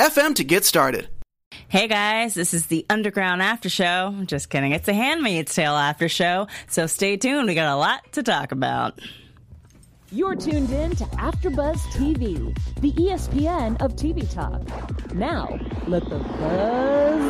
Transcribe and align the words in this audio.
anchor.fm 0.00 0.34
to 0.36 0.44
get 0.44 0.64
started. 0.64 1.08
Hey 1.68 1.86
guys, 1.88 2.34
this 2.34 2.52
is 2.54 2.66
the 2.66 2.84
Underground 2.90 3.42
After 3.42 3.68
Show. 3.68 4.14
Just 4.24 4.50
kidding. 4.50 4.72
It's 4.72 4.88
a 4.88 4.92
Handmaid's 4.92 5.54
Tale 5.54 5.74
After 5.74 6.08
Show. 6.08 6.46
So 6.68 6.86
stay 6.86 7.16
tuned. 7.16 7.46
We 7.48 7.54
got 7.54 7.72
a 7.72 7.76
lot 7.76 8.12
to 8.12 8.22
talk 8.22 8.50
about. 8.52 9.00
You're 10.12 10.34
tuned 10.34 10.70
in 10.70 10.96
to 10.96 11.04
AfterBuzz 11.04 11.76
TV, 11.92 12.56
the 12.80 12.90
ESPN 12.92 13.80
of 13.80 13.92
TV 13.94 14.28
talk. 14.32 14.60
Now, 15.14 15.56
let 15.86 16.02
the 16.08 16.18
buzz 16.18 17.22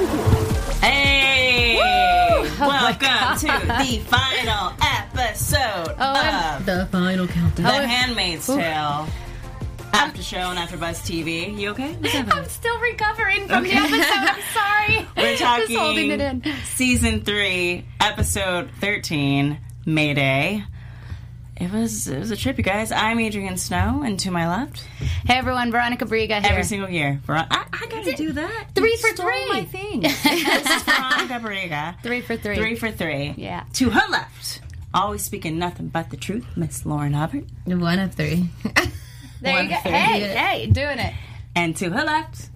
begin. 0.00 0.80
Hey! 0.82 1.78
Oh 1.80 2.46
Welcome 2.60 3.38
to 3.38 3.66
the 3.66 3.98
final 4.06 4.72
episode 4.82 5.94
Oh, 5.98 6.56
of 6.58 6.66
The 6.66 6.86
final 6.92 7.26
countdown. 7.26 7.64
The 7.64 7.86
Handmaid's 7.88 8.46
Tale 8.46 9.08
Ah. 9.92 10.06
After 10.06 10.22
Show 10.22 10.38
on 10.40 10.56
AfterBuzz 10.56 11.02
TV. 11.06 11.56
You 11.58 11.70
okay? 11.70 11.96
I'm 12.32 12.44
still 12.46 12.78
recovering 12.80 13.46
from 13.46 13.64
the 13.64 13.72
episode. 13.72 14.02
I'm 14.02 14.42
sorry. 14.54 15.06
We're 15.16 15.36
Just 15.36 15.72
holding 15.72 16.10
it 16.10 16.18
talking 16.18 16.42
in. 16.52 16.56
season 16.64 17.22
three, 17.22 17.84
episode 18.00 18.70
thirteen, 18.80 19.58
Mayday. 19.84 20.64
It 21.58 21.72
was 21.72 22.06
it 22.08 22.18
was 22.18 22.30
a 22.30 22.36
trip, 22.36 22.58
you 22.58 22.64
guys. 22.64 22.92
I'm 22.92 23.18
Adrian 23.18 23.56
Snow, 23.56 24.02
and 24.04 24.18
to 24.20 24.30
my 24.30 24.46
left, 24.48 24.80
Hey 25.26 25.38
everyone, 25.38 25.70
Veronica 25.72 26.04
Barriga 26.04 26.40
here. 26.42 26.50
every 26.50 26.64
single 26.64 26.90
year. 26.90 27.20
Ver- 27.24 27.46
I, 27.50 27.64
I 27.72 27.86
gotta 27.88 28.12
do 28.14 28.32
that. 28.32 28.66
Three 28.74 28.90
You 28.90 28.96
for 28.98 29.08
stole 29.14 29.26
three. 29.26 29.48
My 29.48 29.64
thing. 29.64 30.00
this 30.00 30.24
is 30.26 30.82
Veronica 30.82 31.40
Barriga. 31.40 32.02
Three 32.02 32.20
for 32.20 32.36
three. 32.36 32.56
Three 32.56 32.74
for 32.76 32.90
three. 32.90 33.34
Yeah. 33.38 33.64
To 33.74 33.88
her 33.90 34.06
left, 34.10 34.60
always 34.92 35.22
speaking 35.22 35.58
nothing 35.58 35.88
but 35.88 36.10
the 36.10 36.18
truth, 36.18 36.46
Miss 36.56 36.84
Lauren 36.84 37.14
Hubbard. 37.14 37.46
One 37.64 38.00
of 38.00 38.14
three. 38.14 38.50
There 39.46 39.62
you 39.62 39.68
go. 39.68 39.74
Hey, 39.76 40.20
three. 40.20 40.28
hey, 40.28 40.66
doing 40.66 40.98
it. 40.98 41.14
And 41.54 41.76
to 41.76 41.90
her 41.90 42.04
left, 42.04 42.50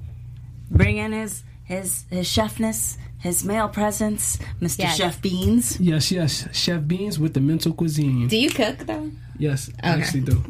bringing 0.70 1.12
his 1.12 1.42
his 1.64 2.04
his 2.10 2.26
chefness, 2.26 2.98
his 3.18 3.44
male 3.44 3.68
presence, 3.68 4.38
Mr. 4.60 4.80
Yes. 4.80 4.96
Chef 4.96 5.22
Beans. 5.22 5.80
Yes, 5.80 6.10
yes. 6.10 6.48
Chef 6.52 6.86
Beans 6.86 7.18
with 7.18 7.34
the 7.34 7.40
mental 7.40 7.72
cuisine. 7.72 8.28
Do 8.28 8.36
you 8.36 8.50
cook 8.50 8.78
though? 8.78 9.10
Yes, 9.38 9.70
I 9.82 9.88
actually 9.90 10.20
do. 10.20 10.32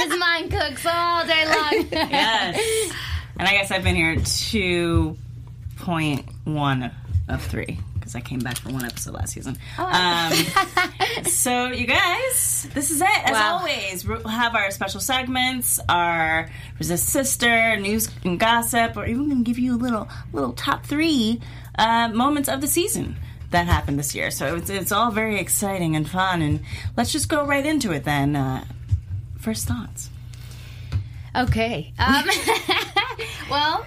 His 0.00 0.18
mind 0.18 0.50
cooks 0.52 0.86
all 0.86 1.26
day 1.26 1.44
long. 1.44 1.88
Yes. 1.90 2.92
and 3.38 3.48
I 3.48 3.52
guess 3.52 3.72
I've 3.72 3.82
been 3.82 3.96
here 3.96 4.16
two 4.16 5.18
point 5.76 6.24
one 6.44 6.92
of 7.28 7.42
three 7.42 7.78
because 8.10 8.16
I 8.16 8.28
came 8.28 8.40
back 8.40 8.58
for 8.58 8.70
one 8.70 8.84
episode 8.84 9.14
last 9.14 9.32
season. 9.32 9.56
Um, 9.78 10.32
so 11.24 11.68
you 11.68 11.86
guys, 11.86 12.68
this 12.74 12.90
is 12.90 13.00
it. 13.00 13.08
As 13.24 13.32
Wow. 13.32 13.58
always, 13.58 14.06
we'll 14.06 14.26
have 14.26 14.54
our 14.54 14.70
special 14.70 15.00
segments, 15.00 15.80
our 15.88 16.50
resist 16.78 17.06
sister, 17.08 17.76
news 17.76 18.08
and 18.24 18.38
gossip, 18.38 18.96
or 18.96 19.06
even 19.06 19.28
gonna 19.28 19.42
give 19.42 19.58
you 19.58 19.74
a 19.74 19.78
little 19.78 20.08
little 20.32 20.52
top 20.52 20.84
three 20.86 21.40
uh, 21.78 22.08
moments 22.08 22.48
of 22.48 22.60
the 22.60 22.66
season 22.68 23.16
that 23.50 23.66
happened 23.66 23.98
this 23.98 24.14
year. 24.14 24.30
So 24.30 24.56
it's 24.56 24.70
it's 24.70 24.92
all 24.92 25.10
very 25.10 25.38
exciting 25.38 25.94
and 25.96 26.08
fun. 26.08 26.42
And 26.42 26.60
let's 26.96 27.12
just 27.12 27.28
go 27.28 27.44
right 27.46 27.64
into 27.64 27.92
it 27.92 28.04
then. 28.04 28.34
Uh, 28.36 28.64
first 29.38 29.68
thoughts. 29.68 30.10
Okay. 31.36 31.92
Um, 31.98 32.24
well, 33.50 33.86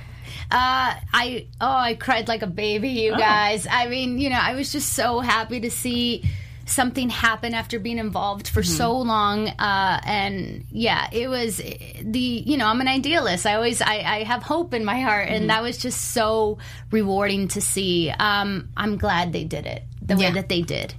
uh, 0.51 0.93
I 1.13 1.47
oh 1.59 1.67
I 1.67 1.95
cried 1.95 2.27
like 2.27 2.41
a 2.41 2.47
baby, 2.47 2.89
you 2.89 3.11
guys. 3.11 3.67
I 3.69 3.87
mean, 3.87 4.19
you 4.19 4.29
know, 4.29 4.39
I 4.41 4.55
was 4.55 4.71
just 4.71 4.93
so 4.93 5.19
happy 5.19 5.59
to 5.61 5.71
see 5.71 6.23
something 6.65 7.09
happen 7.09 7.53
after 7.53 7.77
being 7.77 7.97
involved 7.97 8.47
for 8.47 8.63
so 8.63 8.97
long. 8.97 9.49
Uh, 9.49 9.99
and 10.05 10.65
yeah 10.71 11.09
it 11.11 11.27
was 11.27 11.57
the 11.57 12.19
you 12.19 12.57
know 12.57 12.67
i'm 12.67 12.79
an 12.81 12.87
idealist. 12.87 13.45
I 13.45 13.55
always 13.55 13.81
i, 13.81 13.95
I 13.97 14.23
have 14.23 14.43
hope 14.43 14.73
in 14.73 14.85
my 14.85 15.01
heart 15.01 15.27
and 15.27 15.49
that 15.49 15.61
was 15.61 15.77
just 15.77 16.11
so 16.11 16.57
rewarding 16.91 17.49
to 17.49 17.61
see. 17.61 18.09
Um, 18.11 18.69
i'm 18.77 18.97
glad 18.97 19.33
they 19.33 19.43
did 19.43 19.65
it 19.65 19.83
the 20.01 20.15
way 20.15 20.31
that 20.31 20.49
they 20.49 20.61
did. 20.61 20.93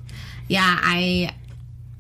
Yeah, 0.49 0.79
I 0.83 1.35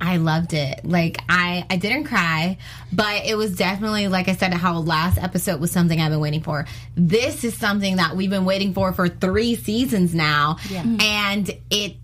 I 0.01 0.17
loved 0.19 0.53
it. 0.53 0.85
Like 0.85 1.19
I 1.29 1.65
I 1.71 1.77
didn't 1.77 2.05
cry, 2.05 2.59
but 2.93 3.25
it 3.25 3.37
was 3.37 3.57
definitely 3.57 4.09
like 4.09 4.29
I 4.29 4.35
said 4.35 4.53
how 4.53 4.79
last 4.79 5.19
episode 5.19 5.61
was 5.61 5.71
something 5.71 6.01
I've 6.01 6.11
been 6.11 6.21
waiting 6.21 6.43
for. 6.43 6.67
This 6.95 7.45
is 7.45 7.57
something 7.57 7.97
that 7.97 8.17
we've 8.17 8.31
been 8.31 8.45
waiting 8.45 8.75
for 8.75 8.93
for 8.93 9.09
3 9.09 9.55
seasons 9.57 10.15
now. 10.15 10.57
Mm-hmm. 10.65 11.01
And 11.01 11.51
it 11.71 11.97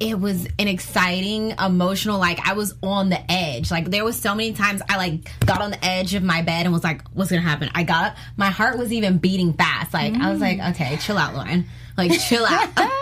it 0.00 0.20
was 0.20 0.46
an 0.60 0.68
exciting 0.68 1.54
emotional 1.58 2.20
like 2.20 2.46
I 2.46 2.52
was 2.52 2.74
on 2.82 3.08
the 3.08 3.30
edge. 3.30 3.70
Like 3.70 3.90
there 3.90 4.04
was 4.04 4.18
so 4.18 4.34
many 4.34 4.52
times 4.52 4.80
I 4.88 4.96
like 4.96 5.30
got 5.44 5.60
on 5.60 5.70
the 5.70 5.84
edge 5.84 6.14
of 6.14 6.22
my 6.22 6.42
bed 6.42 6.66
and 6.66 6.72
was 6.72 6.84
like 6.84 7.02
what's 7.14 7.30
going 7.30 7.42
to 7.42 7.48
happen? 7.48 7.70
I 7.74 7.82
got 7.82 8.12
up. 8.12 8.16
My 8.36 8.50
heart 8.50 8.78
was 8.78 8.92
even 8.92 9.18
beating 9.18 9.54
fast. 9.54 9.92
Like 9.92 10.14
I 10.14 10.30
was 10.30 10.40
like 10.40 10.58
mm. 10.58 10.70
okay, 10.70 10.96
chill 10.98 11.18
out, 11.18 11.34
Lauren. 11.34 11.66
Like 11.96 12.12
chill 12.20 12.46
out. 12.46 12.68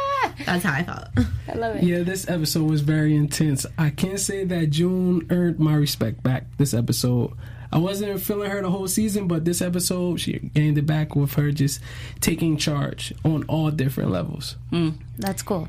That's 0.46 0.64
how 0.64 0.72
I 0.72 0.82
felt. 0.82 1.08
i 1.48 1.54
love 1.54 1.76
it 1.76 1.82
Yeah, 1.82 2.02
this 2.02 2.28
episode 2.28 2.70
was 2.70 2.80
very 2.80 3.14
intense. 3.14 3.66
I 3.76 3.90
can't 3.90 4.20
say 4.20 4.44
that 4.44 4.70
June 4.70 5.26
earned 5.30 5.58
my 5.58 5.74
respect 5.74 6.22
back 6.22 6.46
this 6.56 6.72
episode. 6.72 7.32
I 7.72 7.78
wasn't 7.78 8.20
feeling 8.20 8.50
her 8.50 8.62
the 8.62 8.70
whole 8.70 8.88
season, 8.88 9.26
but 9.26 9.44
this 9.44 9.60
episode, 9.60 10.20
she 10.20 10.38
gained 10.38 10.78
it 10.78 10.86
back 10.86 11.16
with 11.16 11.34
her 11.34 11.50
just 11.50 11.80
taking 12.20 12.56
charge 12.56 13.12
on 13.24 13.44
all 13.44 13.70
different 13.70 14.10
levels. 14.10 14.56
Hmm. 14.70 14.90
that's 15.18 15.42
cool 15.42 15.68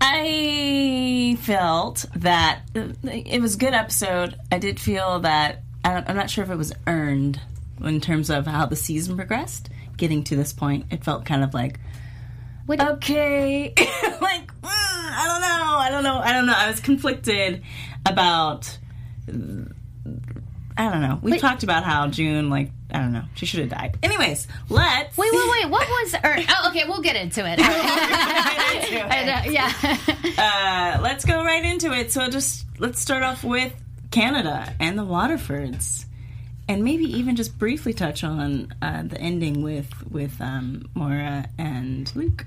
I 0.00 1.38
felt 1.40 2.04
that 2.16 2.60
it 2.74 3.40
was 3.40 3.54
a 3.54 3.58
good 3.58 3.72
episode. 3.72 4.38
I 4.52 4.58
did 4.58 4.78
feel 4.78 5.20
that 5.20 5.62
I'm 5.82 6.16
not 6.16 6.28
sure 6.28 6.44
if 6.44 6.50
it 6.50 6.56
was 6.56 6.74
earned 6.86 7.40
in 7.82 8.00
terms 8.00 8.28
of 8.28 8.46
how 8.46 8.66
the 8.66 8.76
season 8.76 9.16
progressed. 9.16 9.70
Getting 9.96 10.22
to 10.24 10.36
this 10.36 10.52
point, 10.52 10.86
it 10.90 11.04
felt 11.04 11.24
kind 11.24 11.42
of 11.42 11.54
like 11.54 11.80
What- 12.66 12.80
okay, 12.80 13.72
like 14.20 14.46
mm, 14.62 14.64
I 14.64 15.24
don't 15.26 15.40
know, 15.40 15.76
I 15.78 15.88
don't 15.90 16.04
know, 16.04 16.18
I 16.18 16.32
don't 16.32 16.46
know. 16.46 16.54
I 16.56 16.68
was 16.68 16.80
conflicted 16.80 17.62
about. 18.06 18.78
I 20.76 20.90
don't 20.90 21.02
know. 21.02 21.20
We 21.22 21.38
talked 21.38 21.62
about 21.62 21.84
how 21.84 22.08
June, 22.08 22.50
like, 22.50 22.72
I 22.90 22.98
don't 22.98 23.12
know, 23.12 23.22
she 23.34 23.46
should 23.46 23.60
have 23.60 23.68
died. 23.68 23.96
Anyways, 24.02 24.48
let's. 24.68 25.16
Wait, 25.16 25.30
wait, 25.32 25.50
wait. 25.52 25.70
What 25.70 25.88
was? 25.88 26.14
Or, 26.14 26.36
oh, 26.36 26.68
okay, 26.70 26.82
we'll 26.88 27.00
get 27.00 27.14
into 27.14 27.46
it. 27.46 27.60
I 27.62 29.24
know, 29.24 29.50
yeah. 29.52 30.98
uh, 30.98 31.00
let's 31.00 31.24
go 31.24 31.44
right 31.44 31.64
into 31.64 31.92
it. 31.92 32.10
So 32.10 32.28
just 32.28 32.66
let's 32.80 33.00
start 33.00 33.22
off 33.22 33.44
with 33.44 33.72
Canada 34.10 34.74
and 34.80 34.98
the 34.98 35.04
Waterfords, 35.04 36.06
and 36.68 36.82
maybe 36.82 37.04
even 37.04 37.36
just 37.36 37.56
briefly 37.56 37.92
touch 37.92 38.24
on 38.24 38.74
uh, 38.82 39.04
the 39.04 39.20
ending 39.20 39.62
with 39.62 39.88
with 40.10 40.40
um, 40.40 40.88
Moira 40.94 41.46
and 41.56 42.14
Luke. 42.16 42.46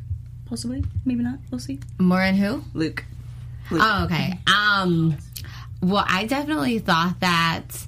Possibly, 0.49 0.83
maybe 1.05 1.23
not. 1.23 1.39
We'll 1.51 1.59
see. 1.59 1.79
More 1.99 2.21
and 2.21 2.37
who? 2.37 2.63
Luke. 2.73 3.03
Luke. 3.69 3.81
Oh, 3.83 4.05
okay. 4.05 4.39
Um, 4.47 5.17
well, 5.81 6.05
I 6.07 6.25
definitely 6.25 6.79
thought 6.79 7.19
that 7.19 7.85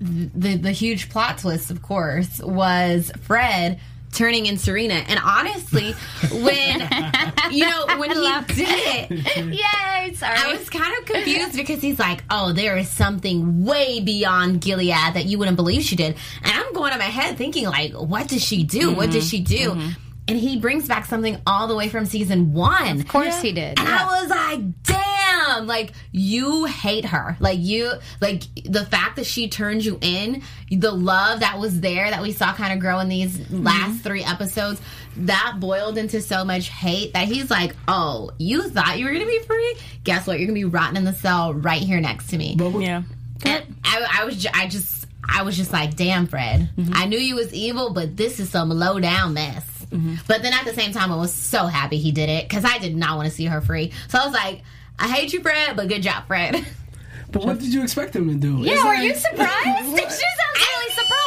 the 0.00 0.56
the 0.56 0.72
huge 0.72 1.08
plot 1.10 1.38
twist, 1.38 1.70
of 1.70 1.80
course, 1.82 2.40
was 2.40 3.12
Fred 3.22 3.80
turning 4.12 4.46
in 4.46 4.58
Serena. 4.58 4.94
And 4.94 5.20
honestly, 5.22 5.92
when 6.30 6.80
you 7.50 7.68
know 7.68 7.86
when 7.98 8.10
he 8.10 8.54
did 8.54 8.68
it, 8.68 9.10
Yay! 9.36 10.14
Sorry. 10.14 10.36
I 10.36 10.56
was 10.56 10.68
kind 10.70 10.96
of 10.98 11.06
confused 11.06 11.56
because 11.56 11.80
he's 11.80 11.98
like, 11.98 12.22
"Oh, 12.30 12.52
there 12.52 12.76
is 12.76 12.88
something 12.88 13.64
way 13.64 14.00
beyond 14.00 14.60
Gilead 14.60 15.14
that 15.14 15.24
you 15.26 15.38
wouldn't 15.38 15.56
believe 15.56 15.82
she 15.82 15.96
did," 15.96 16.16
and 16.42 16.52
I'm 16.52 16.72
going 16.72 16.92
in 16.92 16.98
my 16.98 17.04
head 17.04 17.36
thinking, 17.36 17.66
like, 17.66 17.92
"What 17.92 18.28
did 18.28 18.40
she 18.40 18.64
do? 18.64 18.92
What 18.92 19.10
did 19.10 19.22
she 19.22 19.40
do?" 19.40 19.78
And 20.26 20.38
he 20.38 20.58
brings 20.58 20.88
back 20.88 21.04
something 21.04 21.38
all 21.46 21.66
the 21.66 21.76
way 21.76 21.88
from 21.90 22.06
season 22.06 22.54
one. 22.54 23.00
of 23.00 23.08
course 23.08 23.42
he 23.42 23.52
did. 23.52 23.78
And 23.78 23.86
I 23.86 24.20
was 24.22 24.30
like, 24.30 24.82
damn, 24.84 25.66
like 25.66 25.92
you 26.12 26.64
hate 26.64 27.04
her. 27.04 27.36
Like 27.40 27.58
you 27.60 27.92
like 28.22 28.44
the 28.64 28.86
fact 28.86 29.16
that 29.16 29.26
she 29.26 29.48
turned 29.48 29.84
you 29.84 29.98
in, 30.00 30.42
the 30.70 30.90
love 30.92 31.40
that 31.40 31.58
was 31.58 31.80
there 31.80 32.10
that 32.10 32.22
we 32.22 32.32
saw 32.32 32.54
kind 32.54 32.72
of 32.72 32.78
grow 32.78 33.00
in 33.00 33.08
these 33.10 33.50
last 33.50 34.02
three 34.02 34.24
episodes, 34.24 34.80
that 35.18 35.56
boiled 35.60 35.98
into 35.98 36.22
so 36.22 36.42
much 36.42 36.68
hate 36.70 37.12
that 37.12 37.28
he's 37.28 37.50
like, 37.50 37.76
Oh, 37.86 38.30
you 38.38 38.62
thought 38.70 38.98
you 38.98 39.04
were 39.04 39.12
gonna 39.12 39.26
be 39.26 39.40
free? 39.40 39.76
Guess 40.04 40.26
what? 40.26 40.38
You're 40.38 40.46
gonna 40.46 40.54
be 40.58 40.64
rotting 40.64 40.96
in 40.96 41.04
the 41.04 41.12
cell 41.12 41.52
right 41.52 41.82
here 41.82 42.00
next 42.00 42.28
to 42.28 42.38
me. 42.38 42.54
But 42.56 42.78
Yeah. 42.80 43.02
And 43.44 43.76
I, 43.84 44.20
I 44.20 44.24
was, 44.24 44.36
ju- 44.42 44.48
I 44.54 44.68
just, 44.68 45.06
I 45.28 45.42
was 45.42 45.54
just 45.56 45.70
like, 45.72 45.96
damn, 45.96 46.26
Fred. 46.26 46.70
Mm-hmm. 46.78 46.92
I 46.94 47.04
knew 47.04 47.18
you 47.18 47.34
was 47.34 47.52
evil, 47.52 47.92
but 47.92 48.16
this 48.16 48.40
is 48.40 48.48
some 48.48 48.70
low 48.70 48.98
down 49.00 49.34
mess. 49.34 49.66
Mm-hmm. 49.90 50.14
But 50.26 50.42
then 50.42 50.52
at 50.52 50.64
the 50.64 50.74
same 50.74 50.92
time, 50.92 51.12
I 51.12 51.16
was 51.16 51.32
so 51.32 51.66
happy 51.66 51.98
he 51.98 52.12
did 52.12 52.28
it 52.28 52.48
because 52.48 52.64
I 52.64 52.78
did 52.78 52.96
not 52.96 53.16
want 53.16 53.28
to 53.28 53.34
see 53.34 53.44
her 53.46 53.60
free. 53.60 53.92
So 54.08 54.18
I 54.18 54.24
was 54.24 54.34
like, 54.34 54.62
I 54.98 55.08
hate 55.08 55.32
you, 55.32 55.40
Fred, 55.42 55.76
but 55.76 55.88
good 55.88 56.02
job, 56.02 56.26
Fred. 56.26 56.64
But 57.32 57.44
what 57.44 57.58
did 57.58 57.72
you 57.74 57.82
expect 57.82 58.14
him 58.14 58.28
to 58.28 58.34
do? 58.36 58.58
Yeah, 58.58 58.74
It's 58.74 58.82
were 58.84 58.88
like- 58.90 59.02
you 59.02 59.14
surprised? 59.14 59.88
she 59.88 59.90
sounds 59.90 59.92
really 59.92 60.43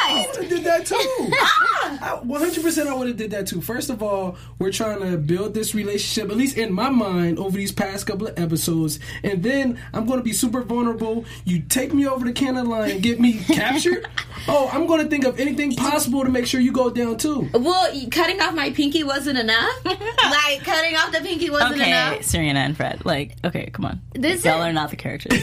I 0.10 0.26
would 0.28 0.36
have 0.38 0.50
did 0.50 0.64
that 0.64 0.86
too. 0.86 2.26
One 2.28 2.42
hundred 2.42 2.64
percent, 2.64 2.90
I 2.90 2.94
would 2.94 3.08
have 3.08 3.18
did 3.18 3.32
that 3.32 3.48
too. 3.48 3.62
First 3.62 3.90
of 3.90 4.02
all, 4.04 4.38
we're 4.60 4.72
trying 4.72 5.00
to 5.00 5.18
build 5.18 5.54
this 5.54 5.74
relationship, 5.76 6.30
at 6.32 6.38
least 6.38 6.58
in 6.58 6.74
my 6.74 6.90
mind, 6.90 7.40
over 7.40 7.58
these 7.58 7.72
past 7.72 8.06
couple 8.08 8.28
of 8.28 8.38
episodes, 8.40 9.00
and 9.24 9.44
then 9.44 9.80
I'm 9.94 10.06
going 10.06 10.20
to 10.20 10.24
be 10.24 10.34
super 10.34 10.62
vulnerable. 10.64 11.26
You 11.46 11.62
take 11.62 11.94
me 11.94 12.08
over 12.08 12.26
the 12.26 12.34
cannon 12.34 12.68
line 12.70 12.92
and 12.92 13.02
get 13.02 13.20
me 13.20 13.34
captured. 13.48 14.08
Oh, 14.48 14.70
I'm 14.72 14.86
going 14.88 15.04
to 15.04 15.10
think 15.10 15.26
of 15.26 15.40
anything 15.40 15.76
possible 15.76 16.24
to 16.24 16.30
make 16.30 16.46
sure 16.46 16.60
you 16.62 16.72
go 16.72 16.90
down 16.90 17.18
too. 17.18 17.50
well, 17.54 17.90
cutting 18.12 18.40
off 18.42 18.54
my 18.54 18.72
pinky 18.72 19.04
wasn't 19.04 19.38
enough. 19.38 19.70
like, 19.86 20.64
cutting 20.64 20.96
off 20.96 21.12
the 21.12 21.20
pinky 21.22 21.50
wasn't 21.50 21.74
Okay, 21.82 21.90
enough. 21.90 22.24
Serena 22.24 22.60
and 22.60 22.76
Fred. 22.78 23.06
Like, 23.06 23.36
okay, 23.44 23.70
come 23.72 23.86
on. 23.86 24.02
This 24.14 24.46
Y'all 24.46 24.60
is- 24.62 24.68
are 24.68 24.74
not 24.74 24.90
the 24.90 24.96
characters. 24.96 25.42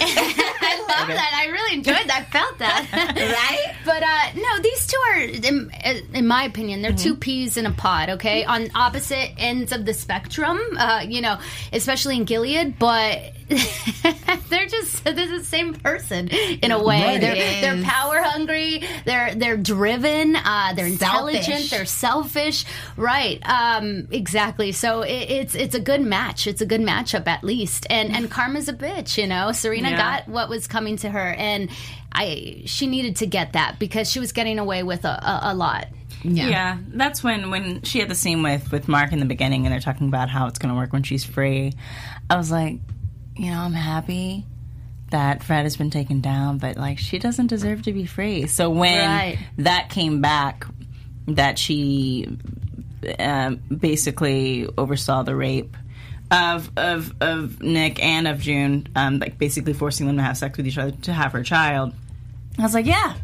I 0.89 0.99
love 1.01 1.09
that. 1.09 1.43
I 1.47 1.51
really 1.51 1.75
enjoyed 1.79 2.07
that. 2.09 2.21
I 2.21 2.25
felt 2.31 2.59
that. 2.59 2.87
Right? 3.17 3.75
But 3.85 4.03
uh, 4.03 4.41
no, 4.41 4.63
these 4.63 4.87
two 4.87 4.97
are, 5.11 5.19
in, 5.21 5.71
in 6.15 6.27
my 6.27 6.45
opinion, 6.45 6.81
they're 6.81 6.95
two 6.95 7.15
peas 7.17 7.59
in 7.59 7.67
a 7.67 7.71
pod. 7.71 8.09
Okay, 8.11 8.45
on 8.45 8.71
opposite 8.75 9.33
ends 9.37 9.73
of 9.73 9.85
the 9.85 9.93
spectrum. 9.93 10.59
Uh, 10.79 11.05
you 11.07 11.21
know, 11.21 11.39
especially 11.73 12.17
in 12.17 12.25
Gilead, 12.25 12.79
but 12.79 13.33
they're 14.49 14.67
just 14.67 15.05
they're 15.05 15.15
the 15.15 15.45
same 15.45 15.75
person 15.75 16.29
in 16.29 16.71
a 16.71 16.83
way. 16.83 17.03
Right. 17.03 17.21
They're 17.21 17.35
they're 17.75 17.83
power 17.85 18.23
hungry. 18.23 18.83
They're 19.05 19.35
they're 19.35 19.57
driven. 19.57 20.37
Uh, 20.37 20.73
they're 20.75 20.87
intelligent. 20.87 21.45
Selfish. 21.45 21.71
They're 21.71 21.85
selfish. 21.87 22.65
Right. 22.97 23.41
Um, 23.49 24.09
exactly. 24.11 24.73
So 24.73 25.03
it, 25.03 25.31
it's 25.31 25.55
it's 25.55 25.75
a 25.75 25.81
good 25.81 26.01
match. 26.01 26.47
It's 26.47 26.61
a 26.61 26.67
good 26.67 26.81
matchup 26.81 27.27
at 27.27 27.45
least. 27.45 27.87
And 27.91 28.13
and 28.15 28.31
Karma's 28.31 28.69
a 28.69 28.75
bitch. 28.75 29.19
You 29.19 29.27
know, 29.27 29.53
Serena 29.53 29.91
Yeah. 29.91 29.97
got 29.97 30.29
what 30.29 30.49
was 30.49 30.67
coming 30.67 30.97
to 30.99 31.11
her, 31.11 31.35
and 31.35 31.71
I 32.13 32.63
she 32.67 32.87
needed 32.87 33.17
to 33.17 33.27
get 33.27 33.53
that 33.53 33.79
because 33.79 34.11
she 34.11 34.21
was 34.21 34.33
getting 34.33 34.59
away 34.59 34.83
with 34.83 35.05
a, 35.05 35.09
a, 35.09 35.41
a 35.53 35.55
lot. 35.55 35.89
Yeah. 36.23 36.79
that's 36.89 37.23
when 37.23 37.51
when 37.51 37.83
she 37.83 37.99
had 37.99 38.09
the 38.09 38.15
scene 38.15 38.43
with 38.43 38.73
with 38.73 38.89
Mark 38.89 39.13
in 39.13 39.21
the 39.21 39.27
beginning, 39.27 39.67
and 39.67 39.73
they're 39.73 39.81
talking 39.81 40.09
about 40.09 40.31
how 40.31 40.47
it's 40.47 40.59
going 40.59 40.73
to 40.73 40.79
work 40.79 40.93
when 40.93 41.03
she's 41.03 41.23
free. 41.25 41.75
I 42.31 42.37
was 42.37 42.51
like, 42.51 42.79
you 43.37 43.51
know, 43.51 43.59
I'm 43.61 43.73
happy 43.73 44.45
that 45.11 45.43
Fred 45.45 45.63
has 45.65 45.77
been 45.77 45.91
taken 45.91 46.21
down, 46.21 46.59
but 46.59 46.77
like 46.77 46.99
she 46.99 47.19
doesn't 47.19 47.47
deserve 47.49 47.83
to 47.83 47.93
be 47.93 48.07
free. 48.07 48.47
So 48.47 48.71
when 48.71 49.09
Right. 49.09 49.39
that 49.59 49.91
came 49.91 50.21
back, 50.21 50.67
that 51.29 51.59
she 51.59 52.39
um, 53.19 53.57
basically 53.77 54.69
oversaw 54.77 55.23
the 55.23 55.35
rape. 55.37 55.77
Of, 56.31 56.71
of 56.77 57.15
of 57.21 57.63
Nick 57.63 58.03
and 58.03 58.27
of 58.27 58.41
June, 58.41 58.89
um, 58.97 59.19
like 59.21 59.39
basically 59.39 59.73
forcing 59.73 60.07
them 60.09 60.17
to 60.17 60.23
have 60.23 60.37
sex 60.37 60.57
with 60.57 60.67
each 60.67 60.79
other 60.79 60.91
to 61.03 61.13
have 61.13 61.33
her 61.33 61.45
child. 61.45 61.93
I 62.59 62.63
was 62.63 62.75
like, 62.75 62.87
yeah, 62.87 63.15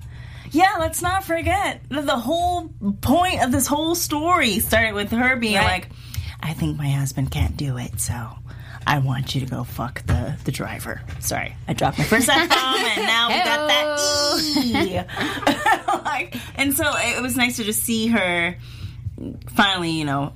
yeah, 0.52 0.76
let's 0.78 1.02
not 1.02 1.24
forget 1.24 1.80
that 1.88 2.06
the 2.06 2.16
whole 2.18 2.68
point 3.00 3.42
of 3.42 3.50
this 3.50 3.66
whole 3.66 3.94
story 3.96 4.60
started 4.60 4.92
with 4.94 5.10
her 5.10 5.34
being 5.36 5.54
Right. 5.56 5.64
like, 5.82 5.88
I 6.40 6.52
think 6.52 6.76
my 6.78 6.90
husband 6.90 7.32
can't 7.32 7.56
do 7.56 7.78
it, 7.78 7.98
so 7.98 8.14
I 8.86 8.98
want 8.98 9.34
you 9.34 9.40
to 9.42 9.46
go 9.46 9.64
fuck 9.64 10.04
the, 10.06 10.36
the 10.44 10.50
driver. 10.52 11.00
Sorry, 11.20 11.54
I 11.68 11.74
dropped 11.74 11.98
my 11.98 12.04
first 12.04 12.28
F 12.28 12.48
bomb 12.48 12.84
and 12.84 13.06
now 13.06 13.28
we 13.28 13.34
got 13.44 13.68
that 13.68 14.40
E. 15.96 16.02
like, 16.04 16.36
and 16.56 16.74
so 16.74 16.84
it 16.96 17.22
was 17.22 17.36
nice 17.36 17.56
to 17.56 17.64
just 17.64 17.82
see 17.84 18.08
her 18.08 18.56
finally, 19.50 19.90
you 19.90 20.04
know, 20.04 20.32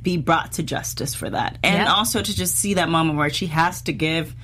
be 0.00 0.16
brought 0.18 0.52
to 0.52 0.62
justice 0.62 1.14
for 1.14 1.30
that. 1.30 1.58
And 1.62 1.84
Yeah. 1.84 1.92
also 1.94 2.20
to 2.22 2.34
just 2.36 2.54
see 2.56 2.74
that 2.74 2.88
moment 2.88 3.18
where 3.18 3.30
she 3.30 3.46
has 3.46 3.82
to 3.82 3.92
give 3.92 4.34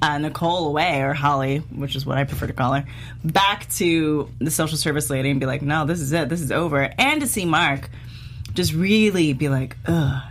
uh, 0.00 0.18
Nicole 0.18 0.68
away, 0.68 1.02
or 1.02 1.12
Holly, 1.12 1.58
which 1.58 1.94
is 1.96 2.06
what 2.06 2.18
I 2.18 2.24
prefer 2.24 2.46
to 2.46 2.52
call 2.52 2.72
her, 2.72 2.84
back 3.24 3.68
to 3.74 4.28
the 4.38 4.50
social 4.50 4.76
service 4.78 5.10
lady 5.10 5.30
and 5.30 5.38
be 5.40 5.46
like, 5.46 5.62
no, 5.62 5.84
this 5.86 6.00
is 6.00 6.12
it, 6.12 6.28
this 6.28 6.40
is 6.40 6.50
over. 6.52 6.88
And 6.98 7.20
to 7.20 7.26
see 7.26 7.44
Mark 7.44 7.90
just 8.54 8.72
really 8.72 9.32
be 9.34 9.48
like, 9.48 9.76
ugh, 9.86 10.22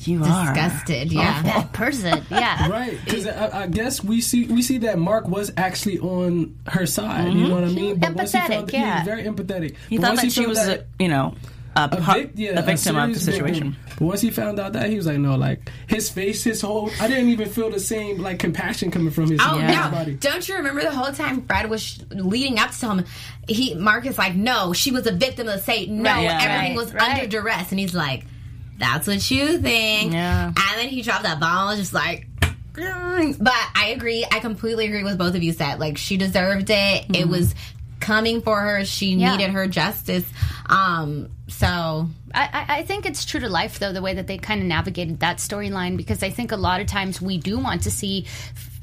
you 0.00 0.22
are. 0.24 0.54
Disgusted, 0.54 1.12
yeah. 1.12 1.42
That 1.42 1.72
person, 1.72 2.24
yeah. 2.30 2.68
Right, 2.70 2.98
because 3.04 3.26
I, 3.26 3.62
I 3.62 3.66
guess 3.66 4.02
we 4.04 4.20
see 4.20 4.46
we 4.46 4.62
see 4.62 4.78
that 4.78 4.98
Mark 4.98 5.26
was 5.26 5.52
actually 5.56 5.98
on 5.98 6.56
her 6.66 6.86
side. 6.86 7.32
You 7.32 7.48
know 7.48 7.54
what 7.54 7.64
I 7.64 7.66
mm-hmm. 7.68 7.74
mean? 7.76 8.00
once 8.00 8.32
he 8.32 8.38
Empathetic, 8.38 8.48
found, 8.48 8.72
yeah. 8.72 9.02
he 9.02 9.08
was 9.10 9.16
very 9.16 9.24
empathetic. 9.24 9.76
He 9.88 9.96
But 9.96 10.02
thought 10.02 10.10
once 10.10 10.22
that 10.22 10.32
she 10.32 10.40
found 10.44 10.48
was, 10.50 10.68
a, 10.68 10.84
you 10.98 11.08
know, 11.08 11.34
a, 11.74 11.84
a, 11.84 11.96
part, 12.00 12.18
vic- 12.18 12.30
yeah, 12.36 12.58
a 12.58 12.62
victim 12.62 12.96
of 12.96 13.14
the 13.14 13.20
situation. 13.20 13.72
victim. 13.72 13.76
But 13.98 14.04
once 14.04 14.20
he 14.20 14.30
found 14.30 14.60
out 14.60 14.72
that, 14.74 14.88
he 14.88 14.96
was 14.96 15.06
like, 15.06 15.18
no, 15.18 15.34
like 15.36 15.70
his 15.88 16.08
face, 16.10 16.44
his 16.44 16.60
whole. 16.60 16.90
I 17.00 17.08
didn't 17.08 17.28
even 17.30 17.48
feel 17.48 17.70
the 17.70 17.80
same 17.80 18.18
like 18.18 18.38
compassion 18.38 18.90
coming 18.90 19.10
from 19.10 19.30
his, 19.30 19.40
Oh 19.42 19.58
his 19.58 19.76
body. 19.76 20.14
Don't 20.14 20.48
you 20.48 20.56
remember 20.56 20.82
the 20.82 20.92
whole 20.92 21.12
time 21.12 21.42
Fred 21.46 21.68
was 21.70 21.82
sh- 21.82 22.00
leading 22.10 22.58
up 22.58 22.70
to 22.72 22.88
him? 22.88 23.04
He 23.48 23.74
Mark 23.74 24.06
is 24.06 24.18
like, 24.18 24.34
no, 24.34 24.72
she 24.72 24.90
was 24.92 25.06
a 25.06 25.12
victim 25.12 25.48
of 25.48 25.60
Satan. 25.60 26.02
No, 26.02 26.10
Right, 26.10 26.22
yeah. 26.22 26.38
everything 26.42 26.76
right, 26.76 26.84
was 26.84 26.94
right. 26.94 27.10
under 27.10 27.26
duress, 27.26 27.70
and 27.70 27.80
he's 27.80 27.94
like, 27.94 28.26
that's 28.78 29.06
what 29.06 29.30
you 29.30 29.58
think. 29.58 30.12
Yeah. 30.12 30.46
And 30.46 30.78
then 30.78 30.88
he 30.88 31.02
dropped 31.02 31.24
that 31.24 31.40
bomb, 31.40 31.76
just 31.76 31.92
like. 31.92 32.26
But 32.74 33.52
I 33.74 33.92
agree. 33.96 34.24
I 34.30 34.38
completely 34.38 34.86
agree 34.86 35.02
with 35.02 35.18
both 35.18 35.34
of 35.34 35.42
you. 35.42 35.52
Said 35.52 35.80
like 35.80 35.98
she 35.98 36.16
deserved 36.16 36.70
it. 36.70 37.06
It 37.12 37.28
was 37.28 37.54
coming 37.98 38.40
for 38.40 38.60
her. 38.60 38.84
She 38.84 39.14
Yeah. 39.14 39.36
needed 39.36 39.50
her 39.50 39.66
justice. 39.66 40.24
Um. 40.66 41.28
So 41.48 41.66
I, 42.34 42.48
I 42.52 42.64
I 42.78 42.82
think 42.84 43.06
it's 43.06 43.24
true 43.24 43.40
to 43.40 43.48
life, 43.48 43.78
though, 43.78 43.92
the 43.92 44.02
way 44.02 44.14
that 44.14 44.26
they 44.26 44.38
kind 44.38 44.60
of 44.60 44.66
navigated 44.66 45.20
that 45.20 45.38
storyline, 45.38 45.96
because 45.96 46.22
I 46.22 46.30
think 46.30 46.52
a 46.52 46.56
lot 46.56 46.80
of 46.80 46.86
times 46.86 47.20
we 47.22 47.38
do 47.38 47.58
want 47.58 47.82
to 47.84 47.90
see, 47.90 48.26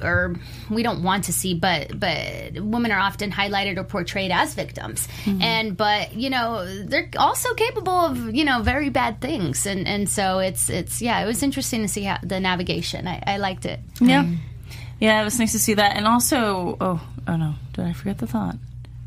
or 0.01 0.35
we 0.69 0.83
don't 0.83 1.03
want 1.03 1.25
to 1.25 1.33
see, 1.33 1.53
but 1.53 1.97
but 1.97 2.53
women 2.59 2.91
are 2.91 2.99
often 2.99 3.31
highlighted 3.31 3.77
or 3.77 3.83
portrayed 3.83 4.31
as 4.31 4.53
victims, 4.53 5.07
mm-hmm. 5.23 5.41
and 5.41 5.77
but 5.77 6.13
you 6.13 6.29
know 6.29 6.65
they're 6.83 7.09
also 7.17 7.53
capable 7.53 7.93
of 7.93 8.35
you 8.35 8.43
know 8.43 8.61
very 8.61 8.89
bad 8.89 9.21
things, 9.21 9.65
and 9.65 9.87
and 9.87 10.09
so 10.09 10.39
it's 10.39 10.69
it's 10.69 11.01
yeah, 11.01 11.21
it 11.21 11.25
was 11.25 11.43
interesting 11.43 11.81
to 11.81 11.87
see 11.87 12.03
how 12.03 12.17
the 12.23 12.39
navigation. 12.39 13.07
I, 13.07 13.21
I 13.25 13.37
liked 13.37 13.65
it. 13.65 13.79
Yeah. 13.99 14.25
Yeah, 14.99 15.21
it 15.21 15.25
was 15.25 15.37
nice 15.39 15.51
to 15.51 15.59
see 15.59 15.73
that. 15.73 15.97
And 15.97 16.07
also, 16.07 16.77
oh, 16.79 17.05
oh 17.27 17.35
no, 17.35 17.55
did 17.73 17.85
I 17.85 17.93
forget 17.93 18.17
the 18.17 18.27
thought? 18.27 18.55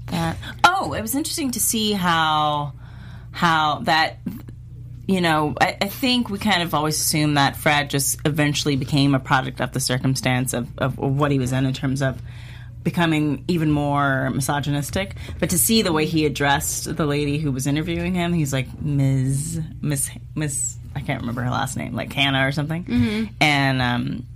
That 0.06 0.36
oh, 0.64 0.92
it 0.92 1.00
was 1.00 1.14
interesting 1.14 1.50
to 1.52 1.60
see 1.60 1.92
how 1.92 2.72
how 3.32 3.80
that 3.80 4.18
you 5.08 5.22
know, 5.22 5.54
I, 5.58 5.78
I 5.80 5.88
think 5.88 6.28
we 6.28 6.38
kind 6.38 6.62
of 6.62 6.74
always 6.74 7.00
assume 7.00 7.34
that 7.34 7.56
Fred 7.56 7.88
just 7.88 8.20
eventually 8.26 8.76
became 8.76 9.14
a 9.14 9.18
product 9.18 9.60
of 9.60 9.72
the 9.72 9.80
circumstance 9.80 10.52
of, 10.52 10.68
of, 10.78 11.00
of 11.00 11.16
what 11.16 11.30
he 11.32 11.38
was 11.38 11.50
in 11.50 11.64
in 11.64 11.72
terms 11.72 12.02
of 12.02 12.20
becoming 12.82 13.42
even 13.48 13.70
more 13.70 14.28
misogynistic. 14.30 15.16
But 15.40 15.50
to 15.50 15.58
see 15.58 15.80
the 15.80 15.92
way 15.92 16.04
he 16.04 16.26
addressed 16.26 16.94
the 16.94 17.06
lady 17.06 17.38
who 17.38 17.50
was 17.50 17.66
interviewing 17.66 18.14
him, 18.14 18.34
he's 18.34 18.52
like 18.52 18.68
Ms. 18.82 19.60
Miss 19.80 20.10
Miss 20.34 20.76
I 20.94 21.00
can't 21.00 21.20
remember 21.20 21.42
her 21.42 21.50
last 21.50 21.76
name, 21.76 21.94
like 21.94 22.12
Hannah 22.12 22.46
or 22.46 22.52
something, 22.52 22.84
and 23.40 23.80
um, 23.80 24.26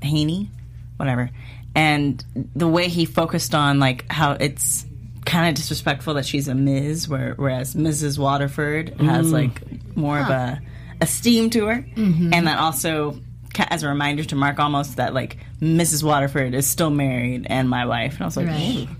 Haney, 0.00 0.48
whatever. 0.96 1.30
And 1.74 2.24
the 2.54 2.68
way 2.68 2.88
he 2.88 3.04
focused 3.04 3.54
on 3.54 3.80
like 3.80 4.10
how 4.10 4.32
it's 4.32 4.86
kind 5.30 5.48
of 5.48 5.54
disrespectful 5.54 6.14
that 6.14 6.26
she's 6.26 6.48
a 6.48 6.54
Ms. 6.54 7.08
Where, 7.08 7.34
whereas 7.36 7.74
Mrs. 7.74 8.18
Waterford 8.18 9.00
has 9.00 9.32
like 9.32 9.62
more 9.96 10.18
of 10.18 10.28
a 10.28 10.60
esteem 11.00 11.50
to 11.50 11.66
her, 11.66 11.84
and 11.96 12.46
that 12.46 12.58
also 12.58 13.20
as 13.68 13.82
a 13.82 13.88
reminder 13.88 14.24
to 14.24 14.34
Mark 14.36 14.58
almost 14.58 14.96
that 14.96 15.14
like 15.14 15.36
Mrs. 15.60 16.02
Waterford 16.02 16.54
is 16.54 16.66
still 16.66 16.90
married 16.90 17.46
and 17.48 17.68
my 17.68 17.86
wife, 17.86 18.14
and 18.14 18.22
I 18.22 18.24
was 18.26 18.36
like, 18.36 18.46
Right. 18.48 18.88
"Ooh, 18.90 18.96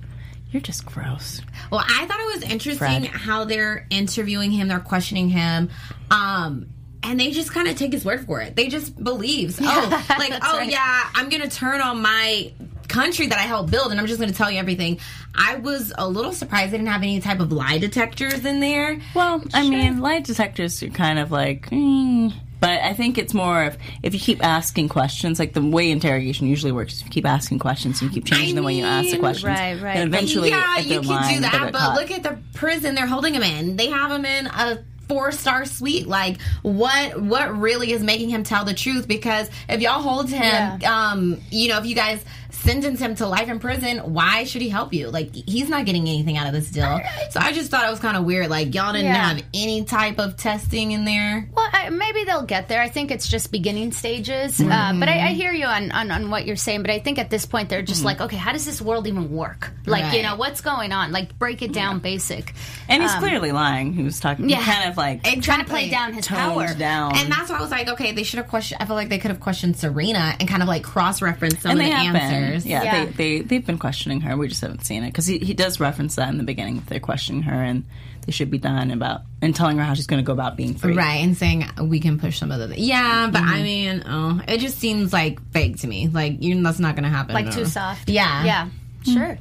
you're 0.50 0.62
just 0.62 0.84
gross. 0.86 1.40
Well, 1.70 1.82
I 1.84 2.06
thought 2.06 2.20
it 2.20 2.34
was 2.40 2.50
interesting 2.50 3.02
Fred. 3.02 3.06
how 3.06 3.44
they're 3.44 3.86
interviewing 3.90 4.50
him, 4.50 4.68
they're 4.68 4.80
questioning 4.80 5.28
him, 5.28 5.70
um, 6.10 6.66
and 7.02 7.18
they 7.18 7.30
just 7.30 7.52
kind 7.52 7.68
of 7.68 7.76
take 7.76 7.92
his 7.92 8.04
word 8.04 8.26
for 8.26 8.40
it. 8.40 8.56
They 8.56 8.68
just 8.68 9.02
believes, 9.02 9.58
oh, 9.62 10.06
like, 10.18 10.32
oh 10.42 10.60
yeah, 10.60 11.08
I'm 11.14 11.28
gonna 11.28 11.48
turn 11.48 11.80
on 11.80 12.02
my 12.02 12.52
country 12.90 13.26
that 13.28 13.38
I 13.38 13.42
helped 13.42 13.70
build, 13.70 13.90
and 13.90 14.00
I'm 14.00 14.06
just 14.06 14.20
gonna 14.20 14.32
tell 14.32 14.50
you 14.50 14.58
everything. 14.58 14.98
I 15.34 15.56
was 15.56 15.92
a 15.96 16.08
little 16.08 16.32
surprised 16.32 16.72
they 16.72 16.76
didn't 16.78 16.90
have 16.90 17.02
any 17.02 17.20
type 17.20 17.40
of 17.40 17.52
lie 17.52 17.78
detectors 17.78 18.44
in 18.44 18.60
there. 18.60 19.00
Well, 19.14 19.42
I 19.54 19.68
mean, 19.68 20.00
lie 20.00 20.20
detectors 20.20 20.82
are 20.82 20.88
kind 20.90 21.18
of 21.18 21.30
like, 21.30 21.70
mm, 21.70 22.32
but 22.58 22.80
I 22.82 22.92
think 22.92 23.16
it's 23.16 23.32
more 23.32 23.62
of 23.64 23.78
if 24.02 24.12
you 24.12 24.20
keep 24.20 24.44
asking 24.44 24.88
questions, 24.90 25.38
like 25.38 25.54
the 25.54 25.62
way 25.62 25.90
interrogation 25.90 26.46
usually 26.46 26.72
works. 26.72 26.94
Is 26.94 27.04
you 27.04 27.10
keep 27.10 27.26
asking 27.26 27.60
questions, 27.60 28.02
and 28.02 28.10
you 28.10 28.14
keep 28.20 28.26
changing 28.26 28.56
the 28.56 28.62
way 28.62 28.74
you 28.74 28.84
ask 28.84 29.06
the 29.06 29.12
mean, 29.12 29.20
questions, 29.20 29.44
right, 29.46 29.80
right. 29.80 29.96
And 29.96 30.12
eventually, 30.12 30.50
yeah, 30.50 30.78
you 30.78 31.00
can 31.00 31.08
lying, 31.08 31.34
do 31.36 31.40
that, 31.42 31.72
but 31.72 31.78
caught. 31.78 31.96
look 31.96 32.10
at 32.10 32.22
the 32.22 32.38
prison 32.54 32.94
they're 32.94 33.06
holding 33.06 33.34
him 33.34 33.42
in. 33.42 33.76
They 33.76 33.88
have 33.88 34.10
him 34.10 34.24
in 34.24 34.46
a 34.46 34.84
four 35.08 35.32
star 35.32 35.64
suite. 35.64 36.06
Like, 36.06 36.40
what 36.62 37.20
what 37.20 37.58
really 37.58 37.92
is 37.92 38.02
making 38.02 38.30
him 38.30 38.42
tell 38.44 38.64
the 38.64 38.74
truth? 38.74 39.08
Because 39.08 39.48
if 39.68 39.80
y'all 39.80 40.02
hold 40.02 40.28
him, 40.30 40.42
Yeah. 40.42 40.78
um, 41.10 41.40
you 41.50 41.68
know, 41.68 41.78
if 41.78 41.86
you 41.86 41.94
guys 41.96 42.24
sentence 42.52 43.00
him 43.00 43.14
to 43.16 43.26
life 43.26 43.48
in 43.48 43.58
prison, 43.58 43.98
why 43.98 44.44
should 44.44 44.62
he 44.62 44.68
help 44.68 44.92
you? 44.92 45.10
Like, 45.10 45.34
he's 45.34 45.68
not 45.68 45.84
getting 45.86 46.02
anything 46.08 46.36
out 46.36 46.46
of 46.46 46.52
this 46.52 46.70
deal. 46.70 47.00
So 47.30 47.40
I 47.40 47.52
just 47.52 47.70
thought 47.70 47.86
it 47.86 47.90
was 47.90 48.00
kind 48.00 48.16
of 48.16 48.24
weird. 48.24 48.48
Like, 48.50 48.74
y'all 48.74 48.92
didn't 48.92 49.06
Yeah. 49.06 49.28
have 49.34 49.42
any 49.54 49.84
type 49.84 50.18
of 50.18 50.36
testing 50.36 50.92
in 50.92 51.04
there. 51.04 51.48
Well, 51.54 51.68
I, 51.72 51.90
maybe 51.90 52.24
they'll 52.24 52.42
get 52.44 52.68
there. 52.68 52.80
I 52.80 52.88
think 52.88 53.10
it's 53.10 53.28
just 53.28 53.52
beginning 53.52 53.92
stages. 53.92 54.60
Uh, 54.60 54.64
but 54.98 55.08
I, 55.08 55.12
I 55.12 55.16
mm-hmm. 55.18 55.34
hear 55.34 55.52
you 55.52 55.66
on, 55.66 55.90
on, 55.92 56.10
on 56.10 56.30
what 56.30 56.46
you're 56.46 56.56
saying. 56.56 56.82
But 56.82 56.90
I 56.90 56.98
think 56.98 57.18
at 57.18 57.30
this 57.30 57.46
point 57.46 57.68
they're 57.68 57.82
just 57.82 58.00
mm-hmm. 58.00 58.06
like, 58.06 58.20
okay, 58.22 58.36
how 58.36 58.52
does 58.52 58.64
this 58.64 58.80
world 58.80 59.06
even 59.06 59.30
work? 59.32 59.70
Like, 59.86 60.14
you 60.14 60.22
know, 60.22 60.36
what's 60.36 60.60
going 60.60 60.92
on? 60.92 61.12
Like, 61.12 61.38
break 61.38 61.62
it 61.62 61.72
down, 61.72 61.98
basic. 61.98 62.54
And 62.88 63.02
he's 63.02 63.12
um, 63.12 63.20
clearly 63.20 63.52
lying. 63.52 63.92
He 63.92 64.02
was 64.02 64.20
talking, 64.20 64.48
Yeah. 64.48 64.62
kind 64.64 64.90
of 64.90 64.96
like 64.96 65.22
Trying 65.42 65.64
to 65.64 65.64
play 65.64 65.88
down 65.90 66.12
his 66.12 66.26
power. 66.26 66.72
down. 66.74 67.16
And 67.16 67.30
that's 67.32 67.50
why 67.50 67.58
I 67.58 67.60
was 67.60 67.70
like, 67.70 67.88
okay, 67.88 68.12
they 68.12 68.22
should 68.22 68.38
have 68.38 68.48
questioned. 68.48 68.80
I 68.80 68.86
feel 68.86 68.96
like 68.96 69.08
they 69.08 69.18
could 69.18 69.30
have 69.30 69.40
questioned 69.40 69.76
Serena 69.76 70.34
and 70.38 70.48
kind 70.48 70.62
of 70.62 70.68
like 70.68 70.82
cross 70.82 71.22
reference 71.22 71.60
some 71.60 71.72
and 71.72 71.80
of 71.80 71.84
they 71.84 71.90
the 71.90 71.96
have 71.96 72.14
answers. 72.16 72.39
Been. 72.40 72.62
Yeah, 72.64 72.82
Yeah. 72.82 73.04
They, 73.06 73.10
they 73.12 73.40
they've 73.42 73.66
been 73.66 73.78
questioning 73.78 74.20
her. 74.22 74.36
We 74.36 74.48
just 74.48 74.60
haven't 74.60 74.84
seen 74.84 75.02
it 75.04 75.08
because 75.08 75.26
he, 75.26 75.38
he 75.38 75.54
does 75.54 75.80
reference 75.80 76.16
that 76.16 76.28
in 76.28 76.38
the 76.38 76.44
beginning. 76.44 76.78
If 76.78 76.86
they're 76.86 77.00
questioning 77.00 77.42
her 77.42 77.62
and 77.62 77.84
they 78.26 78.32
should 78.32 78.50
be 78.50 78.58
done 78.58 78.90
about 78.90 79.22
and 79.40 79.54
telling 79.54 79.78
her 79.78 79.84
how 79.84 79.94
she's 79.94 80.06
going 80.06 80.22
to 80.22 80.26
go 80.26 80.32
about 80.32 80.56
being 80.56 80.74
free. 80.74 80.94
Right, 80.94 81.16
and 81.24 81.36
saying 81.36 81.64
we 81.82 82.00
can 82.00 82.18
push 82.18 82.38
some 82.38 82.52
of 82.52 82.68
the 82.68 82.78
yeah, 82.78 83.28
but 83.32 83.42
I 83.42 83.62
mean, 83.62 84.02
oh, 84.06 84.40
it 84.46 84.58
just 84.58 84.78
seems 84.78 85.12
like 85.12 85.40
fake 85.52 85.78
to 85.78 85.86
me. 85.86 86.08
Like 86.08 86.42
you, 86.42 86.62
that's 86.62 86.78
not 86.78 86.94
going 86.96 87.04
to 87.04 87.10
happen. 87.10 87.34
Like, 87.34 87.46
No. 87.46 87.52
too 87.52 87.64
soft. 87.64 88.08
Yeah, 88.08 88.44
Yeah, 88.44 88.68
sure. 89.04 89.38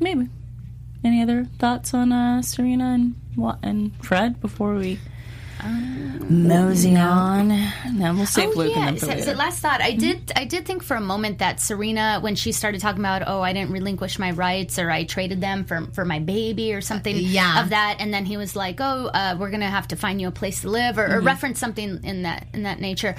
Maybe. 0.00 0.28
Any 1.04 1.22
other 1.22 1.46
thoughts 1.58 1.94
on 1.94 2.12
uh, 2.12 2.42
Serena 2.42 2.92
and 2.94 3.14
what 3.34 3.58
and 3.62 3.92
Fred 4.04 4.40
before 4.40 4.74
we 4.74 5.00
Ah. 5.64 6.24
mosey 6.28 6.96
on? 6.96 7.48
No, 7.92 8.14
we'll 8.14 8.26
save 8.26 8.50
Oh, 8.50 8.58
Luke 8.58 8.72
yeah. 8.74 8.88
and 8.88 8.88
then 8.88 8.96
for 8.96 9.06
So, 9.06 9.12
later. 9.12 9.22
so 9.22 9.32
last 9.32 9.60
thought, 9.60 9.80
I 9.80 9.92
hmm. 9.92 9.98
did. 9.98 10.32
I 10.34 10.44
did 10.44 10.66
think 10.66 10.82
for 10.82 10.96
a 10.96 11.00
moment 11.00 11.38
that 11.38 11.60
Serena, 11.60 12.18
when 12.20 12.34
she 12.34 12.52
started 12.52 12.80
talking 12.80 13.00
about, 13.00 13.22
oh, 13.26 13.40
I 13.42 13.52
didn't 13.52 13.70
relinquish 13.70 14.18
my 14.18 14.32
rights, 14.32 14.78
or 14.78 14.90
I 14.90 15.04
traded 15.04 15.40
them 15.40 15.64
for 15.64 15.86
for 15.92 16.04
my 16.04 16.18
baby, 16.18 16.74
or 16.74 16.80
something 16.80 17.14
uh, 17.14 17.18
yeah. 17.18 17.62
of 17.62 17.70
that, 17.70 17.96
and 18.00 18.12
then 18.12 18.24
he 18.24 18.36
was 18.36 18.56
like, 18.56 18.80
oh, 18.80 19.06
uh, 19.06 19.36
we're 19.38 19.50
gonna 19.50 19.70
have 19.70 19.88
to 19.88 19.96
find 19.96 20.20
you 20.20 20.28
a 20.28 20.32
place 20.32 20.62
to 20.62 20.70
live, 20.70 20.98
or, 20.98 21.04
or 21.04 21.08
mm-hmm. 21.08 21.26
reference 21.26 21.60
something 21.60 22.00
in 22.02 22.22
that 22.22 22.46
in 22.52 22.64
that 22.64 22.80
nature. 22.80 23.14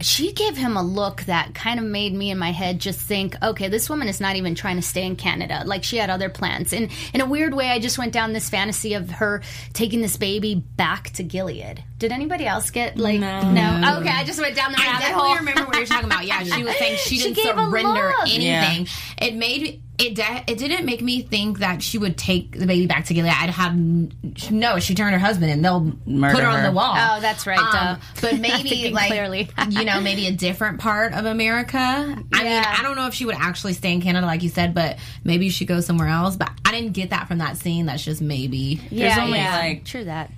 She 0.00 0.32
gave 0.32 0.56
him 0.56 0.76
a 0.76 0.82
look 0.82 1.22
that 1.24 1.54
kind 1.54 1.80
of 1.80 1.86
made 1.86 2.14
me 2.14 2.30
in 2.30 2.38
my 2.38 2.52
head 2.52 2.78
just 2.80 3.00
think, 3.00 3.34
okay, 3.42 3.68
this 3.68 3.90
woman 3.90 4.08
is 4.08 4.20
not 4.20 4.36
even 4.36 4.54
trying 4.54 4.76
to 4.76 4.82
stay 4.82 5.04
in 5.04 5.16
Canada. 5.16 5.62
Like 5.66 5.82
she 5.82 5.96
had 5.96 6.10
other 6.10 6.28
plans, 6.28 6.72
and 6.72 6.90
in 7.12 7.20
a 7.20 7.26
weird 7.26 7.54
way, 7.54 7.70
I 7.70 7.80
just 7.80 7.98
went 7.98 8.12
down 8.12 8.32
this 8.32 8.48
fantasy 8.48 8.94
of 8.94 9.10
her 9.10 9.42
taking 9.72 10.00
this 10.00 10.16
baby 10.16 10.54
back 10.54 11.10
to 11.14 11.24
Gilead. 11.24 11.82
Did 11.98 12.12
anybody 12.12 12.46
else 12.46 12.70
get 12.70 12.96
like 12.96 13.18
No. 13.18 13.50
no? 13.50 13.98
Okay, 14.00 14.08
I 14.10 14.22
just 14.24 14.38
went 14.40 14.54
down 14.54 14.70
the 14.70 14.78
I 14.80 14.84
rabbit 14.86 15.00
definitely 15.00 15.28
hole. 15.28 15.36
remember 15.38 15.64
what 15.64 15.76
you're 15.76 15.86
talking 15.86 16.04
about. 16.06 16.24
Yeah, 16.26 16.44
she 16.44 16.62
was 16.62 16.76
saying 16.76 16.96
she 17.02 17.16
She 17.18 17.32
didn't 17.32 17.36
gave 17.44 17.56
a 17.58 17.64
surrender 17.70 18.12
look. 18.20 18.28
anything. 18.32 18.86
It 19.20 19.34
made 19.34 19.80
it. 19.98 20.14
de- 20.14 20.44
It 20.46 20.58
didn't 20.58 20.86
make 20.86 21.02
me 21.02 21.22
think 21.22 21.58
that 21.58 21.82
she 21.82 21.98
would 21.98 22.16
take 22.16 22.56
the 22.56 22.66
baby 22.66 22.86
back 22.86 23.06
to 23.06 23.14
Gilead. 23.14 23.32
I'd 23.32 23.50
have 23.50 23.76
no. 23.76 24.78
She 24.78 24.94
turned 24.94 25.12
her 25.12 25.18
husband, 25.18 25.50
and 25.50 25.64
they'll 25.64 25.92
Murder 26.06 26.34
put 26.36 26.44
her, 26.44 26.48
on 26.50 26.62
the 26.62 26.70
wall. 26.70 26.94
Oh, 26.96 27.20
that's 27.20 27.48
right. 27.48 27.58
Um, 27.58 27.98
but 28.20 28.38
maybe 28.40 28.90
like 28.92 29.08
clearly. 29.10 29.50
you 29.68 29.84
know, 29.84 30.00
maybe 30.00 30.28
a 30.28 30.32
different 30.32 30.78
part 30.78 31.14
of 31.14 31.24
America. 31.24 31.78
I 31.78 32.14
mean, 32.44 32.62
I 32.64 32.78
don't 32.84 32.94
know 32.94 33.08
if 33.08 33.14
she 33.14 33.24
would 33.24 33.34
actually 33.34 33.72
stay 33.72 33.92
in 33.92 34.00
Canada, 34.00 34.24
like 34.24 34.44
you 34.44 34.50
said, 34.50 34.72
but 34.72 34.98
maybe 35.24 35.48
she 35.50 35.64
goes 35.66 35.84
somewhere 35.86 36.06
else. 36.08 36.36
But 36.36 36.52
I 36.64 36.70
didn't 36.70 36.92
get 36.92 37.10
that 37.10 37.26
from 37.26 37.38
that 37.38 37.56
scene. 37.56 37.86
That's 37.86 38.04
just 38.04 38.20
maybe. 38.22 38.80
yeah, 38.90 39.18
only, 39.20 39.38
yeah. 39.38 39.58
like, 39.58 39.84
true 39.84 40.04
that. 40.04 40.30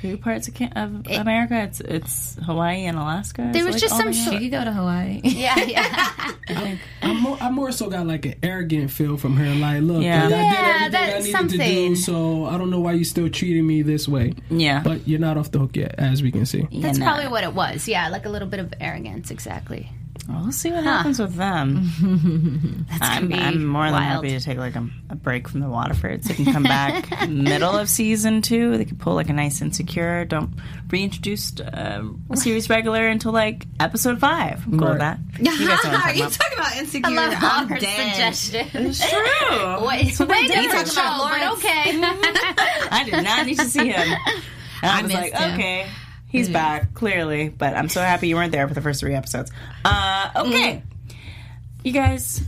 Two 0.00 0.16
parts 0.18 0.48
of, 0.48 0.54
Can- 0.54 0.72
of 0.72 1.06
America. 1.08 1.54
It's 1.62 1.80
it's 1.80 2.36
Hawaii 2.44 2.84
and 2.84 2.96
Alaska. 2.98 3.50
There 3.52 3.62
Is 3.62 3.66
was 3.66 3.74
like 3.74 3.80
just 3.82 3.96
some 3.96 4.06
they 4.06 4.12
sort- 4.12 4.32
have? 4.34 4.42
She 4.42 4.48
could 4.50 4.58
go 4.58 4.64
to 4.64 4.72
Hawaii. 4.72 5.20
Yeah, 5.24 5.56
yeah. 5.64 6.32
I'm 7.02 7.20
more, 7.22 7.36
I 7.40 7.50
more 7.50 7.72
so 7.72 7.88
got 7.90 8.06
like 8.06 8.24
an 8.26 8.34
arrogant 8.42 8.90
feel 8.90 9.16
from 9.16 9.36
her. 9.36 9.54
Like, 9.54 9.82
look, 9.82 10.02
Yeah. 10.02 10.24
like, 10.24 10.32
I 10.34 10.36
Yeah, 10.38 10.88
did 10.88 10.94
everything 10.94 11.00
that's 11.00 11.24
needed 11.24 11.32
something. 11.32 11.58
to 11.58 11.88
do, 11.90 11.96
so 11.96 12.44
I 12.46 12.58
don't 12.58 12.70
know 12.70 12.80
why 12.80 12.92
you're 12.92 13.04
still 13.04 13.28
treating 13.28 13.66
me 13.66 13.82
this 13.82 14.08
way. 14.08 14.34
Yeah. 14.50 14.80
But 14.82 15.06
you're 15.06 15.20
not 15.20 15.36
off 15.36 15.50
the 15.50 15.58
hook 15.58 15.76
yet, 15.76 15.94
as 15.98 16.22
we 16.22 16.30
can 16.32 16.46
see. 16.46 16.66
Yeah, 16.70 16.82
That's 16.86 16.98
no. 16.98 17.06
probably 17.06 17.28
what 17.28 17.44
it 17.44 17.54
was. 17.54 17.86
Yeah, 17.88 18.08
like 18.08 18.24
a 18.26 18.30
little 18.30 18.48
bit 18.48 18.60
of 18.60 18.72
arrogance. 18.80 19.30
Exactly. 19.30 19.90
Well, 20.28 20.42
we'll 20.42 20.52
see 20.52 20.70
what 20.70 20.84
happens 20.84 21.18
with 21.18 21.36
them. 21.36 21.88
I'm, 23.00 23.28
be 23.28 23.34
I'm 23.34 23.64
more 23.64 23.90
than 23.90 24.02
happy 24.02 24.28
to 24.28 24.40
take 24.40 24.58
like 24.58 24.76
a, 24.76 24.86
a 25.08 25.14
break 25.16 25.48
from 25.48 25.60
the 25.60 25.66
Waterfords. 25.66 26.24
They 26.24 26.34
can 26.34 26.52
come 26.52 26.64
back 26.64 27.26
middle 27.28 27.74
of 27.74 27.88
season 27.88 28.42
two. 28.42 28.76
They 28.76 28.84
can 28.84 28.98
pull 28.98 29.14
like 29.14 29.30
a 29.30 29.32
nice 29.32 29.62
insecure. 29.62 30.26
Don't 30.26 30.50
reintroduce 30.90 31.58
uh, 31.60 32.02
a 32.28 32.36
series 32.36 32.68
regular 32.68 33.06
until 33.08 33.32
like 33.32 33.64
episode 33.80 34.20
five. 34.20 34.62
I'm 34.66 34.78
cool 34.78 34.90
with 34.90 34.98
that. 34.98 35.18
Right. 35.18 35.40
You 35.40 35.44
guys 35.46 35.60
know 35.60 35.66
what 35.66 35.84
I'm 35.86 35.94
Are 35.94 36.00
talking 36.00 36.16
you 36.18 36.22
about. 36.24 36.32
talking 36.32 36.58
about 36.58 36.76
insecure? 36.76 37.10
I 37.10 37.14
love 37.14 37.34
I'm 37.38 37.62
all 37.62 37.66
her 37.68 37.78
dead. 37.78 38.34
suggestions. 38.34 39.00
True. 39.00 39.86
Wait, 39.86 40.20
way 40.20 40.46
they 40.46 40.60
different 40.60 40.92
talk 40.92 41.16
show, 41.16 41.24
about 41.26 41.40
but 41.40 41.52
okay. 41.58 42.00
I 42.90 43.02
did 43.10 43.24
not 43.24 43.46
need 43.46 43.58
to 43.58 43.64
see 43.64 43.88
him. 43.88 44.16
And 44.82 44.92
I, 44.92 44.98
I 44.98 45.02
was 45.02 45.08
missed 45.10 45.22
like, 45.22 45.32
him. 45.32 45.54
okay, 45.54 45.86
he's 46.28 46.48
back 46.48 46.94
clearly, 46.94 47.48
but 47.48 47.74
I'm 47.74 47.88
so 47.88 48.00
happy 48.00 48.28
you 48.28 48.36
weren't 48.36 48.52
there 48.52 48.66
for 48.68 48.74
the 48.74 48.80
first 48.82 49.00
three 49.00 49.14
episodes. 49.14 49.50
Uh, 49.84 50.30
okay, 50.36 50.82
you 51.84 51.92
guys, 51.92 52.42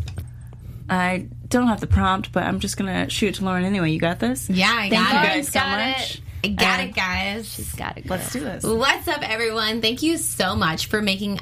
I 0.88 1.28
don't 1.48 1.66
have 1.68 1.80
the 1.80 1.86
prompt, 1.86 2.32
but 2.32 2.44
I'm 2.44 2.60
just 2.60 2.76
gonna 2.76 3.08
shoot 3.10 3.28
it 3.28 3.34
to 3.36 3.44
Lauren 3.44 3.64
anyway. 3.64 3.90
You 3.90 3.98
got 4.00 4.18
this? 4.20 4.48
Yeah, 4.50 4.70
I 4.72 4.88
Thank 4.90 4.92
got 4.92 5.12
you 5.12 5.18
it. 5.18 5.22
guys 5.34 5.48
so 5.48 5.60
Got 5.60 5.78
it. 5.80 5.92
much. 5.98 6.22
I 6.42 6.48
got 6.48 6.80
Uh, 6.80 6.82
it, 6.84 6.94
guys. 6.94 7.52
She's 7.54 7.74
got 7.74 7.98
it. 7.98 8.08
Let's 8.08 8.32
do 8.32 8.40
this. 8.40 8.64
What's 8.64 9.06
up, 9.08 9.28
everyone? 9.28 9.82
Thank 9.82 10.02
you 10.02 10.16
so 10.16 10.54
much 10.56 10.86
for 10.86 11.02
making 11.02 11.38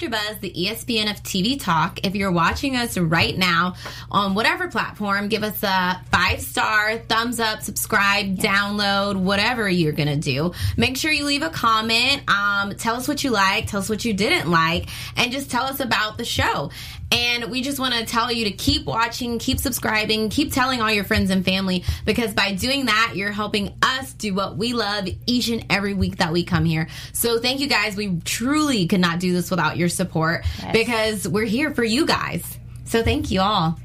AfterBuzz 0.00 0.40
the 0.40 0.50
ESPN 0.50 1.10
of 1.10 1.22
TV 1.22 1.60
talk. 1.60 2.00
If 2.06 2.14
you're 2.14 2.32
watching 2.32 2.74
us 2.74 2.96
right 2.96 3.36
now 3.36 3.74
on 4.10 4.34
whatever 4.34 4.68
platform, 4.68 5.28
give 5.28 5.42
us 5.42 5.62
a 5.62 6.00
five 6.10 6.40
star, 6.40 6.98
thumbs 6.98 7.38
up, 7.38 7.60
subscribe, 7.62 8.36
download, 8.38 9.16
whatever 9.16 9.68
you're 9.68 9.92
gonna 9.92 10.16
do. 10.16 10.52
Make 10.76 10.96
sure 10.96 11.12
you 11.12 11.26
leave 11.26 11.42
a 11.42 11.50
comment. 11.50 12.22
Um, 12.30 12.74
tell 12.76 12.96
us 12.96 13.08
what 13.08 13.22
you 13.24 13.30
like, 13.30 13.66
tell 13.66 13.80
us 13.80 13.90
what 13.90 14.04
you 14.04 14.14
didn't 14.14 14.50
like, 14.50 14.88
and 15.16 15.30
just 15.32 15.50
tell 15.50 15.64
us 15.64 15.80
about 15.80 16.16
the 16.16 16.24
show. 16.24 16.70
And 17.12 17.50
we 17.50 17.62
just 17.62 17.78
want 17.78 17.94
to 17.94 18.04
tell 18.04 18.30
you 18.30 18.44
to 18.44 18.52
keep 18.52 18.86
watching, 18.86 19.38
keep 19.38 19.58
subscribing, 19.58 20.28
keep 20.28 20.52
telling 20.52 20.80
all 20.80 20.90
your 20.90 21.04
friends 21.04 21.30
and 21.30 21.44
family 21.44 21.84
because 22.04 22.32
by 22.32 22.52
doing 22.52 22.86
that, 22.86 23.14
you're 23.16 23.32
helping 23.32 23.74
us 23.82 24.12
do 24.12 24.32
what 24.32 24.56
we 24.56 24.72
love 24.74 25.08
each 25.26 25.48
and 25.48 25.66
every 25.70 25.94
week 25.94 26.18
that 26.18 26.32
we 26.32 26.44
come 26.44 26.64
here. 26.64 26.88
So 27.12 27.40
thank 27.40 27.60
you 27.60 27.66
guys. 27.66 27.96
We 27.96 28.20
truly 28.24 28.86
could 28.86 29.00
not 29.00 29.18
do 29.18 29.32
this 29.32 29.50
without 29.50 29.76
your 29.76 29.88
support 29.88 30.44
because 30.72 31.26
we're 31.26 31.46
here 31.46 31.72
for 31.74 31.84
you 31.84 32.06
guys. 32.06 32.58
So 32.84 33.02
thank 33.02 33.30
you 33.30 33.40
all. 33.40 33.78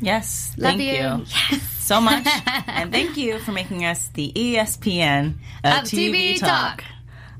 Yes, 0.00 0.54
Love 0.56 0.76
thank 0.76 0.82
you. 0.82 1.24
you, 1.56 1.60
so 1.78 2.00
much, 2.00 2.24
and 2.68 2.92
thank 2.92 3.16
you 3.16 3.38
for 3.40 3.50
making 3.50 3.84
us 3.84 4.08
the 4.14 4.32
ESPN 4.32 5.34
uh, 5.64 5.68
of, 5.68 5.82
Of 5.82 5.90
TV 5.90 6.38
Talk. 6.38 6.84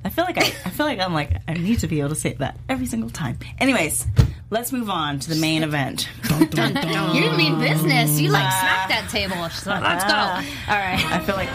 I 0.04 0.10
feel 0.10 0.24
like 0.24 0.38
I, 0.38 0.46
I 0.64 0.70
feel 0.70 0.86
like 0.86 0.98
I'm 0.98 1.12
like 1.12 1.36
I 1.46 1.54
need 1.54 1.80
to 1.80 1.86
be 1.86 2.00
able 2.00 2.10
to 2.10 2.14
say 2.14 2.32
that 2.34 2.58
every 2.68 2.86
single 2.86 3.10
time. 3.10 3.38
Anyways, 3.58 4.06
let's 4.50 4.72
move 4.72 4.88
on 4.90 5.18
to 5.20 5.28
the 5.28 5.36
main 5.40 5.62
event. 5.62 6.08
Dun, 6.28 6.46
dun, 6.46 6.72
dun. 6.74 7.14
You 7.22 7.30
mean 7.36 7.58
business? 7.58 8.20
You 8.20 8.30
like 8.30 8.50
smacked 8.52 8.88
that 8.90 9.08
table. 9.10 9.48
She's 9.48 9.66
like, 9.66 9.82
let's 9.82 10.04
go. 10.04 10.12
All 10.12 10.78
right. 10.78 11.04
I 11.12 11.18
feel 11.20 11.36
like 11.36 11.48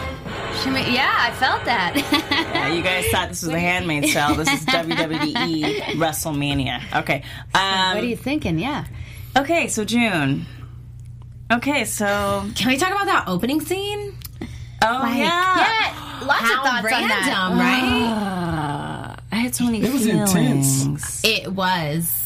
She 0.62 0.70
ma- 0.70 0.78
yeah, 0.78 1.12
I 1.18 1.30
felt 1.32 1.64
that. 1.64 1.92
yeah, 2.30 2.68
you 2.68 2.82
guys 2.82 3.06
thought 3.10 3.28
this 3.28 3.42
was 3.42 3.50
the 3.50 3.58
Handmaid's 3.60 4.12
Tale. 4.12 4.34
This 4.34 4.48
is 4.52 4.64
WWE 4.66 5.80
WrestleMania. 5.96 7.00
Okay. 7.00 7.22
Um, 7.54 7.94
what 7.94 8.04
are 8.04 8.06
you 8.06 8.16
thinking? 8.16 8.58
Yeah. 8.58 8.84
okay, 9.36 9.68
so 9.68 9.84
June. 9.84 10.46
Okay, 11.52 11.84
so 11.84 12.44
Can 12.54 12.68
we 12.68 12.76
talk 12.78 12.90
about 12.90 13.06
that 13.06 13.24
opening 13.28 13.60
scene? 13.60 14.16
oh 14.82 15.06
yeah. 15.06 15.16
Yeah. 15.16 16.20
Lots 16.26 16.40
How 16.40 16.58
of 16.62 16.66
thoughts 16.68 16.84
random, 16.84 17.10
on 17.34 17.58
that. 17.58 17.60
right? 17.60 19.16
I 19.32 19.36
had 19.36 19.54
so 19.54 19.64
many 19.64 19.82
It 19.82 19.92
was 19.92 20.04
feelings. 20.06 20.34
intense. 20.84 21.24
It 21.24 21.52
was. 21.52 22.23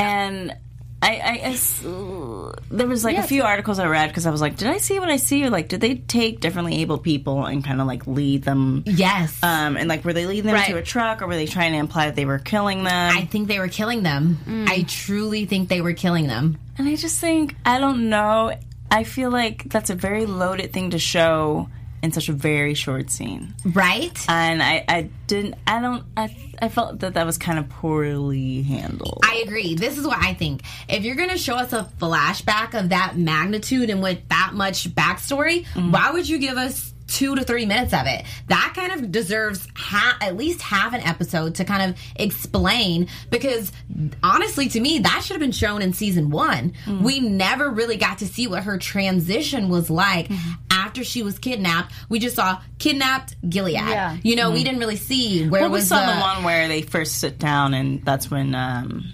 And 0.00 0.56
I, 1.02 1.16
I, 1.16 1.40
I 1.48 2.54
there 2.70 2.86
was 2.86 3.04
like 3.04 3.16
a 3.16 3.22
few 3.22 3.42
articles 3.42 3.78
I 3.78 3.86
read 3.86 4.08
because 4.08 4.26
I 4.26 4.30
was 4.30 4.40
like, 4.42 4.56
did 4.56 4.68
I 4.68 4.76
see 4.76 4.98
what 5.00 5.08
I 5.08 5.16
see? 5.16 5.42
Or 5.44 5.50
like, 5.50 5.68
did 5.68 5.80
they 5.80 5.94
take 5.94 6.40
differently 6.40 6.82
able 6.82 6.98
people 6.98 7.46
and 7.46 7.64
kind 7.64 7.80
of 7.80 7.86
like 7.86 8.06
lead 8.06 8.42
them? 8.42 8.82
Yes. 8.86 9.38
Um, 9.42 9.76
and 9.78 9.88
like, 9.88 10.04
were 10.04 10.12
they 10.12 10.26
leading 10.26 10.44
them 10.46 10.54
Right. 10.54 10.68
to 10.68 10.76
a 10.76 10.82
truck, 10.82 11.22
or 11.22 11.26
were 11.26 11.36
they 11.36 11.46
trying 11.46 11.72
to 11.72 11.78
imply 11.78 12.06
that 12.06 12.16
they 12.16 12.26
were 12.26 12.38
killing 12.38 12.84
them? 12.84 13.16
I 13.16 13.24
think 13.24 13.48
they 13.48 13.58
were 13.58 13.68
killing 13.68 14.02
them. 14.02 14.38
I 14.68 14.84
truly 14.86 15.46
think 15.46 15.68
they 15.70 15.80
were 15.80 15.94
killing 15.94 16.26
them. 16.26 16.58
and 16.76 16.86
I 16.86 16.96
just 16.96 17.18
think 17.18 17.56
I 17.64 17.78
don't 17.78 18.10
know. 18.10 18.52
I 18.90 19.04
feel 19.04 19.30
like 19.30 19.64
that's 19.70 19.88
a 19.90 19.94
very 19.94 20.26
loaded 20.26 20.72
thing 20.72 20.90
to 20.90 20.98
show 20.98 21.68
in 22.02 22.12
such 22.12 22.28
a 22.28 22.32
very 22.32 22.74
short 22.74 23.10
scene, 23.10 23.54
Right? 23.64 24.24
and 24.28 24.62
I, 24.62 24.84
I 24.88 25.10
didn't. 25.26 25.54
I 25.66 25.80
don't. 25.80 26.04
I, 26.16 26.34
I 26.60 26.68
felt 26.68 27.00
that 27.00 27.14
that 27.14 27.26
was 27.26 27.38
kind 27.38 27.58
of 27.58 27.68
poorly 27.68 28.62
handled. 28.62 29.20
I 29.24 29.42
agree. 29.46 29.74
This 29.74 29.98
is 29.98 30.06
what 30.06 30.18
I 30.18 30.34
think. 30.34 30.62
If 30.88 31.04
you're 31.04 31.16
going 31.16 31.30
to 31.30 31.38
show 31.38 31.56
us 31.56 31.72
a 31.72 31.88
flashback 32.00 32.78
of 32.78 32.90
that 32.90 33.16
magnitude 33.16 33.90
and 33.90 34.02
with 34.02 34.26
that 34.28 34.52
much 34.54 34.88
backstory, 34.94 35.64
mm-hmm. 35.66 35.90
why 35.92 36.10
would 36.10 36.28
you 36.28 36.38
give 36.38 36.56
us 36.56 36.92
two 37.10 37.34
to 37.36 37.44
three 37.44 37.66
minutes 37.66 37.92
of 37.92 38.06
it? 38.06 38.24
That 38.48 38.72
kind 38.74 38.92
of 38.92 39.12
deserves 39.12 39.66
ha- 39.76 40.16
at 40.20 40.36
least 40.36 40.62
have 40.62 40.94
an 40.94 41.00
episode 41.02 41.56
to 41.56 41.64
kind 41.64 41.90
of 41.90 41.98
explain 42.16 43.08
because 43.30 43.72
honestly 44.22 44.68
to 44.70 44.80
me 44.80 45.00
that 45.00 45.22
should 45.24 45.34
have 45.34 45.40
been 45.40 45.52
shown 45.52 45.82
in 45.82 45.92
season 45.92 46.30
1. 46.30 46.72
Mm. 46.86 47.02
We 47.02 47.20
never 47.20 47.68
really 47.68 47.96
got 47.96 48.18
to 48.18 48.26
see 48.26 48.46
what 48.46 48.62
her 48.64 48.78
transition 48.78 49.68
was 49.68 49.90
like 49.90 50.28
Mm-hmm. 50.28 50.50
after 50.70 51.02
she 51.04 51.22
was 51.22 51.38
kidnapped. 51.38 51.92
We 52.08 52.18
just 52.20 52.36
saw 52.36 52.60
kidnapped 52.78 53.34
Gilead. 53.48 53.74
Yeah. 53.74 54.16
You 54.22 54.36
know, 54.36 54.50
we 54.50 54.62
didn't 54.64 54.78
really 54.80 54.96
see 54.96 55.48
where 55.48 55.62
Mm-hmm. 55.62 55.72
Well, 55.72 55.80
we 55.80 55.84
saw 55.84 56.06
the, 56.06 56.14
the 56.14 56.20
one 56.20 56.44
where 56.44 56.68
they 56.68 56.82
first 56.82 57.16
sit 57.18 57.38
down, 57.38 57.74
and 57.74 58.04
that's 58.04 58.30
when, 58.30 58.54
um, 58.54 59.12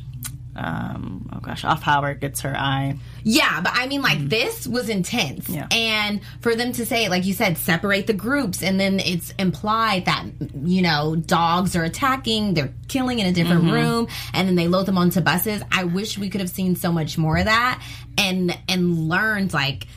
um, 0.55 1.29
oh 1.33 1.41
gosh, 1.41 1.65
Off 1.65 1.83
Howard 1.83 2.21
gets 2.21 2.41
her 2.43 2.55
eye. 2.57 2.97
Yeah, 3.29 3.61
but 3.61 3.73
I 3.75 3.89
mean, 3.89 4.03
like, 4.03 4.19
mm. 4.19 4.31
this 4.31 4.69
was 4.69 4.89
intense. 4.89 5.49
Yeah. 5.49 5.67
And 5.73 6.21
for 6.43 6.55
them 6.55 6.73
to 6.75 6.87
say, 6.87 7.09
like 7.09 7.25
you 7.25 7.35
said, 7.35 7.59
separate 7.59 8.07
the 8.07 8.13
groups, 8.13 8.63
and 8.63 8.79
then 8.79 9.01
it's 9.01 9.35
implied 9.37 10.05
that, 10.05 10.27
you 10.63 10.81
know, 10.81 11.17
dogs 11.17 11.75
are 11.75 11.83
attacking, 11.83 12.55
they're 12.55 12.73
killing 12.87 13.19
in 13.19 13.27
a 13.27 13.33
different 13.33 13.65
mm-hmm. 13.65 13.73
room, 13.73 14.09
and 14.33 14.47
then 14.47 14.55
they 14.55 14.69
load 14.69 14.87
them 14.87 14.97
onto 14.97 15.21
buses. 15.21 15.61
I 15.73 15.83
wish 15.83 16.17
we 16.17 16.31
could 16.31 16.41
have 16.41 16.51
seen 16.51 16.77
so 16.77 16.93
much 16.93 17.19
more 17.19 17.37
of 17.37 17.47
that 17.47 17.83
and, 18.17 18.57
and 18.69 19.09
learned, 19.09 19.53
like, 19.53 19.89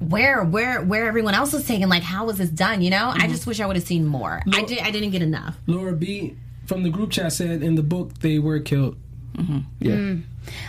where 0.00 0.42
where 0.42 0.80
where 0.82 1.06
everyone 1.06 1.34
else 1.34 1.52
was 1.52 1.66
taken 1.66 1.88
like 1.88 2.04
how 2.04 2.24
was 2.24 2.38
this 2.38 2.50
done 2.50 2.80
you 2.80 2.88
know 2.88 3.08
i 3.08 3.18
mm-hmm. 3.18 3.32
just 3.32 3.48
wish 3.48 3.58
i 3.58 3.66
would 3.66 3.74
have 3.74 3.84
seen 3.84 4.06
more 4.06 4.40
i 4.54 4.62
did 4.62 4.78
i 4.78 4.92
didn't 4.92 5.10
get 5.10 5.22
enough 5.22 5.56
Laura 5.66 5.92
B 5.92 6.36
from 6.68 6.82
the 6.82 6.90
group 6.90 7.10
chat 7.10 7.32
said 7.32 7.62
in 7.62 7.74
the 7.74 7.82
book 7.82 8.18
they 8.20 8.38
were 8.38 8.60
killed. 8.60 8.96
Yeah. 9.80 10.14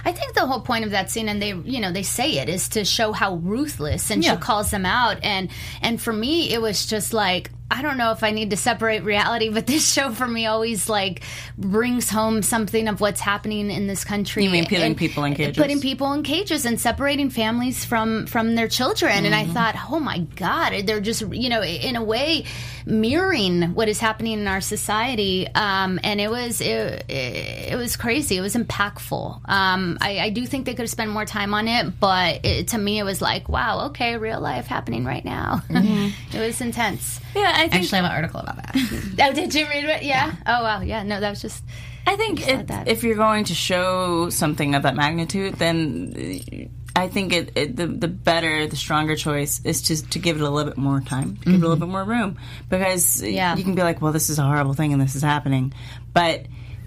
I 0.04 0.12
think 0.12 0.34
the 0.34 0.46
whole 0.46 0.60
point 0.60 0.84
of 0.86 0.92
that 0.92 1.10
scene, 1.10 1.30
and 1.30 1.42
they, 1.42 1.54
you 1.54 1.80
know, 1.80 1.92
they 1.92 2.04
say 2.04 2.38
it 2.40 2.50
is 2.50 2.70
to 2.70 2.84
show 2.84 3.14
how 3.14 3.36
ruthless, 3.36 4.12
and 4.12 4.22
Yeah. 4.24 4.36
she 4.36 4.42
calls 4.42 4.72
them 4.72 4.86
out, 4.86 5.24
and 5.24 5.50
and 5.82 6.02
for 6.02 6.12
me, 6.12 6.54
it 6.54 6.62
was 6.62 6.86
just 6.86 7.14
like 7.14 7.52
I 7.72 7.84
don't 7.84 7.98
know 7.98 8.12
if 8.12 8.24
I 8.24 8.32
need 8.32 8.50
to 8.50 8.58
separate 8.58 9.04
reality, 9.04 9.50
but 9.50 9.68
this 9.68 9.90
show 9.94 10.12
for 10.12 10.28
me 10.28 10.48
always 10.48 10.90
like 10.90 11.22
brings 11.56 12.10
home 12.10 12.42
something 12.42 12.88
of 12.88 13.00
what's 13.00 13.22
happening 13.22 13.70
in 13.70 13.86
this 13.86 14.04
country. 14.04 14.44
You 14.44 14.50
mean 14.50 14.66
putting 14.66 14.96
people 14.96 15.24
in 15.24 15.36
cages? 15.36 15.56
Putting 15.56 15.80
people 15.80 16.12
in 16.14 16.24
cages 16.24 16.66
and 16.66 16.80
separating 16.82 17.30
families 17.30 17.86
from 17.86 18.26
from 18.26 18.56
their 18.56 18.68
children, 18.68 19.24
and 19.26 19.34
I 19.36 19.44
Mm-hmm. 19.44 19.54
thought, 19.54 19.76
oh 19.92 20.00
my 20.00 20.20
god, 20.36 20.74
they're 20.88 21.00
just 21.00 21.22
you 21.32 21.48
know 21.50 21.64
in 21.64 21.96
a 21.96 22.04
way 22.04 22.44
mirroring 22.90 23.74
what 23.74 23.88
is 23.88 24.00
happening 24.00 24.34
in 24.34 24.48
our 24.48 24.62
society, 24.62 25.48
um, 25.54 26.00
and 26.04 26.20
it 26.20 26.30
was 26.30 26.62
it, 26.62 27.06
it, 27.08 27.72
it 27.72 27.76
was 27.76 27.96
crazy. 27.96 28.38
It 28.38 28.42
was 28.42 28.56
impactful. 28.56 29.42
Um, 29.50 29.98
I, 30.02 30.20
I 30.20 30.30
do 30.30 30.46
think 30.46 30.66
they 30.66 30.74
could 30.74 30.84
have 30.84 30.90
spent 30.90 31.12
more 31.12 31.26
time 31.26 31.54
on 31.54 31.68
it, 31.68 32.00
but 32.00 32.46
it, 32.46 32.70
to 32.70 32.78
me, 32.78 33.00
it 33.00 33.04
was 33.04 33.22
like, 33.22 33.50
wow, 33.50 33.88
okay, 33.88 34.18
real 34.18 34.42
life 34.42 34.68
happening 34.68 35.06
right 35.06 35.24
now. 35.24 35.62
it 35.70 36.40
was 36.40 36.62
intense. 36.62 37.20
Yeah, 37.36 37.52
I 37.56 37.68
think 37.70 37.84
actually 37.84 38.00
i 38.00 38.02
have 38.02 38.12
an 38.12 38.18
article 38.18 38.40
about 38.40 38.56
that 38.58 38.76
Oh, 39.20 39.34
did 39.34 39.54
you 39.54 39.68
read 39.68 39.86
it? 39.86 40.04
Yeah. 40.04 40.34
Oh, 40.46 40.64
wow. 40.64 40.82
Yeah. 40.82 41.04
No, 41.04 41.20
that 41.20 41.30
was 41.30 41.42
just. 41.42 41.64
I 42.08 42.16
think 42.16 42.48
it, 42.48 42.68
that. 42.68 42.88
if 42.88 43.04
you're 43.04 43.16
going 43.16 43.46
to 43.46 43.54
show 43.54 44.30
something 44.30 44.74
of 44.74 44.84
that 44.84 44.96
magnitude, 44.96 45.56
then 45.56 46.14
uh, 46.16 46.66
I 47.00 47.08
think 47.08 47.34
it, 47.34 47.52
it 47.56 47.76
the 47.76 47.88
the 47.88 48.08
better, 48.08 48.68
the 48.68 48.76
stronger 48.76 49.16
choice 49.16 49.62
is 49.64 49.82
just 49.82 50.12
to 50.12 50.20
give 50.20 50.36
it 50.38 50.42
a 50.42 50.50
little 50.50 50.70
bit 50.72 50.78
more 50.78 51.02
time, 51.02 51.38
to 51.38 51.46
give 51.46 51.54
it 51.56 51.58
a 51.58 51.60
little 51.68 51.76
bit 51.78 51.88
more 51.90 52.04
room, 52.04 52.38
because 52.70 53.22
Yeah. 53.24 53.56
you 53.56 53.64
can 53.64 53.76
be 53.76 53.82
like, 53.84 54.02
well, 54.02 54.12
this 54.12 54.30
is 54.30 54.40
a 54.40 54.44
horrible 54.44 54.74
thing 54.74 54.94
and 54.94 55.02
this 55.02 55.16
is 55.16 55.22
happening, 55.22 55.74
but 56.14 56.46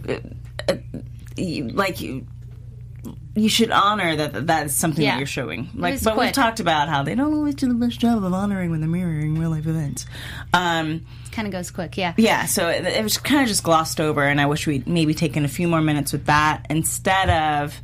uh, 0.09 0.17
uh, 0.69 0.75
you, 1.37 1.69
like 1.69 2.01
you. 2.01 2.27
You 3.35 3.49
should 3.49 3.71
honor 3.71 4.15
that 4.15 4.47
that's 4.47 4.75
something 4.75 5.03
Yeah. 5.03 5.13
that 5.13 5.19
you're 5.19 5.27
showing. 5.27 5.71
Like, 5.75 6.03
but 6.05 6.19
we've 6.19 6.33
talked 6.33 6.61
about 6.61 6.89
how 6.91 7.03
they 7.03 7.15
don't 7.15 7.33
always 7.33 7.55
do 7.55 7.67
the 7.67 7.73
best 7.75 7.99
job 7.99 8.23
of 8.23 8.33
honoring 8.35 8.71
when 8.71 8.81
they're 8.81 8.91
mirroring 8.91 9.39
real 9.39 9.49
life 9.49 9.67
events. 9.67 10.05
Um, 10.53 11.07
Kind 11.33 11.49
of 11.49 11.53
goes 11.53 11.71
quick. 11.71 11.97
Yeah. 11.97 12.13
yeah, 12.19 12.45
so 12.45 12.69
it, 12.69 12.85
it 12.85 13.03
was 13.03 13.17
kind 13.17 13.41
of 13.41 13.49
just 13.49 13.63
glossed 13.65 14.01
over, 14.01 14.23
and 14.23 14.39
I 14.39 14.45
wish 14.47 14.67
we'd 14.67 14.87
maybe 14.87 15.15
taken 15.15 15.47
a 15.47 15.49
few 15.49 15.67
more 15.67 15.81
minutes 15.81 16.13
with 16.13 16.27
that 16.27 16.67
instead 16.69 17.31
of 17.31 17.75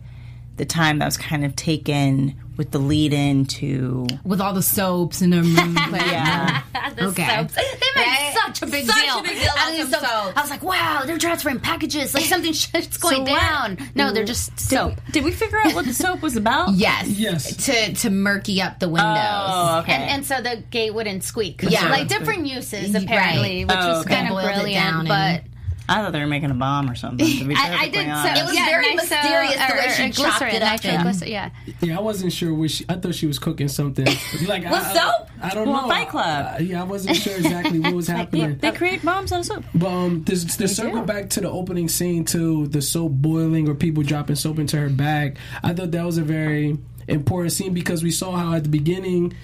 the 0.58 0.64
time 0.66 0.98
that 0.98 1.04
was 1.06 1.16
kind 1.16 1.44
of 1.44 1.56
taken 1.56 2.34
with 2.56 2.72
the 2.72 2.78
lead 2.78 3.12
in 3.12 3.46
to. 3.46 4.04
with 4.24 4.40
all 4.40 4.52
the 4.52 4.62
soaps 4.62 5.20
and 5.20 5.32
the 5.32 5.42
Yeah. 5.92 6.62
The 6.96 7.04
Okay. 7.08 7.26
soaps. 7.28 7.54
They 7.54 7.62
made 7.94 8.02
Right? 8.06 8.34
such 8.44 8.62
a 8.62 8.66
big 8.66 8.84
Such 8.86 8.96
deal. 9.04 9.18
a 9.18 9.22
big 9.22 9.38
deal 9.38 9.48
out 9.50 9.54
about 9.56 9.68
of 9.68 9.72
these 9.76 9.80
some 9.90 10.00
soaps. 10.00 10.08
soaps. 10.10 10.36
I 10.36 10.40
was 10.40 10.50
like, 10.50 10.62
wow, 10.64 11.02
they're 11.06 11.18
transferring 11.18 11.60
packages. 11.60 12.12
Like 12.14 12.24
something 12.24 12.52
shit's 12.54 12.96
going 12.96 13.24
So 13.26 13.32
what- 13.32 13.40
down. 13.40 13.78
No, 13.94 14.10
they're 14.12 14.24
just 14.24 14.58
soap. 14.58 14.94
Did 15.12 15.22
we 15.22 15.30
figure 15.30 15.58
out 15.64 15.74
what 15.74 15.84
the 15.84 15.94
soap 15.94 16.22
was 16.22 16.34
about? 16.36 16.72
Yes. 16.74 17.06
Yes. 17.08 17.66
To 17.66 17.94
to 17.94 18.10
murky 18.10 18.60
up 18.60 18.80
the 18.80 18.88
windows. 18.88 19.06
Oh, 19.12 19.78
okay. 19.82 19.92
And, 19.92 20.10
and 20.10 20.26
so 20.26 20.40
the 20.42 20.62
gate 20.70 20.92
wouldn't 20.92 21.22
squeak. 21.22 21.62
Yeah. 21.62 21.88
Like 21.90 22.08
different 22.08 22.46
uses, 22.46 22.92
Right. 22.92 23.04
apparently, 23.04 23.64
which 23.64 23.76
Oh, 23.78 23.88
was 23.88 24.04
okay. 24.06 24.14
kind 24.16 24.26
of 24.28 24.32
Boiled 24.34 24.46
it 24.50 24.54
brilliant. 24.54 24.84
down 24.84 25.06
But 25.06 25.14
and- 25.14 25.42
I 25.88 26.02
thought 26.02 26.12
they 26.12 26.20
were 26.20 26.26
making 26.26 26.50
a 26.50 26.54
bomb 26.54 26.90
or 26.90 26.94
something. 26.94 27.26
To 27.38 27.44
be 27.44 27.54
I, 27.56 27.76
I 27.82 27.88
did 27.88 28.04
so. 28.06 28.10
honest. 28.12 28.42
It 28.42 28.44
was 28.46 28.54
yeah, 28.56 28.66
very 28.66 28.94
nice, 28.94 29.10
uh, 29.10 29.14
mysterious 29.14 29.54
the 29.54 29.74
way 29.74 29.88
she 29.96 30.02
or 30.02 30.12
chopped 30.12 30.38
glycerin, 30.38 30.54
it 30.54 30.62
up 30.62 30.68
actually, 30.84 31.30
yeah. 31.32 31.50
Yeah, 31.80 31.98
I 31.98 32.00
wasn't 32.00 32.32
sure 32.32 32.52
what 32.52 32.70
she. 32.70 32.84
I 32.88 32.94
thought 32.94 33.14
she 33.14 33.26
was 33.26 33.38
cooking 33.38 33.68
something. 33.68 34.06
Like 34.46 34.62
With 34.70 34.72
I, 34.74 34.94
soap? 34.94 35.30
I, 35.40 35.46
I 35.50 35.54
don't 35.54 35.68
Well, 35.68 35.82
know. 35.82 35.88
Fight 35.88 36.08
Club. 36.08 36.54
I- 36.54 36.58
yeah, 36.58 36.80
I 36.82 36.84
wasn't 36.84 37.16
sure 37.16 37.36
exactly 37.36 37.80
what 37.80 37.94
was 37.94 38.06
happening. 38.06 38.58
They 38.58 38.72
create 38.72 39.04
bombs 39.04 39.32
on 39.32 39.40
of 39.40 39.46
soap. 39.46 39.64
But 39.74 39.88
um, 39.88 40.24
this, 40.24 40.56
to 40.56 40.68
circle 40.68 41.02
back 41.02 41.30
to 41.30 41.40
the 41.40 41.50
opening 41.50 41.88
scene 41.88 42.24
to 42.26 42.66
the 42.66 42.82
soap 42.82 43.12
boiling 43.12 43.68
or 43.68 43.74
people 43.74 44.02
dropping 44.02 44.36
soap 44.36 44.58
into 44.58 44.76
her 44.76 44.90
bag, 44.90 45.38
I 45.62 45.72
thought 45.72 45.90
that 45.92 46.04
was 46.04 46.18
a 46.18 46.22
very 46.22 46.76
important 47.06 47.52
scene 47.52 47.72
because 47.72 48.02
we 48.02 48.10
saw 48.10 48.32
how 48.36 48.52
at 48.54 48.64
the 48.64 48.68
beginning 48.68 49.34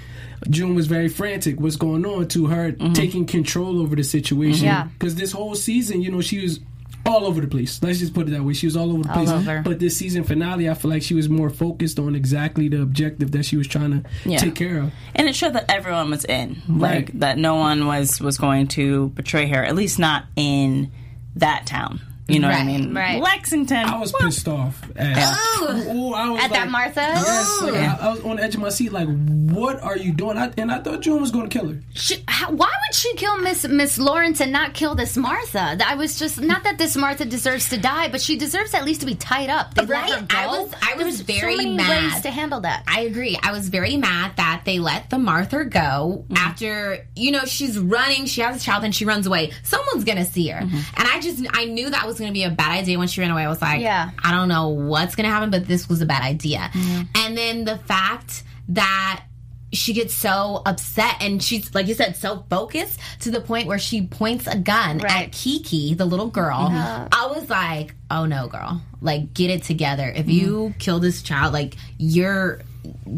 June 0.50 0.74
was 0.74 0.86
very 0.86 1.08
frantic. 1.08 1.60
What's 1.60 1.76
going 1.76 2.04
on 2.06 2.28
to 2.28 2.46
her 2.46 2.72
mm-hmm. 2.72 2.92
taking 2.92 3.26
control 3.26 3.80
over 3.80 3.96
the 3.96 4.04
situation? 4.04 4.64
Yeah. 4.66 4.84
Because 4.84 5.14
this 5.14 5.32
whole 5.32 5.54
season, 5.54 6.02
you 6.02 6.10
know, 6.10 6.20
she 6.20 6.40
was 6.42 6.60
all 7.06 7.26
over 7.26 7.40
the 7.40 7.46
place. 7.46 7.82
Let's 7.82 7.98
just 7.98 8.14
put 8.14 8.28
it 8.28 8.30
that 8.30 8.42
way. 8.42 8.54
She 8.54 8.66
was 8.66 8.76
all 8.76 8.90
over 8.92 9.02
the 9.02 9.08
place. 9.12 9.28
over. 9.28 9.60
But 9.62 9.78
this 9.78 9.96
season 9.96 10.24
finale, 10.24 10.70
I 10.70 10.74
feel 10.74 10.90
like 10.90 11.02
she 11.02 11.14
was 11.14 11.28
more 11.28 11.50
focused 11.50 11.98
on 11.98 12.14
exactly 12.14 12.68
the 12.68 12.80
objective 12.80 13.30
that 13.32 13.44
she 13.44 13.56
was 13.56 13.66
trying 13.66 13.90
to 14.02 14.08
Yeah. 14.24 14.38
take 14.38 14.54
care 14.54 14.78
of. 14.78 14.92
And 15.14 15.28
it 15.28 15.34
showed 15.34 15.52
that 15.52 15.70
everyone 15.70 16.10
was 16.10 16.24
in, 16.24 16.62
Right. 16.66 17.06
like 17.06 17.18
that 17.20 17.36
no 17.38 17.56
one 17.56 17.86
was 17.86 18.20
was 18.20 18.38
going 18.38 18.68
to 18.68 19.08
betray 19.10 19.48
her. 19.48 19.62
At 19.62 19.74
least 19.74 19.98
not 19.98 20.24
in 20.36 20.90
that 21.36 21.66
town. 21.66 22.00
You 22.26 22.40
know 22.40 22.48
what 22.48 22.56
I 22.56 22.64
mean? 22.64 22.94
right. 22.94 23.20
Lexington. 23.20 23.84
I 23.84 23.98
was 23.98 24.12
well, 24.12 24.22
pissed 24.22 24.48
off. 24.48 24.82
At, 24.96 25.36
Ooh, 25.62 26.14
I 26.14 26.30
was 26.30 26.42
At 26.42 26.50
that 26.52 26.68
Martha? 26.70 27.00
Yes, 27.00 27.62
like, 27.62 27.74
I, 27.74 27.96
I 28.00 28.10
was 28.12 28.20
on 28.22 28.36
the 28.36 28.42
edge 28.42 28.54
of 28.54 28.62
my 28.62 28.70
seat. 28.70 28.92
Like, 28.92 29.08
what 29.08 29.82
are 29.82 29.96
you 29.98 30.12
doing? 30.12 30.38
I, 30.38 30.50
and 30.56 30.72
I 30.72 30.80
thought 30.80 31.02
June 31.02 31.20
was 31.20 31.30
going 31.30 31.48
to 31.48 31.58
kill 31.58 31.68
her. 31.70 31.80
She, 31.92 32.24
how, 32.26 32.50
why 32.50 32.66
would 32.68 32.94
she 32.94 33.14
kill 33.16 33.36
Miss 33.38 33.66
Miss 33.68 33.98
Lawrence 33.98 34.40
and 34.40 34.52
not 34.52 34.72
kill 34.72 34.94
this 34.94 35.16
Martha? 35.18 35.76
I 35.84 35.96
was 35.96 36.18
just 36.18 36.40
not 36.40 36.64
that 36.64 36.78
this 36.78 36.96
Martha 36.96 37.26
deserves 37.26 37.68
to 37.70 37.76
die, 37.78 38.08
but 38.08 38.22
she 38.22 38.36
deserves 38.36 38.72
at 38.72 38.84
least 38.86 39.00
to 39.00 39.06
be 39.06 39.14
tied 39.16 39.50
up. 39.50 39.74
They 39.74 39.82
let 39.82 39.90
Right? 39.90 40.10
her 40.12 40.20
go. 40.22 40.36
I 40.36 40.46
was- 40.46 40.72
I 40.82 40.94
was 40.94 41.04
There's 41.04 41.40
very 41.40 41.56
so 41.56 41.62
many 41.62 41.76
mad. 41.76 42.12
ways 42.12 42.22
to 42.22 42.30
handle 42.30 42.60
that. 42.62 42.84
I 42.86 43.00
agree. 43.02 43.38
I 43.42 43.52
was 43.52 43.68
very 43.68 43.96
mad 43.98 44.32
that 44.36 44.62
they 44.64 44.78
let 44.78 45.10
the 45.10 45.18
Martha 45.18 45.64
go 45.66 46.24
mm-hmm. 46.28 46.36
after, 46.36 47.06
you 47.16 47.30
know, 47.32 47.44
she's 47.44 47.78
running, 47.78 48.26
she 48.26 48.40
has 48.40 48.56
a 48.56 48.64
child 48.64 48.84
and 48.84 48.94
she 48.94 49.04
runs 49.04 49.26
away. 49.26 49.52
Someone's 49.62 50.04
going 50.04 50.18
to 50.18 50.24
see 50.24 50.48
her. 50.48 50.60
Mm-hmm. 50.60 50.76
And 50.96 51.08
I 51.08 51.20
just, 51.20 51.44
I 51.52 51.66
knew 51.66 51.90
that 51.90 52.06
was 52.06 52.13
going 52.18 52.30
to 52.30 52.34
be 52.34 52.44
a 52.44 52.50
bad 52.50 52.72
idea 52.72 52.98
when 52.98 53.08
she 53.08 53.20
ran 53.20 53.30
away. 53.30 53.44
I 53.44 53.48
was 53.48 53.62
like, 53.62 53.80
Yeah. 53.80 54.10
I 54.22 54.32
don't 54.32 54.48
know 54.48 54.68
what's 54.68 55.14
going 55.14 55.24
to 55.24 55.30
happen, 55.30 55.50
but 55.50 55.66
this 55.66 55.88
was 55.88 56.00
a 56.00 56.06
bad 56.06 56.22
idea. 56.22 56.70
Mm-hmm. 56.72 57.02
And 57.14 57.36
then 57.36 57.64
the 57.64 57.78
fact 57.78 58.42
that 58.70 59.24
she 59.72 59.92
gets 59.92 60.14
so 60.14 60.62
upset 60.64 61.16
and 61.20 61.42
she's, 61.42 61.74
like 61.74 61.88
you 61.88 61.94
said, 61.94 62.16
so 62.16 62.44
focused 62.48 63.00
to 63.20 63.30
the 63.30 63.40
point 63.40 63.66
where 63.66 63.78
she 63.78 64.06
points 64.06 64.46
a 64.46 64.56
gun 64.56 64.98
Right. 64.98 65.26
at 65.26 65.32
Kiki, 65.32 65.94
the 65.94 66.04
little 66.04 66.28
girl. 66.28 66.68
I 66.70 67.26
was 67.34 67.50
like, 67.50 67.94
oh 68.10 68.24
no, 68.26 68.46
girl. 68.48 68.80
Like, 69.00 69.34
get 69.34 69.50
it 69.50 69.64
together. 69.64 70.10
If 70.14 70.28
you 70.30 70.56
mm-hmm. 70.56 70.78
kill 70.78 71.00
this 71.00 71.22
child, 71.22 71.52
like, 71.52 71.74
you're 71.98 72.60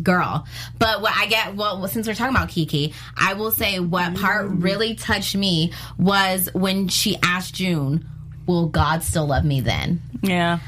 girl. 0.02 0.46
But 0.78 1.02
what 1.02 1.12
I 1.14 1.26
get, 1.26 1.54
well, 1.54 1.86
since 1.88 2.06
we're 2.06 2.14
talking 2.14 2.34
about 2.34 2.48
Kiki, 2.48 2.94
I 3.16 3.34
will 3.34 3.50
say 3.50 3.80
what 3.80 4.14
part 4.16 4.46
mm-hmm. 4.46 4.60
really 4.60 4.94
touched 4.94 5.36
me 5.36 5.72
was 5.98 6.48
when 6.54 6.88
she 6.88 7.18
asked 7.22 7.54
June, 7.54 8.06
"Will 8.46 8.66
God 8.66 9.02
still 9.02 9.26
love 9.26 9.44
me 9.44 9.60
then?" 9.60 10.00
yeah. 10.22 10.58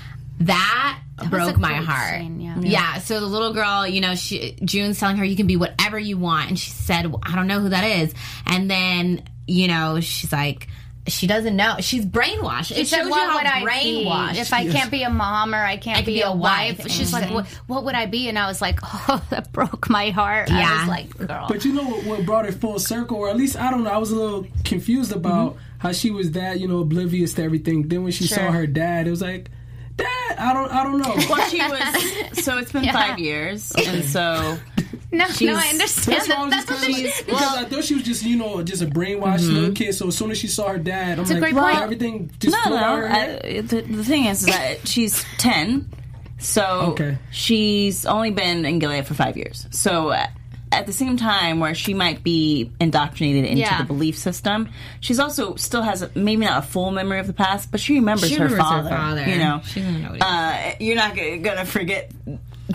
That, 0.41 1.01
was 1.19 1.29
broke 1.29 1.59
my 1.59 1.75
heart. 1.75 2.21
scene, 2.21 2.41
yeah. 2.41 2.61
yeah. 2.61 2.99
So 3.01 3.19
the 3.19 3.27
little 3.27 3.53
girl, 3.53 3.87
you 3.89 4.01
know, 4.01 4.15
she 4.15 4.57
June's 4.65 5.01
telling 5.01 5.17
her 5.17 5.25
you 5.25 5.35
can 5.35 5.49
be 5.49 5.57
whatever 5.57 5.99
you 5.99 6.17
want, 6.17 6.49
and 6.51 6.59
she 6.59 6.71
said, 6.71 7.07
well, 7.07 7.21
"I 7.25 7.35
don't 7.35 7.49
know 7.49 7.59
who 7.61 7.71
that 7.71 7.83
is." 7.85 8.15
And 8.47 8.71
then, 8.71 9.23
you 9.47 9.67
know, 9.69 9.99
she's 10.01 10.33
like. 10.33 10.69
She 11.07 11.27
doesn't 11.27 11.57
know. 11.57 11.77
She's 11.81 12.05
brainwashed. 12.05 12.67
She 12.67 12.83
it 12.83 12.87
said, 12.87 12.99
shows 12.99 13.07
you 13.07 13.15
how 13.15 13.37
would 13.37 13.47
brainwashed. 13.47 14.35
be 14.35 14.39
if 14.41 14.53
I 14.53 14.69
can't 14.69 14.91
be 14.91 15.05
a 15.05 15.09
mom 15.09 15.55
or 15.55 15.59
I 15.65 15.79
can't 15.79 15.97
I 15.97 16.01
could 16.03 16.07
be, 16.09 16.15
be 16.17 16.21
a 16.21 16.29
a 16.29 16.37
wife?" 16.37 16.81
wife. 16.81 16.91
She's 16.91 17.15
like, 17.15 17.31
what, 17.33 17.47
"What 17.67 17.85
would 17.85 17.95
I 17.95 18.05
be?" 18.05 18.29
And 18.29 18.39
I 18.39 18.47
was 18.47 18.61
like, 18.61 18.79
"Oh, 18.83 19.25
that 19.31 19.51
broke 19.51 19.89
my 19.89 20.11
heart." 20.11 20.51
I 20.53 20.59
Yeah. 20.59 20.81
was 20.81 20.89
like, 20.91 21.17
"Girl." 21.17 21.47
But 21.49 21.65
you 21.65 21.73
know 21.73 21.85
what, 21.85 22.05
what 22.05 22.27
brought 22.27 22.45
it 22.45 22.53
full 22.61 22.79
circle, 22.79 23.17
or 23.17 23.31
at 23.31 23.39
least 23.39 23.57
I 23.57 23.71
don't 23.71 23.85
know. 23.85 23.91
I 23.91 23.97
was 23.97 24.11
a 24.11 24.17
little 24.17 24.47
confused 24.65 25.13
about 25.13 25.55
mm-hmm. 25.55 25.63
How 25.79 25.93
she 25.93 26.11
was 26.11 26.33
that 26.33 26.61
you 26.61 26.69
know 26.69 26.81
oblivious 26.81 27.35
to 27.35 27.43
everything. 27.43 27.89
Then 27.89 28.03
when 28.03 28.13
she 28.13 28.27
saw 28.27 28.51
her 28.53 28.67
dad, 28.67 29.07
it 29.07 29.11
was 29.11 29.23
like, 29.23 29.51
Dad, 29.97 30.37
I 30.39 30.53
don't. 30.53 30.71
I 30.73 30.83
don't 30.85 30.99
know. 30.99 31.15
Well, 31.29 31.49
she 31.49 31.59
was. 31.59 32.45
So 32.45 32.59
it's 32.59 32.71
been 32.73 32.85
Yeah. 32.85 32.93
five 32.93 33.19
years, 33.19 33.73
and 33.73 34.05
so 34.05 34.57
No, 35.11 35.25
no, 35.41 35.57
I 35.57 35.69
understand 35.71 36.19
That's 36.19 36.29
that. 36.29 36.39
was 36.39 36.51
That's 36.51 36.71
what 36.71 36.81
kind 36.81 36.91
of 36.91 36.97
they 36.97 37.05
like, 37.05 37.27
because 37.27 37.57
I 37.57 37.65
thought 37.65 37.83
she 37.85 37.95
was 37.95 38.03
just 38.03 38.23
you 38.25 38.37
know 38.37 38.63
just 38.63 38.83
a 38.83 38.87
brainwashed 38.87 39.41
Mm-hmm. 39.41 39.55
little 39.55 39.75
kid. 39.75 39.95
So 39.95 40.09
as 40.09 40.17
soon 40.19 40.31
as 40.31 40.39
she 40.39 40.47
saw 40.49 40.69
her 40.69 40.79
dad, 40.79 41.19
I'm 41.19 41.25
a 41.25 41.29
like, 41.29 41.39
great 41.41 41.55
well, 41.55 41.65
point. 41.65 41.83
everything 41.83 42.31
just 42.39 42.55
no, 42.55 42.63
flew 42.65 42.77
no. 42.77 42.85
out 42.85 42.99
her 42.99 43.09
head. 43.09 43.41
I, 43.45 43.61
the, 43.63 43.81
the 43.81 44.05
thing 44.05 44.27
is, 44.27 44.41
is 44.43 44.47
that 44.55 44.87
she's 44.89 45.25
ten, 45.39 45.89
so 46.39 46.63
Okay. 46.93 47.19
she's 47.33 48.05
only 48.07 48.31
been 48.31 48.65
in 48.67 48.79
Gilead 48.79 49.07
for 49.07 49.15
five 49.15 49.37
years. 49.37 49.67
So. 49.71 50.15
At 50.79 50.87
the 50.87 50.93
same 50.93 51.17
time, 51.17 51.59
where 51.59 51.75
she 51.75 51.93
might 51.93 52.23
be 52.23 52.71
indoctrinated 52.81 53.45
into 53.47 53.61
Yeah. 53.63 53.79
the 53.79 53.85
belief 53.85 54.17
system, 54.17 54.69
she's 55.01 55.19
also 55.19 55.57
still 55.57 55.83
has 55.83 56.03
a, 56.03 56.11
maybe 56.15 56.45
not 56.45 56.59
a 56.65 56.67
full 56.67 56.93
memory 56.93 57.19
of 57.19 57.27
the 57.27 57.33
past, 57.33 57.71
but 57.73 57.81
she 57.81 57.95
remembers, 57.97 58.29
She 58.29 58.37
her, 58.37 58.45
remembers 58.45 58.65
her 58.65 58.71
father, 58.83 58.91
father. 58.91 59.29
You 59.29 59.39
know, 59.39 59.61
She 59.65 59.81
doesn't 59.81 60.03
know 60.03 60.17
uh, 60.21 60.73
you're 60.79 60.95
not 60.95 61.17
gonna 61.17 61.65
forget 61.65 62.13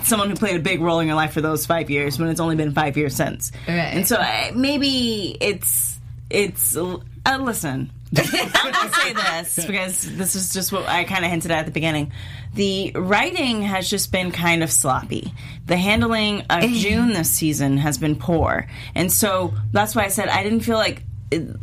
someone 0.03 0.29
who 0.29 0.35
played 0.35 0.57
a 0.57 0.59
big 0.59 0.81
role 0.81 0.99
in 0.99 1.07
your 1.07 1.15
life 1.15 1.31
for 1.31 1.39
those 1.41 1.65
five 1.65 1.89
years 1.89 2.19
when 2.19 2.27
it's 2.29 2.39
only 2.41 2.55
been 2.57 2.73
five 2.73 2.97
years 2.97 3.15
since. 3.15 3.51
Right. 3.67 3.75
And 3.75 4.05
so 4.07 4.17
uh, 4.17 4.51
maybe 4.53 5.37
it's 5.39 5.97
it's 6.29 6.75
uh, 7.25 7.37
listen. 7.41 7.91
I'm 8.15 8.71
gonna 8.71 8.93
say 8.93 9.13
this 9.13 9.65
because 9.65 10.17
this 10.17 10.35
is 10.35 10.53
just 10.53 10.71
what 10.71 10.87
I 10.87 11.03
kind 11.03 11.25
of 11.25 11.31
hinted 11.31 11.51
at 11.51 11.59
at 11.59 11.65
the 11.65 11.71
beginning. 11.71 12.11
The 12.53 12.91
writing 12.95 13.63
has 13.63 13.89
just 13.89 14.11
been 14.11 14.31
kind 14.31 14.61
of 14.61 14.71
sloppy. 14.71 15.33
The 15.65 15.77
handling 15.77 16.41
of 16.49 16.63
June 16.69 17.09
this 17.09 17.31
season 17.31 17.77
has 17.77 17.97
been 17.97 18.15
poor, 18.15 18.67
and 18.93 19.11
so 19.11 19.53
that's 19.71 19.95
why 19.95 20.03
I 20.03 20.09
said 20.09 20.29
I 20.29 20.43
didn't 20.43 20.61
feel 20.61 20.77
like. 20.77 21.03
It, 21.31 21.55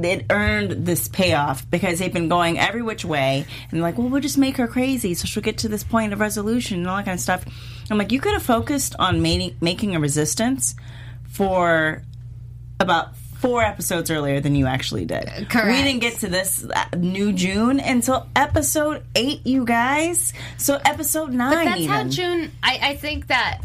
it 0.00 0.26
earned 0.30 0.86
this 0.86 1.08
payoff 1.08 1.68
because 1.72 1.98
they've 1.98 2.12
been 2.12 2.28
going 2.28 2.56
every 2.56 2.82
which 2.82 3.04
way 3.04 3.44
and 3.72 3.80
like, 3.80 3.98
well, 3.98 4.08
we'll 4.08 4.20
just 4.20 4.38
make 4.38 4.56
her 4.56 4.68
crazy 4.68 5.12
so 5.12 5.26
she'll 5.26 5.42
get 5.42 5.58
to 5.58 5.68
this 5.68 5.82
point 5.82 6.12
of 6.12 6.20
resolution 6.20 6.78
and 6.78 6.86
all 6.86 6.96
that 6.98 7.04
kind 7.04 7.16
of 7.16 7.20
stuff. 7.20 7.44
I'm 7.90 7.98
like, 7.98 8.12
you 8.12 8.20
could 8.20 8.32
have 8.32 8.44
focused 8.44 8.94
on 9.00 9.22
making 9.22 9.56
making 9.60 9.96
a 9.96 10.00
resistance 10.00 10.76
for 11.28 12.04
about 12.78 13.16
four 13.40 13.62
episodes 13.62 14.10
earlier 14.10 14.40
than 14.40 14.54
you 14.54 14.66
actually 14.66 15.04
did. 15.04 15.48
Correct. 15.48 15.66
We 15.66 15.82
didn't 15.82 16.00
get 16.00 16.18
to 16.20 16.28
this 16.28 16.64
uh, 16.64 16.84
new 16.96 17.32
June 17.32 17.80
until 17.80 18.26
episode 18.34 19.04
eight, 19.14 19.46
you 19.46 19.64
guys. 19.64 20.32
So 20.56 20.80
episode 20.84 21.32
nine. 21.32 21.52
But 21.52 21.64
that's 21.64 21.86
how. 21.86 22.04
June. 22.04 22.50
I, 22.62 22.78
I 22.82 22.96
think 22.96 23.28
that 23.28 23.60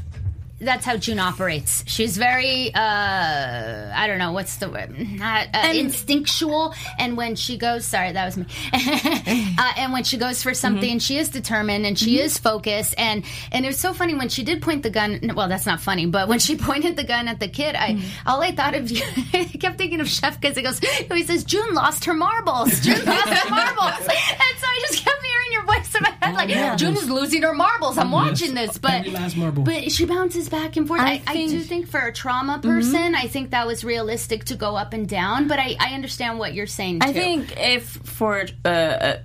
that's 0.64 0.86
how 0.86 0.98
June 0.98 1.20
operates. 1.20 1.84
She's 1.88 2.18
very, 2.18 2.74
uh, 2.74 3.92
I 3.94 4.08
don't 4.08 4.18
know, 4.20 4.32
what's 4.32 4.58
the 4.58 4.70
word? 4.70 4.98
Not 4.98 5.48
uh, 5.54 5.72
instinctual. 5.74 6.74
And 6.98 7.18
when 7.18 7.36
she 7.36 7.58
goes, 7.58 7.86
sorry, 7.86 8.12
that 8.12 8.26
was 8.26 8.38
me. 8.38 8.46
uh, 8.74 9.74
and 9.78 9.94
when 9.94 10.04
she 10.04 10.18
goes 10.18 10.42
for 10.44 10.54
something, 10.54 11.00
she 11.00 11.18
is 11.18 11.30
determined 11.30 11.86
and 11.86 11.98
she 11.98 12.20
is 12.20 12.38
focused. 12.38 12.96
And 12.98 13.24
and 13.52 13.66
it 13.66 13.68
was 13.68 13.80
so 13.80 13.94
funny 13.94 14.16
when 14.16 14.30
she 14.30 14.44
did 14.44 14.62
point 14.62 14.84
the 14.84 14.90
gun. 14.90 15.32
Well, 15.36 15.48
that's 15.48 15.66
not 15.66 15.82
funny, 15.82 16.06
but 16.06 16.28
when 16.28 16.40
she 16.40 16.56
pointed 16.70 16.96
the 16.96 17.04
gun 17.04 17.28
at 17.28 17.40
the 17.40 17.48
kid, 17.48 17.76
I 17.76 18.02
all 18.26 18.42
I 18.42 18.52
thought 18.52 18.76
of, 18.76 18.92
I 19.34 19.46
kept 19.60 19.78
thinking 19.78 20.00
of 20.02 20.08
Chef 20.08 20.40
because 20.40 20.56
he 20.58 20.64
goes, 20.64 20.80
he 20.80 21.24
says, 21.24 21.44
June 21.44 21.74
lost 21.74 22.06
her 22.06 22.14
marbles. 22.14 22.80
June 22.82 23.04
lost 23.06 23.28
her 23.30 23.50
marbles. 23.50 24.00
and 24.00 24.08
so 24.08 24.68
I 24.68 24.80
just 24.88 25.04
kept 25.04 25.22
hearing 25.24 25.52
your 25.52 25.64
voice 25.66 25.96
in 25.96 26.04
my 26.04 26.10
head, 26.22 26.36
like 26.36 26.50
yeah. 26.50 26.76
June 26.76 26.96
is 26.96 27.10
losing 27.10 27.42
her 27.44 27.54
marbles. 27.54 27.98
I'm 27.98 28.12
watching 28.12 28.54
this, 28.54 28.78
but 28.78 28.94
Every 28.94 29.12
last 29.12 29.36
marble. 29.38 29.64
but 29.64 29.92
she 29.92 30.06
bounces 30.06 30.50
back 30.54 30.78
and 30.78 30.88
forth. 30.88 31.02
I, 31.02 31.22
I 31.28 31.34
I, 31.34 31.48
do 31.48 31.60
think 31.62 31.88
for 31.88 32.00
a 32.00 32.14
trauma 32.14 32.60
person, 32.60 33.16
I 33.16 33.28
think 33.28 33.52
that 33.52 33.68
was 33.68 33.84
realistic 33.84 34.46
to 34.46 34.56
go 34.56 34.76
up 34.76 34.94
and 34.94 35.10
down. 35.10 35.48
But 35.48 35.60
I, 35.60 35.76
I 35.80 35.94
understand 35.94 36.40
what 36.40 36.54
you're 36.54 36.68
saying. 36.68 37.00
Too. 37.00 37.10
I 37.10 37.14
think 37.14 37.60
if 37.60 37.84
for 37.84 38.46
uh, 38.64 38.68
uh, 38.68 39.18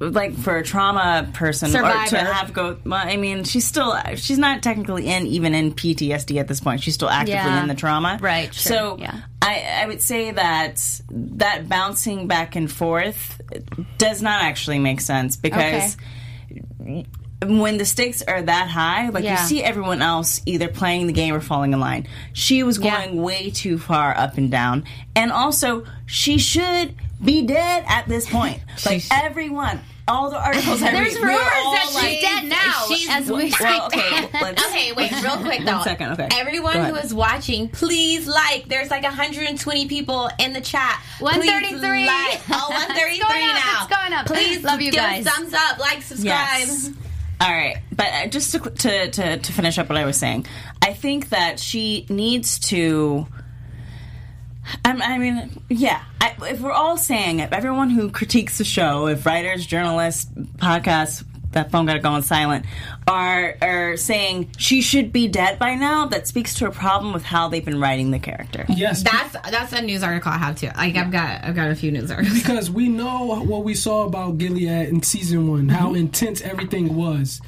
like 0.00 0.34
for 0.36 0.56
a 0.56 0.64
trauma 0.64 1.30
person 1.32 1.68
or 1.68 1.72
Survivor. 1.72 2.10
to 2.10 2.18
have 2.18 2.52
go, 2.52 2.78
well, 2.84 3.06
I 3.06 3.16
mean, 3.16 3.44
she's 3.44 3.64
still 3.66 3.96
she's 4.16 4.38
not 4.38 4.62
technically 4.62 5.06
in 5.06 5.26
even 5.26 5.54
in 5.54 5.72
PTSD 5.74 6.40
at 6.40 6.48
this 6.48 6.60
point. 6.60 6.82
She's 6.82 6.94
still 6.94 7.10
actively 7.10 7.34
Yeah. 7.34 7.62
in 7.62 7.68
the 7.68 7.74
trauma, 7.74 8.18
Right, 8.20 8.52
sure, 8.52 8.72
So 8.72 8.96
yeah. 8.98 9.20
I, 9.40 9.82
I 9.82 9.86
would 9.86 10.02
say 10.02 10.30
that 10.32 11.00
that 11.10 11.68
bouncing 11.68 12.26
back 12.26 12.56
and 12.56 12.70
forth 12.70 13.40
does 13.98 14.22
not 14.22 14.42
actually 14.42 14.78
make 14.78 15.00
sense 15.00 15.36
because. 15.36 15.96
When 17.44 17.76
the 17.78 17.84
stakes 17.84 18.22
are 18.22 18.40
that 18.42 18.68
high, 18.68 19.08
like 19.08 19.24
Yeah. 19.24 19.40
you 19.40 19.46
see 19.48 19.62
everyone 19.62 20.00
else 20.02 20.40
either 20.46 20.68
playing 20.68 21.06
the 21.06 21.12
game 21.12 21.34
or 21.34 21.40
falling 21.40 21.72
in 21.72 21.80
line. 21.80 22.06
She 22.32 22.62
was 22.62 22.78
Yeah. 22.78 23.04
going 23.04 23.20
way 23.22 23.50
too 23.50 23.78
far 23.78 24.16
up 24.16 24.38
and 24.38 24.50
down. 24.50 24.84
And 25.16 25.32
also, 25.32 25.84
she 26.06 26.38
should 26.38 26.94
be 27.22 27.42
dead 27.42 27.84
at 27.88 28.08
this 28.08 28.28
point. 28.28 28.60
Like 28.86 29.02
everyone, 29.12 29.80
all 30.08 30.30
the 30.30 30.36
articles 30.38 30.82
I 30.82 30.90
There's 30.90 31.14
read, 31.14 31.22
we're 31.22 31.28
rumors 31.28 31.44
that 31.44 31.84
she's 31.86 31.94
like, 31.94 32.20
dead 32.20 32.44
now. 32.46 32.84
she's- 32.88 33.08
as 33.10 33.30
we 33.30 33.52
Well, 33.60 33.86
okay, 33.86 34.28
Okay, 34.68 34.92
wait, 34.92 35.12
real 35.22 35.36
quick 35.38 35.64
though. 35.64 35.74
One 35.76 35.84
second, 35.84 36.12
okay. 36.12 36.28
Everyone 36.32 36.76
who 36.84 36.96
is 36.96 37.14
watching, 37.14 37.68
please 37.68 38.26
like. 38.26 38.66
There's 38.68 38.90
like 38.90 39.04
120 39.04 39.86
people 39.88 40.28
in 40.40 40.52
the 40.52 40.60
chat. 40.60 41.00
Please 41.18 41.36
133. 41.46 42.06
Like. 42.06 42.40
Oh, 42.50 42.68
133 42.70 43.14
It's 43.14 43.24
going 43.24 43.48
up, 43.50 43.54
now. 43.54 43.86
it's 43.86 43.96
going 43.96 44.12
up. 44.12 44.26
Please 44.26 44.64
Love 44.64 44.80
you 44.80 44.90
give 44.90 45.00
guys. 45.00 45.24
thumbs 45.24 45.54
up, 45.54 45.78
like, 45.78 46.02
subscribe. 46.02 46.58
Yes. 46.66 46.90
All 47.42 47.50
right, 47.50 47.78
but 47.90 48.06
uh, 48.06 48.26
just 48.28 48.52
to, 48.52 48.60
to 48.60 49.10
to 49.10 49.38
to 49.38 49.52
finish 49.52 49.76
up 49.76 49.88
what 49.88 49.98
I 49.98 50.04
was 50.04 50.16
saying, 50.16 50.46
I 50.80 50.92
think 50.92 51.30
that 51.30 51.58
she 51.58 52.06
needs 52.08 52.60
to. 52.70 53.26
I, 54.84 54.92
I 54.92 55.18
mean, 55.18 55.50
yeah. 55.68 56.02
I, 56.20 56.36
if 56.42 56.60
we're 56.60 56.70
all 56.70 56.96
saying 56.96 57.40
it, 57.40 57.52
everyone 57.52 57.90
who 57.90 58.12
critiques 58.12 58.58
the 58.58 58.64
show, 58.64 59.08
if 59.08 59.26
writers, 59.26 59.66
journalists, 59.66 60.30
podcasts, 60.58 61.24
that 61.52 61.70
phone 61.70 61.86
got 61.86 61.94
to 61.94 61.98
go 62.00 62.10
on 62.10 62.22
silent, 62.22 62.66
are 63.06 63.56
are 63.62 63.96
saying 63.96 64.50
she 64.58 64.82
should 64.82 65.12
be 65.12 65.28
dead 65.28 65.58
by 65.58 65.74
now, 65.74 66.06
that 66.06 66.26
speaks 66.26 66.54
to 66.54 66.66
a 66.66 66.70
problem 66.70 67.12
with 67.12 67.24
how 67.24 67.48
they've 67.48 67.64
been 67.64 67.80
writing 67.80 68.10
the 68.10 68.18
character. 68.18 68.64
yes, 68.68 69.02
That's 69.02 69.50
that's 69.50 69.72
a 69.72 69.82
news 69.82 70.02
article 70.02 70.32
I 70.32 70.38
have 70.38 70.56
too. 70.56 70.70
Like 70.76 70.96
I've 70.96 71.10
got 71.10 71.44
I've 71.44 71.54
got 71.54 71.70
a 71.70 71.74
few 71.74 71.90
news 71.92 72.10
articles. 72.10 72.38
because 72.42 72.70
we 72.70 72.88
know 72.88 73.42
what 73.42 73.64
we 73.64 73.74
saw 73.74 74.06
about 74.06 74.38
Gilead 74.38 74.88
in 74.88 75.02
season 75.02 75.48
one, 75.48 75.68
how 75.68 75.86
Mm-hmm. 75.88 75.96
intense 75.96 76.40
everything 76.40 76.94
was. 76.96 77.40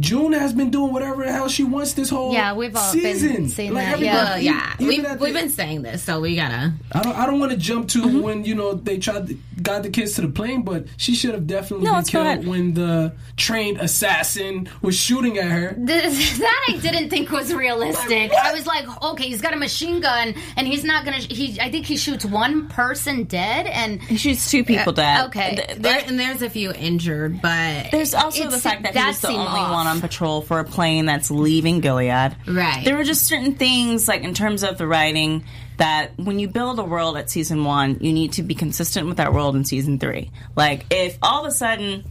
June 0.00 0.32
has 0.32 0.54
been 0.54 0.70
doing 0.70 0.92
whatever 0.94 1.24
the 1.24 1.30
hell 1.32 1.46
she 1.48 1.62
wants 1.62 1.92
this 1.92 2.08
whole 2.08 2.32
Yeah, 2.32 2.54
we've 2.54 2.74
all 2.74 2.92
been 2.94 3.02
season. 3.18 3.48
seeing 3.50 3.74
like 3.74 3.84
that, 3.84 3.92
everybody- 3.94 4.06
yeah. 4.06 4.24
Well, 4.24 4.40
yeah, 4.40 4.74
even 4.92 5.10
we've, 5.10 5.20
we've 5.20 5.34
been 5.34 5.50
saying 5.50 5.82
this, 5.82 6.02
so 6.02 6.20
we 6.20 6.36
gotta. 6.36 6.72
I 6.92 7.02
don't. 7.02 7.14
I 7.18 7.26
don't 7.26 7.38
want 7.38 7.52
to 7.52 7.58
jump 7.58 7.88
to 7.90 8.00
Mm-hmm. 8.02 8.20
when 8.22 8.44
you 8.46 8.54
know 8.54 8.72
they 8.74 8.96
tried 8.98 9.26
to, 9.28 9.36
got 9.62 9.82
the 9.82 9.90
kids 9.90 10.14
to 10.14 10.22
the 10.22 10.28
plane, 10.28 10.62
but 10.62 10.86
she 10.96 11.14
should 11.14 11.34
have 11.34 11.46
definitely 11.46 11.86
No, 11.86 11.94
been 11.94 12.04
killed 12.04 12.26
ahead. 12.26 12.46
when 12.46 12.74
the 12.74 13.14
trained 13.36 13.78
assassin 13.78 14.68
was 14.82 14.96
shooting 14.96 15.38
at 15.38 15.50
her. 15.50 15.74
This, 15.78 16.38
that 16.38 16.64
I 16.68 16.76
didn't 16.78 17.10
think 17.10 17.30
was 17.30 17.52
realistic. 17.54 18.32
I 18.32 18.52
was 18.52 18.66
like, 18.66 18.86
okay, 19.02 19.24
he's 19.28 19.40
got 19.40 19.52
a 19.52 19.56
machine 19.56 20.00
gun, 20.00 20.34
and 20.56 20.66
he's 20.66 20.84
not 20.84 21.04
gonna. 21.04 21.18
He, 21.18 21.60
I 21.60 21.70
think 21.70 21.86
he 21.86 21.96
shoots 21.96 22.24
one 22.24 22.68
person 22.68 23.24
dead, 23.24 23.66
and 23.66 24.02
He 24.02 24.16
shoots 24.16 24.50
two 24.50 24.64
people 24.64 24.92
uh, 24.92 24.96
dead. 24.96 25.26
okay. 25.26 25.74
There 25.78 26.02
and 26.06 26.18
there's 26.18 26.42
a 26.42 26.50
few 26.50 26.72
injured, 26.72 27.40
but 27.40 27.90
There's 27.90 28.14
also 28.14 28.48
the 28.50 28.58
fact 28.58 28.82
that 28.82 28.92
he 28.92 28.98
that 28.98 29.08
was 29.08 29.20
the 29.20 29.28
only 29.28 29.40
off. 29.60 29.72
one 29.72 29.86
on 29.86 30.00
patrol 30.00 30.42
for 30.42 30.60
a 30.60 30.64
plane 30.64 31.06
that's 31.06 31.30
leaving 31.30 31.80
Gilead. 31.80 32.36
Right. 32.46 32.84
There 32.84 32.96
were 32.96 33.04
just 33.04 33.26
certain 33.26 33.54
things, 33.54 34.08
like 34.08 34.22
in 34.22 34.34
terms 34.34 34.62
of 34.62 34.78
the 34.78 34.86
writing, 34.86 35.44
that 35.76 36.16
when 36.18 36.38
you 36.38 36.48
build 36.48 36.78
a 36.78 36.84
world 36.84 37.16
at 37.16 37.30
season 37.30 37.64
one, 37.64 37.98
you 38.00 38.12
need 38.12 38.34
to 38.34 38.42
be 38.42 38.54
consistent 38.54 39.08
with 39.08 39.16
that 39.16 39.32
world 39.32 39.56
in 39.56 39.64
season 39.64 39.98
three. 39.98 40.30
Like, 40.56 40.86
if 40.90 41.18
all 41.22 41.44
of 41.44 41.48
a 41.48 41.50
sudden, 41.50 42.04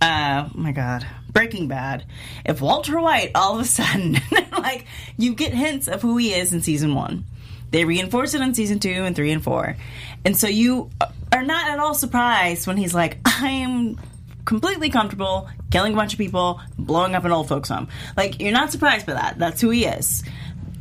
uh, 0.00 0.48
oh 0.48 0.50
my 0.54 0.72
God, 0.72 1.06
Breaking 1.30 1.68
Bad, 1.68 2.04
if 2.44 2.60
Walter 2.60 3.00
White 3.00 3.32
all 3.34 3.54
of 3.54 3.60
a 3.60 3.64
sudden, 3.64 4.18
like, 4.52 4.86
you 5.16 5.34
get 5.34 5.52
hints 5.52 5.88
of 5.88 6.02
who 6.02 6.16
he 6.16 6.32
is 6.32 6.52
in 6.52 6.62
season 6.62 6.94
one. 6.94 7.24
They 7.70 7.84
reinforce 7.84 8.34
it 8.34 8.42
in 8.42 8.54
season 8.54 8.78
two 8.80 8.90
and 8.90 9.16
three 9.16 9.32
and 9.32 9.42
four. 9.42 9.76
And 10.24 10.36
so 10.36 10.46
you 10.46 10.90
are 11.32 11.42
not 11.42 11.70
at 11.70 11.78
all 11.78 11.94
surprised 11.94 12.66
when 12.66 12.76
he's 12.76 12.94
like, 12.94 13.18
I 13.24 13.48
am 13.48 13.98
completely 14.44 14.90
comfortable 14.90 15.48
killing 15.70 15.94
a 15.94 15.96
bunch 15.96 16.12
of 16.12 16.18
people, 16.18 16.60
blowing 16.78 17.14
up 17.14 17.24
an 17.24 17.32
old 17.32 17.48
folks' 17.48 17.70
home. 17.70 17.88
Like, 18.16 18.40
you're 18.40 18.52
not 18.52 18.70
surprised 18.70 19.06
by 19.06 19.14
that. 19.14 19.38
That's 19.38 19.60
who 19.60 19.70
he 19.70 19.86
is. 19.86 20.22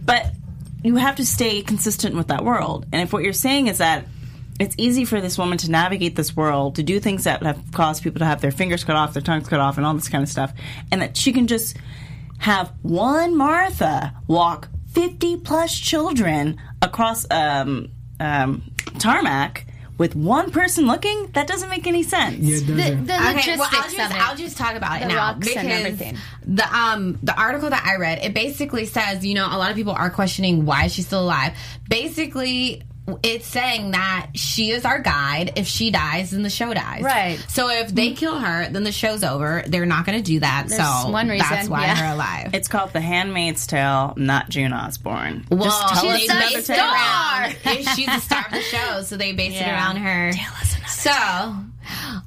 But 0.03 0.33
you 0.83 0.95
have 0.95 1.15
to 1.17 1.25
stay 1.25 1.61
consistent 1.61 2.15
with 2.15 2.27
that 2.27 2.43
world. 2.43 2.85
And 2.91 3.01
if 3.01 3.13
what 3.13 3.23
you're 3.23 3.33
saying 3.33 3.67
is 3.67 3.77
that 3.79 4.05
it's 4.59 4.75
easy 4.77 5.05
for 5.05 5.21
this 5.21 5.37
woman 5.37 5.57
to 5.59 5.71
navigate 5.71 6.15
this 6.15 6.35
world, 6.35 6.75
to 6.75 6.83
do 6.83 6.99
things 6.99 7.23
that 7.23 7.41
have 7.43 7.59
caused 7.71 8.03
people 8.03 8.19
to 8.19 8.25
have 8.25 8.41
their 8.41 8.51
fingers 8.51 8.83
cut 8.83 8.95
off, 8.95 9.13
their 9.13 9.21
tongues 9.21 9.47
cut 9.47 9.59
off, 9.59 9.77
and 9.77 9.85
all 9.85 9.93
this 9.93 10.09
kind 10.09 10.23
of 10.23 10.29
stuff, 10.29 10.53
and 10.91 11.01
that 11.01 11.17
she 11.17 11.33
can 11.33 11.47
just 11.47 11.77
have 12.39 12.71
one 12.81 13.35
Martha 13.35 14.13
walk 14.27 14.69
50 14.93 15.37
plus 15.37 15.77
children 15.77 16.59
across 16.81 17.25
um, 17.31 17.89
um, 18.19 18.63
tarmac 18.99 19.65
with 19.97 20.15
one 20.15 20.49
person 20.49 20.87
looking, 20.87 21.27
that 21.33 21.47
doesn't 21.47 21.69
make 21.69 21.85
any 21.85 22.01
sense. 22.01 22.37
Yeah, 22.39 22.57
it 22.57 22.65
the, 22.65 22.75
doesn't. 22.75 23.05
the 23.05 23.13
Okay, 23.13 23.33
logistics 23.35 23.59
well, 23.59 23.69
I'll 23.71 23.85
of 23.85 23.91
just 23.91 24.11
it. 24.15 24.21
I'll 24.21 24.35
just 24.35 24.57
talk 24.57 24.75
about 24.75 25.01
it 25.01 25.07
now 25.07 25.15
rocks 25.15 25.47
because 25.47 25.63
and 25.63 25.71
everything. 25.71 26.17
The 26.55 26.75
um 26.75 27.17
the 27.23 27.39
article 27.39 27.69
that 27.69 27.85
I 27.85 27.95
read 27.97 28.19
it 28.23 28.33
basically 28.33 28.85
says 28.85 29.25
you 29.25 29.33
know 29.33 29.47
a 29.47 29.57
lot 29.57 29.69
of 29.71 29.77
people 29.77 29.93
are 29.93 30.09
questioning 30.09 30.65
why 30.65 30.87
she's 30.87 31.07
still 31.07 31.21
alive. 31.23 31.53
Basically, 31.89 32.83
it's 33.23 33.47
saying 33.47 33.91
that 33.91 34.27
she 34.35 34.71
is 34.71 34.85
our 34.85 34.99
guide. 34.99 35.53
If 35.55 35.67
she 35.67 35.91
dies, 35.91 36.31
then 36.31 36.43
the 36.43 36.49
show 36.49 36.73
dies. 36.73 37.01
Right. 37.03 37.43
So 37.49 37.69
if 37.69 37.89
they 37.89 38.13
kill 38.13 38.37
her, 38.37 38.69
then 38.69 38.83
the 38.83 38.91
show's 38.91 39.23
over. 39.23 39.63
They're 39.67 39.85
not 39.85 40.05
going 40.05 40.17
to 40.17 40.23
do 40.23 40.39
that. 40.41 40.65
There's 40.67 40.81
so 40.81 41.09
one 41.09 41.27
reason, 41.27 41.47
that's 41.49 41.67
why 41.67 41.85
yeah. 41.85 41.95
they're 41.95 42.13
alive. 42.13 42.53
It's 42.53 42.67
called 42.67 42.93
The 42.93 43.01
Handmaid's 43.01 43.65
Tale, 43.65 44.13
not 44.17 44.49
June 44.49 44.71
Osborne. 44.71 45.45
well, 45.49 45.63
Just 45.63 45.93
tell 45.93 46.03
they 46.03 46.09
us 46.13 46.19
She's 46.21 46.29
a 46.29 46.33
based 46.33 46.69
it 46.69 46.73
another 46.73 46.91
star. 46.91 47.43
around. 47.43 47.95
She's 47.95 48.05
the 48.05 48.19
star 48.19 48.45
of 48.45 48.51
the 48.51 48.61
show, 48.61 49.01
so 49.01 49.17
they 49.17 49.33
based 49.33 49.59
it 49.59 49.67
around 49.67 49.97
her. 49.97 50.31
So 50.87 51.11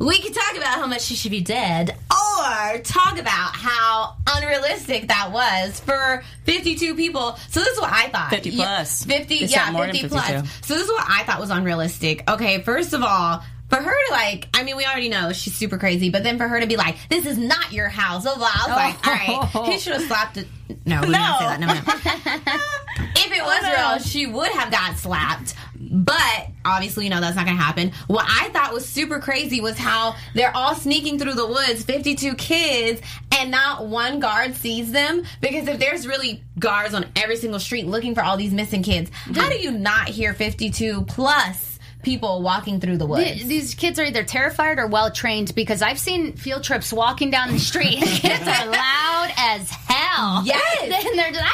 we 0.00 0.18
can 0.18 0.32
talk 0.32 0.56
about 0.56 0.78
how 0.80 0.87
much 0.87 1.02
she 1.02 1.14
should 1.14 1.30
be 1.30 1.40
dead, 1.40 1.96
or 2.44 2.78
talk 2.78 3.18
about 3.18 3.57
how 3.57 4.16
unrealistic 4.28 5.09
that 5.09 5.30
was 5.33 5.80
for 5.80 6.22
52 6.44 6.94
people. 6.94 7.37
So 7.50 7.61
this 7.61 7.70
is 7.70 7.80
what 7.80 7.92
I 7.92 8.09
thought. 8.09 8.30
50 8.30 8.50
Yeah, 8.50 8.64
plus. 8.64 9.04
50, 9.04 9.38
They 9.38 9.46
yeah, 9.46 9.66
said 9.66 9.72
more 9.72 9.87
than 9.87 9.94
50 9.94 10.09
plus. 10.09 10.48
So 10.62 10.74
this 10.74 10.85
is 10.85 10.90
what 10.90 11.07
I 11.09 11.22
thought 11.24 11.40
was 11.40 11.50
unrealistic. 11.50 12.28
Okay, 12.30 12.62
first 12.62 12.92
of 12.92 13.02
all. 13.02 13.42
For 13.70 13.76
her 13.76 13.96
to 14.09 14.12
like, 14.12 14.46
I 14.54 14.62
mean, 14.62 14.76
we 14.76 14.85
already 14.85 15.09
know 15.09 15.33
she's 15.33 15.54
super 15.54 15.78
crazy, 15.78 16.11
but 16.11 16.22
then 16.22 16.37
for 16.37 16.46
her 16.46 16.61
to 16.61 16.66
be 16.66 16.76
like, 16.76 16.96
"This 17.09 17.24
is 17.24 17.38
not 17.38 17.72
your 17.72 17.88
house," 17.88 18.22
blah 18.22 18.37
blah. 18.37 18.46
I 18.46 18.68
was 18.68 18.76
like, 18.76 19.28
oh. 19.28 19.50
"All 19.54 19.62
right, 19.64 19.72
he 19.72 19.78
should 19.78 19.94
have 19.94 20.02
slapped 20.02 20.37
it." 20.37 20.46
No, 20.85 21.00
we 21.00 21.07
did 21.07 21.12
not 21.12 21.38
say 21.38 21.44
that. 21.46 21.61
No, 21.61 21.66
no. 21.66 21.72
if 23.16 23.33
it 23.33 23.42
was 23.42 23.62
oh, 23.64 23.72
real, 23.94 23.98
she 24.00 24.26
would 24.26 24.52
have 24.52 24.70
got 24.70 24.96
slapped. 24.98 25.54
But 25.80 26.48
obviously, 26.64 27.05
you 27.05 27.11
know 27.11 27.20
that's 27.20 27.37
not 27.37 27.44
going 27.46 27.57
to 27.57 27.62
happen. 27.62 27.92
What 28.07 28.27
I 28.29 28.48
thought 28.50 28.72
was 28.72 28.87
super 28.87 29.18
crazy 29.20 29.61
was 29.61 29.77
how 29.79 30.16
they're 30.35 30.55
all 30.57 30.74
sneaking 30.74 31.18
through 31.18 31.35
the 31.35 31.46
woods, 31.46 31.85
52 31.85 32.35
kids, 32.35 33.00
and 33.37 33.50
not 33.50 33.87
one 33.87 34.20
guard 34.20 34.55
sees 34.55 34.92
them. 34.92 35.22
Because 35.40 35.68
if 35.68 35.79
there's 35.79 36.07
really 36.07 36.42
guards 36.59 36.94
on 36.94 37.07
every 37.16 37.37
single 37.37 37.61
street 37.61 37.87
looking 37.87 38.14
for 38.14 38.22
all 38.22 38.37
these 38.37 38.53
missing 38.53 38.83
kids, 38.83 39.11
how 39.35 39.48
do 39.48 39.57
you 39.59 39.70
not 39.70 40.09
hear 40.09 40.35
52 40.35 41.03
plus 41.03 41.79
people 42.03 42.42
walking 42.42 42.81
through 42.81 42.98
the 42.98 43.07
woods? 43.07 43.24
Th- 43.24 43.44
These 43.46 43.74
kids 43.74 43.98
are 43.98 44.05
either 44.05 44.22
terrified 44.24 44.79
or 44.79 44.87
well 44.87 45.11
trained 45.11 45.55
because 45.55 45.83
I've 45.83 45.98
seen 45.98 46.35
field 46.35 46.62
trips 46.62 46.92
walking 46.92 47.31
down 47.31 47.50
the 47.53 47.59
street. 47.59 47.98
kids 48.03 48.42
are 48.46 48.66
loud 48.66 49.33
as 49.37 49.70
hell. 49.70 50.42
Yes. 50.44 50.83
and 51.07 51.18
they're 51.18 51.33
just, 51.33 51.44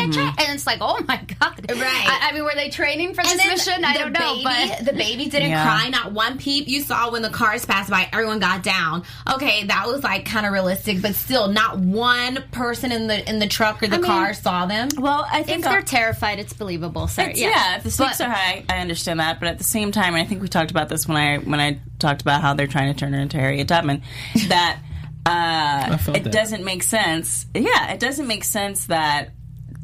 "Ah, 0.00 0.06
bah, 0.06 0.12
bah, 0.12 0.16
bah, 0.16 0.22
bah, 0.22 0.24
ah, 0.24 0.26
look, 0.26 0.26
I 0.28 0.34
try-" 0.34 0.44
and 0.44 0.54
it's 0.54 0.66
like, 0.66 0.78
oh 0.80 1.04
my 1.08 1.16
god. 1.40 1.70
Right. 1.70 2.06
I, 2.08 2.28
I 2.30 2.32
mean, 2.32 2.44
were 2.44 2.52
they 2.54 2.70
training 2.70 3.14
for 3.14 3.22
this 3.22 3.36
then 3.36 3.48
mission? 3.48 3.84
I 3.84 3.96
don't 3.96 4.12
know, 4.12 4.34
baby, 4.34 4.44
but 4.44 4.84
the 4.84 4.92
baby 4.92 5.26
didn't 5.28 5.50
Yeah. 5.50 5.62
cry. 5.64 5.88
Not 5.88 6.12
one 6.12 6.38
peep. 6.38 6.68
You 6.68 6.82
saw 6.82 7.10
when 7.10 7.22
the 7.22 7.30
cars 7.30 7.64
passed 7.66 7.90
by, 7.90 8.08
everyone 8.12 8.38
got 8.38 8.62
down. 8.62 9.04
Okay, 9.32 9.64
that 9.64 9.86
was 9.86 10.02
like 10.02 10.24
kind 10.26 10.46
of 10.46 10.52
realistic, 10.52 11.02
but 11.02 11.14
still, 11.14 11.48
not 11.48 11.78
one 11.78 12.42
person 12.52 12.92
in 12.92 13.06
the 13.06 13.28
in 13.28 13.38
the 13.38 13.46
truck 13.48 13.82
or 13.82 13.86
the 13.88 13.98
mean- 13.98 14.04
car 14.10 14.34
saw 14.34 14.66
them. 14.66 14.88
Well, 14.98 15.26
I 15.30 15.40
if 15.40 15.46
think 15.46 15.64
they're 15.64 15.82
terrified, 15.82 16.38
it's 16.38 16.52
believable. 16.52 17.06
Sorry, 17.08 17.30
It's- 17.32 17.40
yeah. 17.40 17.76
if 17.76 17.82
the 17.84 17.90
stakes 17.90 18.18
But- 18.18 18.28
are 18.28 18.30
high, 18.30 18.64
I 18.68 18.78
understand 18.78 19.20
that. 19.20 19.40
But 19.40 19.48
at 19.48 19.58
the 19.58 19.64
same 19.64 19.92
time, 19.92 20.14
and 20.14 20.22
I 20.22 20.26
think 20.26 20.42
we 20.42 20.48
talked 20.48 20.70
about 20.70 20.88
this 20.88 21.06
when 21.08 21.16
I 21.16 21.38
when 21.38 21.60
I 21.60 21.78
talked 21.98 22.22
about 22.22 22.40
how 22.42 22.54
they're 22.54 22.66
trying 22.66 22.92
to 22.92 22.98
turn 22.98 23.12
her 23.12 23.20
into 23.20 23.36
Harriet 23.38 23.68
Tubman, 23.68 24.02
that 24.48 24.78
uh, 25.26 25.98
it 26.14 26.24
that. 26.24 26.32
doesn't 26.32 26.64
make 26.64 26.82
sense. 26.82 27.46
Yeah, 27.54 27.92
it 27.92 28.00
doesn't 28.00 28.26
make 28.26 28.44
sense 28.44 28.86
that 28.86 29.30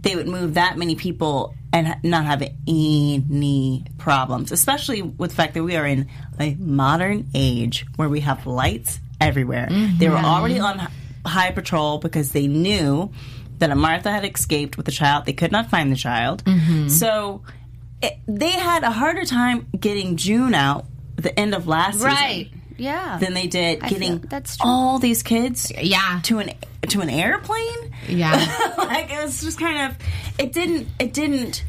they 0.00 0.16
would 0.16 0.28
move 0.28 0.54
that 0.54 0.76
many 0.76 0.94
people 0.94 1.54
and 1.72 1.96
not 2.02 2.24
have 2.24 2.42
any 2.66 3.84
problems, 3.98 4.52
especially 4.52 5.02
with 5.02 5.30
the 5.30 5.36
fact 5.36 5.54
that 5.54 5.62
we 5.62 5.76
are 5.76 5.86
in 5.86 6.08
a 6.38 6.54
modern 6.54 7.28
age 7.34 7.86
where 7.96 8.08
we 8.08 8.20
have 8.20 8.46
lights 8.46 8.98
everywhere. 9.20 9.68
They 9.70 10.08
were 10.08 10.16
mm-hmm. 10.16 10.24
already 10.24 10.58
on 10.58 10.88
high 11.24 11.50
patrol 11.50 11.98
because 11.98 12.32
they 12.32 12.46
knew 12.46 13.10
that 13.58 13.70
a 13.70 13.74
Martha 13.74 14.10
had 14.10 14.24
escaped 14.24 14.76
with 14.76 14.86
the 14.86 14.92
child. 14.92 15.26
They 15.26 15.32
could 15.32 15.52
not 15.52 15.70
find 15.70 15.90
the 15.90 15.96
child. 15.96 16.44
Mm-hmm. 16.44 16.88
So 16.88 17.42
it, 18.02 18.18
they 18.26 18.50
had 18.50 18.84
a 18.84 18.90
harder 18.90 19.24
time 19.24 19.66
getting 19.78 20.16
June 20.16 20.54
out 20.54 20.86
at 21.18 21.24
the 21.24 21.38
end 21.38 21.54
of 21.54 21.66
last 21.66 22.00
right. 22.00 22.46
season 22.46 22.55
Yeah. 22.78 23.18
than 23.18 23.34
they 23.34 23.46
did 23.46 23.82
I 23.82 23.88
getting 23.88 24.18
feel- 24.20 24.28
that's 24.28 24.56
true. 24.56 24.68
all 24.68 24.98
these 24.98 25.22
kids 25.22 25.72
Yeah, 25.80 26.20
to 26.24 26.38
an 26.38 26.50
to 26.88 27.00
an 27.00 27.10
airplane. 27.10 27.92
yeah. 28.08 28.34
like 28.78 29.10
it 29.12 29.22
was 29.24 29.40
just 29.40 29.58
kind 29.58 29.90
of 29.90 29.98
it 30.38 30.52
didn't 30.52 30.88
it 30.98 31.12
didn't 31.12 31.64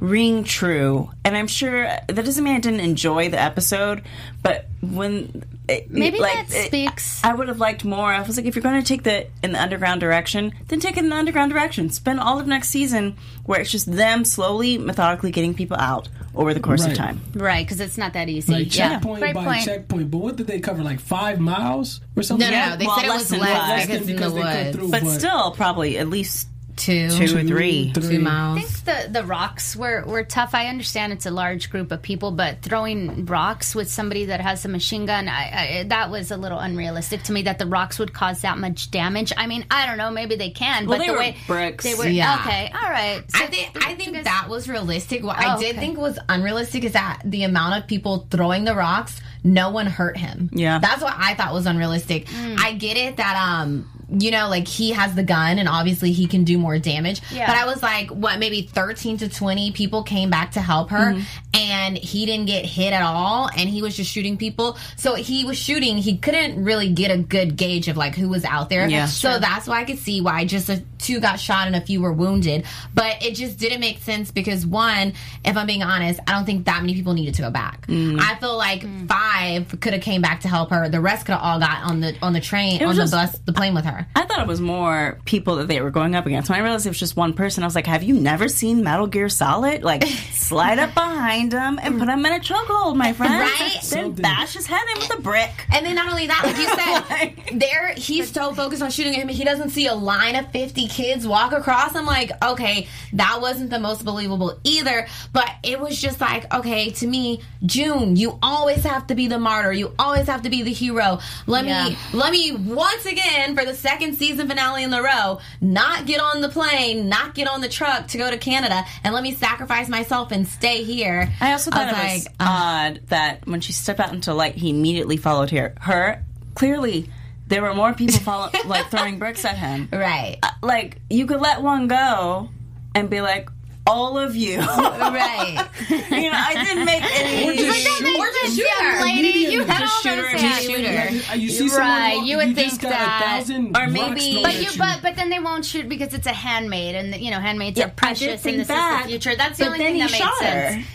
ring 0.00 0.44
true 0.44 1.10
and 1.24 1.36
i'm 1.36 1.48
sure 1.48 1.82
that 1.82 2.14
doesn't 2.24 2.44
mean 2.44 2.54
i 2.54 2.60
didn't 2.60 2.78
enjoy 2.78 3.28
the 3.30 3.40
episode 3.40 4.00
but 4.44 4.68
when 4.80 5.42
it, 5.68 5.90
Maybe 5.90 6.18
like, 6.18 6.48
that 6.48 6.56
it- 6.56 6.66
speaks- 6.66 7.22
i 7.24 7.32
would 7.32 7.48
have 7.48 7.58
liked 7.58 7.84
more 7.84 8.12
i 8.12 8.20
was 8.22 8.36
like 8.36 8.46
if 8.46 8.54
you're 8.56 8.62
going 8.62 8.80
to 8.80 8.86
take 8.86 9.02
the 9.02 9.26
in 9.42 9.52
the 9.52 9.60
underground 9.62 10.00
direction 10.00 10.52
then 10.68 10.80
take 10.80 10.96
it 10.96 11.04
in 11.04 11.10
the 11.10 11.16
underground 11.16 11.52
direction 11.52 11.90
spend 11.90 12.18
all 12.20 12.38
of 12.40 12.46
next 12.46 12.68
season 12.70 13.16
where 13.44 13.60
it's 13.60 13.70
just 13.70 13.90
them 13.90 14.24
slowly 14.24 14.78
methodically 14.78 15.30
getting 15.30 15.54
people 15.54 15.76
out 15.76 16.08
over 16.34 16.54
the 16.54 16.60
course 16.60 16.84
of 16.84 16.94
time 16.94 17.20
right, 17.34 17.66
because 17.66 17.80
it's 17.80 17.98
not 17.98 18.12
that 18.12 18.28
easy. 18.28 18.52
Like 18.52 18.76
yeah. 18.76 18.90
checkpoint 18.94 19.20
Great 19.20 19.34
by 19.34 19.44
point. 19.44 19.64
checkpoint. 19.64 20.08
But 20.10 20.18
what 20.18 20.36
did 20.36 20.46
they 20.46 20.60
cover? 20.60 20.84
Like 20.84 21.00
five 21.00 21.40
miles 21.40 22.00
or 22.14 22.22
something? 22.22 22.48
No, 22.48 22.56
no, 22.56 22.70
no. 22.70 22.76
They 22.76 22.86
Well, 22.86 22.96
said 22.96 23.04
it 23.06 23.08
was 23.08 23.28
than 23.28 23.40
less, 23.40 23.58
five. 23.58 23.68
Less 23.68 23.86
because 23.86 24.00
than 24.00 24.00
in 24.00 24.06
the 24.06 24.12
because 24.14 24.34
they 24.34 24.40
cut 24.42 24.54
woods. 24.66 24.76
through. 24.76 24.90
but 24.90 25.02
what, 25.02 25.18
still 25.18 25.50
probably 25.52 25.98
at 25.98 26.08
least 26.08 26.46
Two, 26.78 27.10
two 27.10 27.24
or 27.36 27.42
three 27.42 27.92
three. 27.92 28.08
two 28.08 28.18
miles. 28.20 28.58
I 28.58 28.62
think 28.62 28.84
the 28.84 29.12
the 29.20 29.24
rocks 29.26 29.74
were, 29.76 30.04
were 30.06 30.22
tough. 30.24 30.54
I 30.54 30.66
understand 30.68 31.12
it's 31.12 31.26
a 31.26 31.30
large 31.30 31.70
group 31.70 31.90
of 31.92 32.00
people, 32.02 32.30
but 32.30 32.62
throwing 32.62 33.26
rocks 33.26 33.74
with 33.74 33.90
somebody 33.90 34.26
that 34.26 34.40
has 34.40 34.64
a 34.64 34.68
machine 34.68 35.04
gun, 35.04 35.28
I, 35.28 35.80
I, 35.80 35.84
that 35.88 36.10
was 36.10 36.30
a 36.30 36.36
little 36.36 36.58
unrealistic 36.58 37.24
to 37.24 37.32
me. 37.32 37.42
That 37.42 37.58
the 37.58 37.66
rocks 37.66 37.98
would 37.98 38.12
cause 38.12 38.42
that 38.42 38.58
much 38.58 38.90
damage. 38.90 39.32
I 39.36 39.46
mean, 39.46 39.64
I 39.70 39.86
don't 39.86 39.98
know. 39.98 40.10
Maybe 40.10 40.36
they 40.36 40.50
can, 40.50 40.86
Well, 40.86 40.98
but 40.98 41.02
they 41.02 41.08
the 41.08 41.12
were 41.14 41.18
way 41.18 41.36
bricks. 41.46 41.84
they 41.84 41.94
were 41.94 42.06
Yeah. 42.06 42.36
okay, 42.40 42.70
all 42.72 42.90
right. 42.90 43.24
So 43.28 43.44
I 43.44 43.46
think 43.48 43.70
I 43.86 43.94
think 43.94 44.10
because- 44.12 44.24
that 44.24 44.46
was 44.48 44.68
realistic. 44.68 45.24
What 45.24 45.36
Oh, 45.38 45.46
I 45.48 45.58
did 45.58 45.70
okay. 45.72 45.78
think 45.80 45.98
was 45.98 46.18
unrealistic 46.28 46.84
is 46.84 46.92
that 46.92 47.20
the 47.24 47.42
amount 47.44 47.82
of 47.82 47.88
people 47.88 48.26
throwing 48.30 48.64
the 48.64 48.74
rocks, 48.74 49.20
no 49.42 49.70
one 49.70 49.86
hurt 49.86 50.16
him. 50.16 50.48
Yeah. 50.52 50.78
that's 50.78 51.02
what 51.02 51.14
I 51.16 51.34
thought 51.34 51.52
was 51.52 51.66
unrealistic. 51.66 52.26
Mm. 52.26 52.58
I 52.60 52.72
get 52.74 52.96
it 52.96 53.16
that 53.16 53.36
um, 53.36 53.88
you 54.10 54.30
know, 54.30 54.48
like 54.48 54.66
he 54.66 54.90
has 54.92 55.14
the 55.14 55.22
gun 55.22 55.58
and 55.58 55.68
obviously 55.68 56.12
he 56.12 56.26
can 56.26 56.44
do 56.44 56.56
more 56.58 56.78
damage. 56.78 57.20
Yeah. 57.30 57.46
But 57.46 57.56
I 57.56 57.66
was 57.66 57.82
like, 57.82 58.10
what? 58.10 58.38
Maybe 58.38 58.62
thirteen 58.62 59.18
to 59.18 59.28
twenty 59.28 59.70
people 59.72 60.02
came 60.02 60.30
back 60.30 60.52
to 60.52 60.60
help 60.60 60.90
her, 60.90 61.12
Mm-hmm. 61.12 61.20
and 61.54 61.98
he 61.98 62.24
didn't 62.26 62.46
get 62.46 62.64
hit 62.64 62.92
at 62.92 63.02
all, 63.02 63.48
and 63.56 63.68
he 63.68 63.82
was 63.82 63.96
just 63.96 64.10
shooting 64.10 64.36
people. 64.36 64.76
So 64.96 65.14
he 65.14 65.44
was 65.44 65.58
shooting. 65.58 65.98
He 65.98 66.16
couldn't 66.18 66.62
really 66.64 66.90
get 66.92 67.10
a 67.10 67.18
good 67.18 67.56
gauge 67.56 67.88
of 67.88 67.96
like 67.96 68.14
who 68.14 68.28
was 68.28 68.44
out 68.44 68.68
there. 68.70 68.88
Yeah. 68.88 69.06
So 69.06 69.38
that's 69.38 69.66
why 69.66 69.80
I 69.80 69.84
could 69.84 69.98
see 69.98 70.20
why 70.20 70.44
just 70.44 70.68
a 70.68 70.82
two 70.98 71.20
got 71.20 71.38
shot 71.38 71.66
and 71.66 71.76
a 71.76 71.80
few 71.80 72.00
were 72.00 72.12
wounded. 72.12 72.64
But 72.94 73.22
it 73.22 73.34
just 73.34 73.58
didn't 73.58 73.80
make 73.80 73.98
sense 73.98 74.30
because 74.30 74.66
one, 74.66 75.12
if 75.44 75.56
I'm 75.56 75.66
being 75.66 75.82
honest, 75.82 76.18
I 76.26 76.32
don't 76.32 76.44
think 76.44 76.64
that 76.66 76.80
many 76.82 76.94
people 76.94 77.12
needed 77.14 77.34
to 77.36 77.42
go 77.42 77.50
back. 77.50 77.86
Mm. 77.86 78.18
I 78.20 78.34
feel 78.36 78.56
like 78.56 78.84
five 79.06 79.80
could 79.80 79.92
have 79.92 80.02
came 80.02 80.20
back 80.22 80.40
to 80.40 80.48
help 80.48 80.70
her. 80.70 80.88
The 80.88 81.00
rest 81.00 81.26
could 81.26 81.32
have 81.32 81.42
all 81.42 81.58
got 81.60 81.84
on 81.84 82.00
the 82.00 82.16
on 82.22 82.32
the 82.32 82.40
train 82.40 82.80
on 82.82 82.88
was 82.88 82.96
the 82.96 83.02
just- 83.04 83.12
bus, 83.12 83.40
the 83.44 83.52
plane 83.52 83.74
with 83.74 83.84
her. 83.84 83.97
I 84.14 84.24
thought 84.24 84.40
it 84.40 84.46
was 84.46 84.60
more 84.60 85.18
people 85.24 85.56
that 85.56 85.68
they 85.68 85.80
were 85.80 85.90
going 85.90 86.14
up 86.14 86.26
against. 86.26 86.48
When 86.50 86.58
I 86.58 86.62
realized 86.62 86.86
it 86.86 86.90
was 86.90 86.98
just 86.98 87.16
one 87.16 87.32
person, 87.32 87.62
I 87.62 87.66
was 87.66 87.74
like, 87.74 87.86
"Have 87.86 88.02
you 88.02 88.14
never 88.14 88.48
seen 88.48 88.82
Metal 88.84 89.06
Gear 89.06 89.28
Solid? 89.28 89.82
Like, 89.82 90.04
slide 90.32 90.78
up 90.78 90.94
behind 90.94 91.52
him 91.52 91.78
and 91.82 91.98
put 91.98 92.08
him 92.08 92.24
in 92.26 92.32
a 92.32 92.38
chokehold, 92.40 92.96
my 92.96 93.12
friend. 93.12 93.34
Right? 93.34 93.72
Then 93.88 94.04
Something. 94.04 94.22
bash 94.22 94.54
his 94.54 94.66
head 94.66 94.82
in 94.94 95.00
with 95.02 95.18
a 95.18 95.22
brick." 95.22 95.66
And 95.72 95.84
then 95.86 95.94
not 95.94 96.08
only 96.10 96.26
that, 96.26 96.42
like 96.44 96.56
you 96.58 97.38
said, 97.48 97.58
there 97.60 97.94
he's 97.94 98.30
so 98.32 98.52
focused 98.54 98.82
on 98.82 98.90
shooting 98.90 99.14
at 99.14 99.20
him, 99.22 99.28
he 99.28 99.44
doesn't 99.44 99.70
see 99.70 99.86
a 99.86 99.94
line 99.94 100.36
of 100.36 100.50
fifty 100.52 100.86
kids 100.88 101.26
walk 101.26 101.52
across. 101.52 101.94
I'm 101.94 102.06
like, 102.06 102.30
okay, 102.44 102.88
that 103.14 103.38
wasn't 103.40 103.70
the 103.70 103.78
most 103.78 104.04
believable 104.04 104.58
either. 104.64 105.06
But 105.32 105.50
it 105.62 105.80
was 105.80 106.00
just 106.00 106.20
like, 106.20 106.52
okay, 106.54 106.90
to 106.90 107.06
me, 107.06 107.42
June, 107.64 108.16
you 108.16 108.38
always 108.42 108.84
have 108.84 109.06
to 109.08 109.14
be 109.14 109.26
the 109.28 109.38
martyr. 109.38 109.72
You 109.72 109.94
always 109.98 110.26
have 110.26 110.42
to 110.42 110.50
be 110.50 110.62
the 110.62 110.72
hero. 110.72 111.18
Let 111.46 111.64
Yeah. 111.66 111.88
me 111.90 111.98
let 112.12 112.32
me 112.32 112.52
once 112.52 113.06
again 113.06 113.56
for 113.56 113.64
the 113.64 113.74
second 113.88 114.16
season 114.16 114.48
finale 114.48 114.82
in 114.82 114.90
the 114.90 115.02
row, 115.02 115.38
not 115.60 116.06
get 116.06 116.20
on 116.20 116.40
the 116.42 116.48
plane, 116.48 117.08
not 117.08 117.34
get 117.34 117.48
on 117.48 117.60
the 117.60 117.68
truck 117.68 118.06
to 118.08 118.18
go 118.18 118.30
to 118.30 118.36
Canada, 118.36 118.84
and 119.02 119.14
let 119.14 119.22
me 119.22 119.32
sacrifice 119.34 119.88
myself 119.88 120.30
and 120.30 120.46
stay 120.46 120.82
here. 120.84 121.32
I 121.40 121.52
also 121.52 121.70
thought 121.70 121.88
it 121.88 121.92
was 121.92 122.24
like, 122.26 122.32
uh, 122.38 122.46
odd 122.48 123.00
that 123.08 123.46
when 123.46 123.60
she 123.60 123.72
stepped 123.72 124.00
out 124.00 124.12
into 124.12 124.34
light, 124.34 124.56
he 124.56 124.70
immediately 124.70 125.16
followed 125.16 125.50
her. 125.50 125.74
Her 125.80 126.22
clearly, 126.54 127.08
there 127.46 127.62
were 127.62 127.74
more 127.74 127.94
people 127.94 128.18
follow, 128.18 128.50
like 128.66 128.90
throwing 128.90 129.18
bricks 129.18 129.44
at 129.44 129.56
him. 129.56 129.88
right. 129.92 130.38
Uh, 130.42 130.50
Like 130.62 131.00
you 131.08 131.26
could 131.26 131.40
let 131.40 131.62
one 131.62 131.88
go 131.88 132.50
and 132.94 133.08
be 133.08 133.20
like, 133.22 133.48
"All 133.88 134.18
of 134.18 134.36
you." 134.36 134.58
Right. 135.08 135.68
you 135.88 136.30
know, 136.30 136.36
I 136.38 136.64
didn't 136.64 136.84
make 136.84 137.02
any. 137.02 137.48
Or 137.48 137.54
just 137.54 137.88
Or 138.02 138.26
just 138.42 138.56
shoot 138.56 138.66
her. 138.80 139.02
lady, 139.04 139.38
you 139.50 139.64
had 139.64 139.78
Just 139.80 139.94
all 140.06 140.12
shoot 140.12 140.18
her 140.18 140.32
those 140.32 140.42
immediately. 140.66 141.18
Shooter. 141.20 141.36
You, 141.36 141.40
you 141.42 141.48
see 141.50 141.68
someone 141.68 141.88
Right, 141.88 142.16
walk- 142.16 142.26
you 142.26 142.36
would 142.36 142.56
just 142.56 142.80
think 142.80 142.92
that- 142.92 143.22
a 143.22 143.24
thousand 143.24 143.76
or 143.76 143.86
maybe- 143.88 144.42
But 144.42 144.56
you, 144.60 144.68
but 144.78 145.00
but 145.02 145.16
then 145.16 145.30
they 145.30 145.38
won't 145.38 145.64
shoot 145.64 145.88
because 145.88 146.12
it's 146.14 146.26
a 146.26 146.32
handmaid, 146.32 146.94
and 146.94 147.14
you 147.16 147.30
know 147.30 147.40
handmaids 147.40 147.78
Yeah, 147.78 147.86
are 147.86 147.90
precious, 147.90 148.42
think 148.42 148.54
and 148.54 148.60
this 148.60 148.68
that, 148.68 149.00
is 149.00 149.04
the 149.04 149.08
future. 149.10 149.36
That's 149.36 149.58
the 149.58 149.66
only 149.66 149.78
thing 149.78 149.98
that 149.98 150.10
made 150.10 150.18
shot 150.20 150.36
sense. 150.38 150.86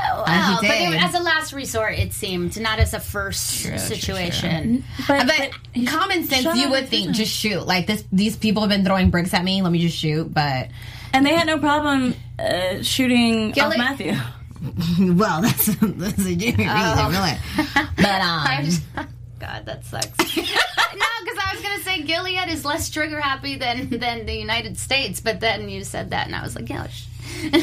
Oh, 0.00 0.24
oh, 0.26 0.30
her. 0.30 0.32
Well, 0.32 0.60
he 0.62 0.68
but 0.68 0.76
it- 0.96 1.02
as 1.02 1.14
a 1.14 1.20
last 1.20 1.52
resort, 1.52 1.94
it 1.98 2.12
seemed 2.12 2.60
not 2.60 2.78
as 2.80 2.94
a 2.94 3.00
first 3.00 3.40
situation. 3.78 4.84
But, 5.06 5.26
But 5.26 5.86
common 5.86 6.24
sense, 6.24 6.56
you 6.58 6.70
would 6.70 6.88
think 6.88 7.12
just 7.12 7.32
shoot. 7.34 7.66
Like 7.66 7.86
this, 7.86 8.04
these 8.12 8.36
people 8.36 8.62
have 8.62 8.70
been 8.70 8.84
throwing 8.84 9.10
bricks 9.10 9.32
at 9.34 9.44
me. 9.44 9.62
Let 9.62 9.72
me 9.72 9.78
just 9.80 9.96
shoot. 9.96 10.32
But 10.32 10.68
and 11.12 11.24
they 11.26 11.34
had 11.34 11.46
no 11.46 11.58
problem 11.58 12.14
uh, 12.38 12.82
shooting 12.82 13.50
Gilly- 13.52 13.76
Ofmatthew. 13.78 14.20
well, 15.16 15.42
that's 15.42 15.66
that's 15.66 16.26
a 16.26 16.34
different 16.34 16.70
reason, 16.70 17.08
really. 17.10 17.32
But 17.96 18.06
I 18.06 18.56
um, 18.58 18.64
just- 18.64 18.82
God, 19.40 19.66
that 19.66 19.84
sucks. 19.84 20.06
no, 20.18 20.24
because 20.34 21.38
I 21.44 21.50
was 21.54 21.62
gonna 21.62 21.82
say 21.82 22.02
Gilead 22.02 22.48
is 22.48 22.64
less 22.64 22.90
trigger 22.90 23.20
happy 23.20 23.56
than 23.56 23.88
than 23.90 24.26
the 24.26 24.34
United 24.34 24.76
States, 24.78 25.20
but 25.20 25.38
then 25.40 25.68
you 25.68 25.84
said 25.84 26.10
that, 26.10 26.26
and 26.26 26.34
I 26.34 26.42
was 26.42 26.56
like, 26.56 26.68
yeah, 26.68 26.86
sh- 26.88 27.06
they're 27.52 27.60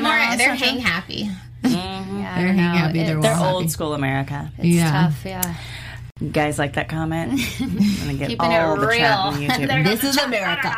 more 0.00 0.12
no, 0.16 0.36
they're 0.36 0.36
that's 0.36 0.46
not 0.46 0.58
hang 0.58 0.78
happy. 0.78 1.28
yeah 1.64 2.34
I 2.36 2.40
They're 2.40 2.52
hang 2.52 2.56
know. 2.56 2.62
happy. 2.62 2.92
They're, 3.02 3.02
It- 3.02 3.06
They're 3.06 3.20
well 3.20 3.34
happy. 3.42 3.54
old 3.54 3.70
school 3.70 3.92
America. 3.94 4.50
It's 4.58 4.66
Yeah. 4.68 4.90
tough, 4.90 5.22
yeah. 5.24 5.54
You 6.20 6.30
guys 6.30 6.58
like 6.58 6.72
that 6.74 6.88
comment? 6.88 7.32
I'm 7.60 7.68
gonna 7.98 8.14
get 8.14 8.28
Keeping 8.30 8.40
all 8.46 8.74
it 8.74 8.80
the 8.80 8.96
chat 8.96 9.18
on 9.20 9.38
real. 9.38 9.48
YouTube. 9.50 9.84
This 9.84 10.02
is 10.04 10.16
America. 10.16 10.74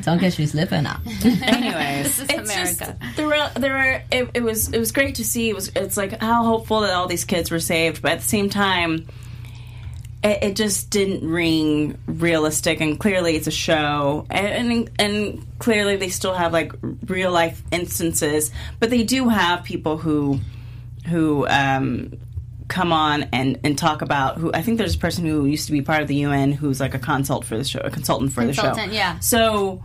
Don't 0.02 0.18
get 0.20 0.36
me 0.38 0.46
slipping 0.46 0.84
up. 0.84 1.00
Anyways, 1.24 2.16
This 2.16 2.18
is 2.18 2.26
it's 2.30 2.54
just 2.54 2.80
America. 2.80 2.98
there 3.16 3.26
were 3.28 3.50
there 3.54 3.72
were 3.72 4.02
it, 4.10 4.30
it 4.34 4.42
was 4.42 4.68
it 4.72 4.78
was 4.78 4.90
great 4.90 5.14
to 5.16 5.24
see. 5.24 5.48
It 5.48 5.54
was 5.54 5.68
it's 5.76 5.96
like 5.96 6.20
how 6.20 6.42
hopeful 6.44 6.80
that 6.80 6.92
all 6.92 7.06
these 7.06 7.24
kids 7.24 7.50
were 7.52 7.60
saved, 7.60 8.02
but 8.02 8.12
at 8.12 8.18
the 8.18 8.24
same 8.24 8.50
time, 8.50 9.06
it, 10.24 10.42
it 10.42 10.56
just 10.56 10.90
didn't 10.90 11.28
ring 11.30 11.96
realistic. 12.06 12.80
And 12.80 12.98
clearly, 12.98 13.36
it's 13.36 13.46
a 13.46 13.52
show, 13.52 14.26
and, 14.28 14.72
and 14.72 14.90
and 14.98 15.46
clearly 15.60 15.94
they 15.96 16.08
still 16.08 16.34
have 16.34 16.52
like 16.52 16.72
real 17.06 17.30
life 17.30 17.62
instances, 17.70 18.50
but 18.80 18.90
they 18.90 19.04
do 19.04 19.28
have 19.28 19.62
people 19.62 19.98
who 19.98 20.40
who 21.06 21.46
um 21.48 22.14
come 22.68 22.92
on 22.92 23.24
and, 23.32 23.58
and 23.64 23.76
talk 23.78 24.02
about 24.02 24.36
who 24.36 24.52
I 24.52 24.62
think 24.62 24.78
there's 24.78 24.94
a 24.94 24.98
person 24.98 25.24
who 25.24 25.46
used 25.46 25.66
to 25.66 25.72
be 25.72 25.82
part 25.82 26.02
of 26.02 26.08
the 26.08 26.16
UN 26.16 26.52
who's 26.52 26.80
like 26.80 26.94
a 26.94 26.98
consult 26.98 27.44
for 27.44 27.56
the 27.56 27.64
show, 27.64 27.80
a 27.80 27.90
consultant 27.90 28.32
for 28.32 28.44
the 28.44 28.52
show. 28.52 28.62
Consultant, 28.62 28.92
yeah. 28.92 29.18
So 29.20 29.82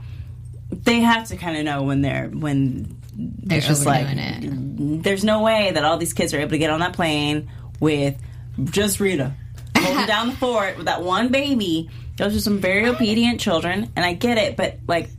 they 0.70 1.00
have 1.00 1.28
to 1.30 1.38
kind 1.38 1.58
of 1.58 1.64
know 1.64 1.84
when 1.84 2.02
they're 2.02 2.28
when 2.28 2.98
They're 3.16 3.62
just 3.62 3.86
like 3.86 4.06
it. 4.10 5.04
there's 5.04 5.24
no 5.24 5.42
way 5.42 5.72
that 5.72 5.84
all 5.84 5.98
these 5.98 6.14
kids 6.14 6.34
are 6.34 6.40
able 6.40 6.52
to 6.52 6.58
get 6.58 6.70
on 6.70 6.82
that 6.82 6.94
plane 6.94 7.50
with 7.80 8.18
just 8.66 9.00
Rita 9.00 9.34
holding 9.78 10.06
down 10.08 10.28
the 10.30 10.36
fort 10.36 10.78
with 10.78 10.86
that 10.86 11.02
one 11.04 11.30
baby. 11.30 11.90
Those 12.18 12.36
are 12.36 12.42
some 12.42 12.60
very 12.60 12.88
obedient 12.88 13.40
children, 13.40 13.92
and 13.96 14.06
I 14.06 14.14
get 14.14 14.38
it, 14.38 14.56
but 14.56 14.78
like 14.88 15.10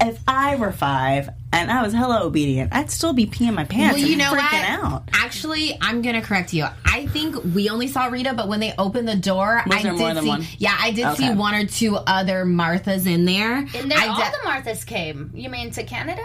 if 0.00 0.20
I 0.28 0.56
were 0.56 0.72
five 0.72 1.30
and 1.54 1.70
I 1.70 1.82
was 1.82 1.92
hella 1.92 2.22
obedient, 2.22 2.72
I'd 2.74 2.90
still 2.90 3.12
be 3.12 3.26
peeing 3.26 3.54
my 3.54 3.64
pants 3.64 3.96
Well, 3.98 4.06
you 4.06 4.12
and 4.14 4.18
know 4.18 4.32
freaking 4.32 4.82
what? 4.82 4.92
out. 4.92 5.08
Actually, 5.14 5.76
I'm 5.80 6.02
gonna 6.02 6.22
correct 6.22 6.52
you. 6.52 6.66
I 6.84 7.06
think 7.06 7.36
we 7.54 7.68
only 7.68 7.88
saw 7.88 8.06
Rita, 8.06 8.34
but 8.34 8.48
when 8.48 8.60
they 8.60 8.72
opened 8.78 9.08
the 9.08 9.16
door, 9.16 9.62
Was 9.66 9.76
I 9.78 9.82
there 9.82 9.92
did 9.92 9.98
more 10.00 10.14
than 10.14 10.22
see. 10.24 10.28
one? 10.28 10.46
Yeah, 10.58 10.76
I 10.78 10.90
did 10.90 11.04
Okay. 11.06 11.28
see 11.28 11.30
one 11.34 11.54
or 11.54 11.66
two 11.66 11.96
other 11.96 12.44
Marthas 12.44 13.06
in 13.06 13.24
there. 13.24 13.56
And 13.58 13.68
then 13.90 13.92
I 13.92 14.06
all 14.08 14.16
de- 14.16 14.30
the 14.30 14.48
Marthas 14.48 14.84
came. 14.86 15.30
You 15.34 15.48
mean 15.48 15.70
to 15.72 15.84
Canada? 15.84 16.22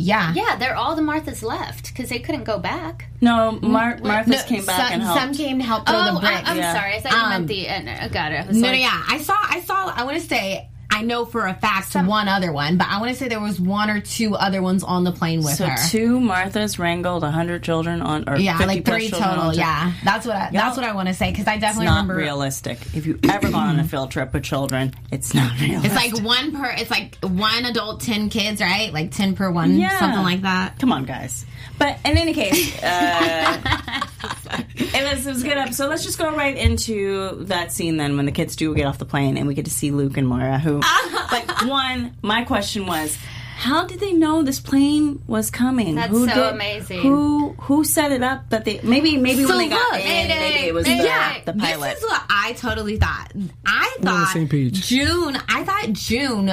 yeah, 0.00 0.32
Yeah, 0.34 0.54
they're 0.56 0.76
all 0.76 0.94
the 0.94 1.02
Marthas 1.02 1.42
left 1.42 1.88
because 1.88 2.08
they 2.08 2.20
couldn't 2.20 2.44
go 2.44 2.58
back. 2.58 3.06
No, 3.20 3.58
Mar- 3.60 3.98
Martha's 4.00 4.28
No, 4.28 4.42
came 4.44 4.64
back 4.64 4.80
some, 4.80 4.92
and 4.92 5.02
helped. 5.02 5.20
some 5.20 5.34
came 5.34 5.58
to 5.58 5.64
help 5.64 5.88
throw 5.88 5.98
Oh, 5.98 6.14
the 6.14 6.20
bricks. 6.20 6.42
I, 6.48 6.50
am 6.52 6.56
Yeah. 6.56 6.72
sorry. 6.72 6.94
I 6.94 7.00
thought 7.00 7.12
you 7.12 7.18
Um, 7.18 7.28
meant 7.30 7.46
the. 7.48 7.68
Uh, 7.68 8.04
I 8.04 8.08
got 8.08 8.30
it. 8.32 8.44
I 8.44 8.46
was 8.46 8.56
No, 8.56 8.68
no, 8.68 8.74
yeah. 8.74 9.02
I 9.08 9.18
saw, 9.18 9.34
I 9.42 9.60
saw, 9.60 9.92
I 9.94 10.04
want 10.04 10.20
to 10.20 10.26
say, 10.26 10.68
I 10.90 11.02
know 11.02 11.24
for 11.24 11.46
a 11.46 11.54
fact 11.54 11.94
one 11.94 12.28
other 12.28 12.50
one, 12.52 12.76
but 12.76 12.88
I 12.88 12.98
want 12.98 13.10
to 13.12 13.16
say 13.16 13.28
there 13.28 13.40
was 13.40 13.60
one 13.60 13.88
or 13.90 14.00
two 14.00 14.34
other 14.34 14.60
ones 14.62 14.82
on 14.82 15.04
the 15.04 15.12
plane 15.12 15.40
with 15.42 15.50
her. 15.50 15.54
so 15.56 15.66
her. 15.66 15.88
two 15.90 16.18
Marthas 16.18 16.78
wrangled 16.78 17.22
hundred 17.24 17.62
children 17.62 18.02
on, 18.02 18.28
or 18.28 18.36
yeah, 18.36 18.56
50 18.58 18.66
like 18.74 18.84
three 18.84 19.08
total. 19.10 19.54
Yeah, 19.54 19.92
that's 20.04 20.26
what 20.26 20.36
I, 20.36 20.50
that's 20.50 20.76
what 20.76 20.84
I 20.84 20.92
want 20.94 21.08
to 21.08 21.14
say 21.14 21.30
because 21.30 21.46
I 21.46 21.54
It's 21.54 21.60
definitely 21.60 21.86
not 21.86 22.02
remember. 22.02 22.16
realistic. 22.16 22.78
If 22.94 23.06
you 23.06 23.18
ever 23.30 23.50
gone 23.50 23.68
on 23.68 23.78
a 23.80 23.84
field 23.84 24.10
trip 24.10 24.32
with 24.32 24.42
children, 24.42 24.92
it's 25.12 25.34
not 25.34 25.58
realistic. 25.60 25.92
It's 25.92 26.14
like 26.16 26.24
one 26.24 26.52
per. 26.52 26.70
It's 26.76 26.90
like 26.90 27.16
one 27.22 27.64
adult, 27.64 28.00
ten 28.00 28.28
kids, 28.28 28.60
right? 28.60 28.92
Like 28.92 29.12
ten 29.12 29.36
per 29.36 29.50
one, 29.50 29.78
Yeah. 29.78 29.98
something 30.00 30.22
like 30.22 30.42
that. 30.42 30.78
Come 30.78 30.92
on, 30.92 31.04
guys. 31.04 31.46
But 31.78 31.98
in 32.04 32.16
any 32.18 32.34
case, 32.34 32.82
uh, 32.82 34.02
it 34.22 35.12
was 35.12 35.26
it 35.26 35.30
was 35.30 35.42
a 35.42 35.46
good 35.48 35.58
episode. 35.58 35.88
Let's 35.88 36.04
just 36.04 36.18
go 36.18 36.34
right 36.34 36.56
into 36.56 37.44
that 37.44 37.72
scene 37.72 37.96
then 37.96 38.16
when 38.16 38.26
the 38.26 38.32
kids 38.32 38.56
do 38.56 38.74
get 38.74 38.86
off 38.86 38.98
the 38.98 39.04
plane 39.04 39.36
and 39.36 39.46
we 39.46 39.54
get 39.54 39.64
to 39.66 39.70
see 39.70 39.90
Luke 39.90 40.16
and 40.16 40.26
Moira. 40.26 40.58
Who, 40.58 40.80
like, 41.32 41.48
one, 41.66 42.16
my 42.22 42.44
question 42.44 42.86
was. 42.86 43.16
How 43.58 43.86
did 43.86 43.98
they 43.98 44.12
know 44.12 44.44
this 44.44 44.60
plane 44.60 45.20
was 45.26 45.50
coming? 45.50 45.96
That's 45.96 46.12
who 46.12 46.28
so 46.28 46.50
amazing. 46.50 47.00
Who 47.00 47.54
who 47.58 47.82
set 47.82 48.12
it 48.12 48.22
up 48.22 48.50
that 48.50 48.64
they 48.64 48.78
maybe 48.84 49.16
maybe 49.16 49.42
So 49.42 49.48
when 49.48 49.58
they 49.58 49.68
got 49.68 49.94
look, 49.94 50.00
in, 50.00 50.28
maybe 50.28 50.68
it 50.68 50.72
was 50.72 50.86
Mayday. 50.86 51.02
the, 51.02 51.08
Yeah, 51.08 51.40
the 51.44 51.52
pilot. 51.54 51.94
This 51.94 52.04
is 52.04 52.08
what 52.08 52.22
I 52.30 52.52
totally 52.52 52.98
thought. 52.98 53.32
I 53.66 53.94
on 53.98 54.04
the 54.04 54.06
thought 54.10 54.32
same 54.32 54.48
page. 54.48 54.86
June. 54.86 55.36
I 55.48 55.64
thought 55.64 55.88
June 55.90 56.52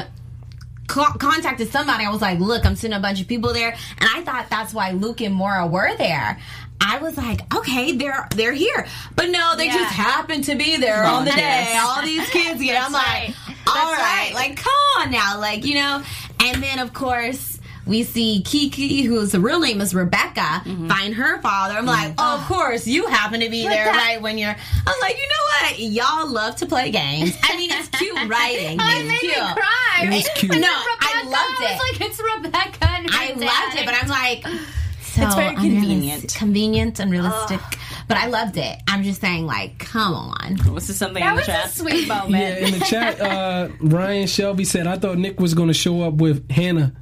contacted 0.87 1.69
somebody. 1.71 2.05
I 2.05 2.09
was 2.09 2.21
like, 2.21 2.39
"Look, 2.39 2.65
I'm 2.65 2.75
seeing 2.75 2.93
a 2.93 2.99
bunch 2.99 3.21
of 3.21 3.27
people 3.27 3.53
there," 3.53 3.75
and 3.99 4.09
I 4.11 4.23
thought 4.23 4.47
that's 4.49 4.73
why 4.73 4.91
Luke 4.91 5.21
and 5.21 5.33
Moira 5.35 5.67
were 5.67 5.95
there. 5.97 6.39
I 6.81 6.99
was 6.99 7.17
like, 7.17 7.53
"Okay, 7.55 7.93
they're 7.93 8.27
they're 8.35 8.53
here," 8.53 8.87
but 9.15 9.29
no, 9.29 9.55
they 9.55 9.65
Yeah. 9.67 9.73
just 9.79 9.93
happened 9.93 10.43
to 10.45 10.55
be 10.55 10.77
there 10.77 11.03
on 11.03 11.25
the 11.25 11.31
day. 11.31 11.77
All 11.81 12.01
these 12.03 12.29
kids 12.29 12.61
get. 12.61 12.81
I'm 12.81 12.91
That's 12.91 12.93
like, 12.93 13.35
right. 13.47 13.57
"All 13.67 13.91
right, 13.91 13.97
right. 13.97 14.31
like 14.33 14.57
come 14.57 14.73
on 14.99 15.11
now, 15.11 15.39
like 15.39 15.65
you 15.65 15.75
know." 15.75 16.03
And 16.39 16.61
then 16.63 16.79
of 16.79 16.93
course. 16.93 17.53
We 17.87 18.01
see 18.01 18.41
Kiki, 18.41 19.03
whose 19.03 19.37
real 19.37 19.59
name 19.59 19.79
is 19.79 19.93
Rebecca, 19.93 20.41
mm-hmm. 20.41 20.87
find 20.87 21.13
her 21.13 21.39
father. 21.43 21.75
I'm 21.75 21.85
like, 21.85 22.15
oh, 22.17 22.37
of 22.39 22.45
course, 22.47 22.87
you 22.87 23.05
happen 23.05 23.41
to 23.41 23.49
be 23.51 23.61
there, 23.61 23.85
that- 23.85 23.95
right? 23.95 24.19
When 24.19 24.39
you're, 24.39 24.49
I'm 24.87 24.99
like, 25.01 25.15
you 25.15 25.27
know 25.27 25.67
what? 25.67 25.79
Y'all 25.79 26.27
love 26.27 26.55
to 26.55 26.65
play 26.65 26.89
games. 26.89 27.37
I 27.43 27.55
mean, 27.55 27.69
it's 27.71 27.87
cute 27.89 28.15
writing. 28.27 28.79
Oh, 28.81 28.87
it 28.89 29.01
it's 29.01 29.07
made 29.07 29.19
cute. 29.19 29.33
me 29.37 29.53
cry. 29.53 29.99
It 30.01 30.09
was 30.15 30.29
cute. 30.35 30.51
No, 30.53 30.57
Rebecca, 30.57 30.97
I 31.13 31.23
loved 31.25 31.35
I 31.35 31.65
it. 31.69 31.77
was 31.77 31.99
like, 31.99 32.09
it's 32.09 32.19
Rebecca. 32.19 32.89
And 32.89 33.07
her 33.11 33.19
I 33.21 33.27
dad. 33.27 33.37
loved 33.37 33.75
it, 33.77 33.85
but 33.85 33.93
I'm 34.01 34.09
like, 34.09 34.43
so 35.15 35.23
It's 35.25 35.35
very 35.35 35.55
unrealistic- 35.55 35.79
convenient. 35.79 36.35
convenient, 36.35 36.99
unrealistic. 36.99 37.59
But 38.07 38.17
I 38.17 38.27
loved 38.27 38.57
it. 38.57 38.77
I'm 38.87 39.03
just 39.03 39.21
saying, 39.21 39.45
like, 39.47 39.79
come 39.79 40.13
on. 40.13 40.57
was 40.73 40.87
this 40.87 40.97
something 40.97 41.23
that 41.23 41.29
in 41.29 41.35
the 41.35 41.39
was 41.39 41.45
chat? 41.45 41.65
a 41.65 41.69
sweet 41.69 42.07
moment. 42.15 42.31
Yeah, 42.31 42.57
in 42.67 42.71
the 42.77 42.85
chat, 42.85 43.19
uh, 43.21 43.69
Ryan 43.79 44.27
Shelby 44.27 44.63
said, 44.65 44.85
"I 44.87 44.97
thought 44.97 45.17
Nick 45.17 45.39
was 45.39 45.53
going 45.53 45.69
to 45.69 45.73
show 45.73 46.01
up 46.03 46.15
with 46.15 46.49
Hannah. 46.51 46.93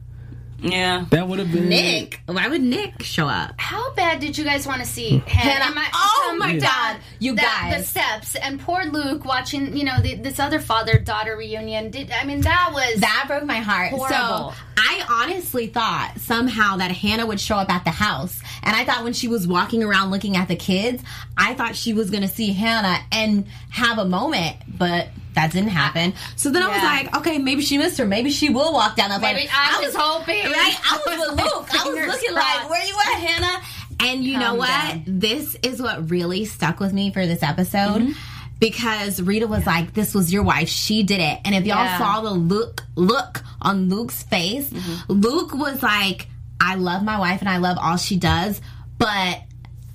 Yeah. 0.64 1.06
That 1.10 1.28
would 1.28 1.40
have 1.40 1.52
been 1.52 1.70
Nick, 1.70 2.22
why 2.26 2.48
would 2.48 2.62
Nick 2.62 3.04
show 3.04 3.28
up? 3.28 3.56
How 3.58 3.94
bad 3.94 4.20
did 4.20 4.38
you 4.38 4.44
guys 4.44 4.66
want 4.66 4.82
to 4.82 4.88
see 4.88 5.20
hmm. 5.20 5.28
Hannah? 5.28 5.66
Hannah- 5.66 5.80
Am 5.80 5.92
oh 5.94 6.36
my 6.40 6.58
down 6.58 6.62
God, 6.62 6.98
you 7.20 7.36
the, 7.36 7.42
guys. 7.42 7.78
the 7.78 7.84
steps 7.84 8.36
and 8.36 8.60
poor 8.60 8.84
Luke 8.86 9.26
watching, 9.26 9.76
you 9.76 9.84
know, 9.84 10.00
the, 10.02 10.16
this 10.16 10.40
other 10.40 10.60
father 10.60 10.98
daughter 11.00 11.36
reunion. 11.36 11.92
Did 11.92 12.12
I 12.12 12.24
mean 12.24 12.42
that 12.42 12.72
was 12.74 13.02
That 13.02 13.26
broke 13.28 13.44
my 13.44 13.60
heart. 13.60 13.90
Horrible. 13.90 14.52
So 14.52 14.54
I 14.78 15.06
honestly 15.10 15.68
thought 15.68 16.14
somehow 16.18 16.78
that 16.78 16.92
Hannah 16.92 17.26
would 17.26 17.40
show 17.40 17.56
up 17.56 17.70
at 17.70 17.84
the 17.84 17.92
house. 17.92 18.42
And 18.64 18.76
I 18.76 18.86
thought 18.86 19.04
when 19.04 19.14
she 19.14 19.28
was 19.28 19.48
walking 19.48 19.84
around 19.84 20.12
looking 20.12 20.38
at 20.38 20.48
the 20.48 20.56
kids, 20.56 21.04
I 21.38 21.54
thought 21.54 21.76
she 21.76 21.94
was 21.94 22.10
going 22.10 22.24
to 22.24 22.30
see 22.30 22.54
Hannah 22.54 23.00
and 23.12 23.46
have 23.74 23.98
a 23.98 24.06
moment. 24.06 24.58
But 24.68 25.10
that 25.34 25.52
didn't 25.52 25.70
happen. 25.70 26.14
So 26.36 26.52
then 26.52 26.62
I 26.64 26.68
was 26.68 26.84
like, 26.84 27.18
okay, 27.18 27.38
maybe 27.40 27.62
she 27.64 27.78
missed 27.78 27.98
her. 27.98 28.06
Maybe 28.06 28.30
she 28.30 28.50
will 28.50 28.72
walk 28.72 28.96
down 28.96 29.10
the 29.10 29.20
Maybe 29.20 29.42
lane. 29.42 29.50
I 29.52 29.82
was 29.84 29.96
hoping. 29.98 30.44
Right? 30.46 30.76
I 30.84 31.00
was 31.06 31.20
with 31.38 31.40
Luke. 31.44 31.68
I 31.74 31.86
was 31.90 32.08
looking 32.08 32.34
crossed. 32.34 32.60
like, 32.62 32.70
where 32.70 32.86
you 32.86 32.96
at, 33.14 33.20
Hannah? 33.20 33.64
And 34.00 34.24
you 34.24 34.38
know 34.38 34.56
what? 34.56 34.68
down. 34.68 35.04
This 35.08 35.56
is 35.64 35.82
what 35.82 36.10
really 36.12 36.46
stuck 36.46 36.80
with 36.80 36.94
me 36.94 37.12
for 37.12 37.26
this 37.26 37.42
episode. 37.42 38.02
Mm-hmm. 38.02 38.12
Because 38.60 39.22
Rita 39.22 39.48
was 39.48 39.66
like, 39.66 39.94
"This 39.94 40.14
was 40.14 40.32
your 40.32 40.44
wife. 40.44 40.70
She 40.70 41.04
did 41.04 41.20
it." 41.20 41.40
And 41.44 41.54
if 41.56 41.66
y'all 41.66 41.84
Yeah. 41.84 41.98
saw 41.98 42.22
the 42.22 42.32
look 42.32 42.82
look 42.96 43.44
on 43.62 43.90
Luke's 43.90 44.24
face, 44.24 44.70
Mm-hmm. 44.70 45.12
Luke 45.12 45.54
was 45.54 45.82
like, 45.84 46.28
"I 46.62 46.76
love 46.76 47.04
my 47.04 47.20
wife 47.20 47.42
and 47.42 47.50
I 47.50 47.58
love 47.58 47.78
all 47.80 47.98
she 47.98 48.16
does, 48.18 48.62
but 48.98 49.42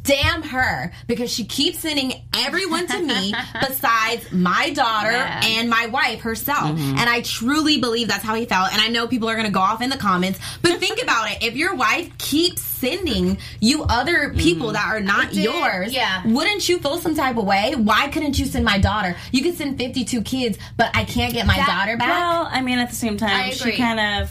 damn 0.09 0.43
her 0.43 0.91
because 1.07 1.31
she 1.31 1.45
keeps 1.45 1.81
sending 1.81 2.15
everyone 2.35 2.87
to 2.87 3.01
me 3.03 3.35
besides 3.69 4.33
my 4.33 4.71
daughter 4.71 5.13
Yeah. 5.13 5.41
and 5.45 5.69
my 5.69 5.87
wife 5.87 6.23
herself. 6.23 6.71
Mm-hmm. 6.79 6.97
And 6.99 7.09
I 7.11 7.21
truly 7.21 7.79
believe 7.79 8.09
that's 8.09 8.25
how 8.25 8.35
he 8.35 8.47
felt. 8.47 8.73
And 8.73 8.81
I 8.81 8.89
know 8.89 9.07
people 9.07 9.29
are 9.29 9.35
going 9.35 9.47
to 9.47 9.53
go 9.53 9.61
off 9.61 9.83
in 9.83 9.91
the 9.91 9.97
comments, 9.99 10.39
but 10.63 10.81
think 10.81 11.03
about 11.03 11.31
it. 11.31 11.43
If 11.43 11.57
your 11.57 11.75
wife 11.75 12.17
keeps 12.17 12.63
sending 12.63 13.37
you 13.61 13.85
other 13.85 14.33
people 14.35 14.73
that 14.73 14.87
are 14.87 15.01
not 15.01 15.35
yours, 15.35 15.93
yeah. 15.93 16.23
wouldn't 16.27 16.69
you 16.69 16.79
feel 16.79 16.99
some 16.99 17.15
type 17.15 17.37
of 17.37 17.45
way? 17.45 17.75
Why 17.77 18.09
couldn't 18.09 18.39
you 18.39 18.47
send 18.47 18.65
my 18.65 18.79
daughter? 18.79 19.15
You 19.33 19.43
could 19.43 19.57
send 19.59 19.77
52 19.79 20.23
kids, 20.23 20.59
but 20.79 20.91
I 20.95 21.05
can't 21.05 21.35
get 21.35 21.47
my 21.47 21.57
That- 21.57 21.67
daughter 21.67 21.97
back. 21.99 22.09
Well, 22.09 22.49
I 22.51 22.63
mean, 22.63 22.79
at 22.79 22.89
the 22.89 22.97
same 22.97 23.17
time, 23.19 23.53
she 23.53 23.77
kind 23.77 24.01
of 24.23 24.31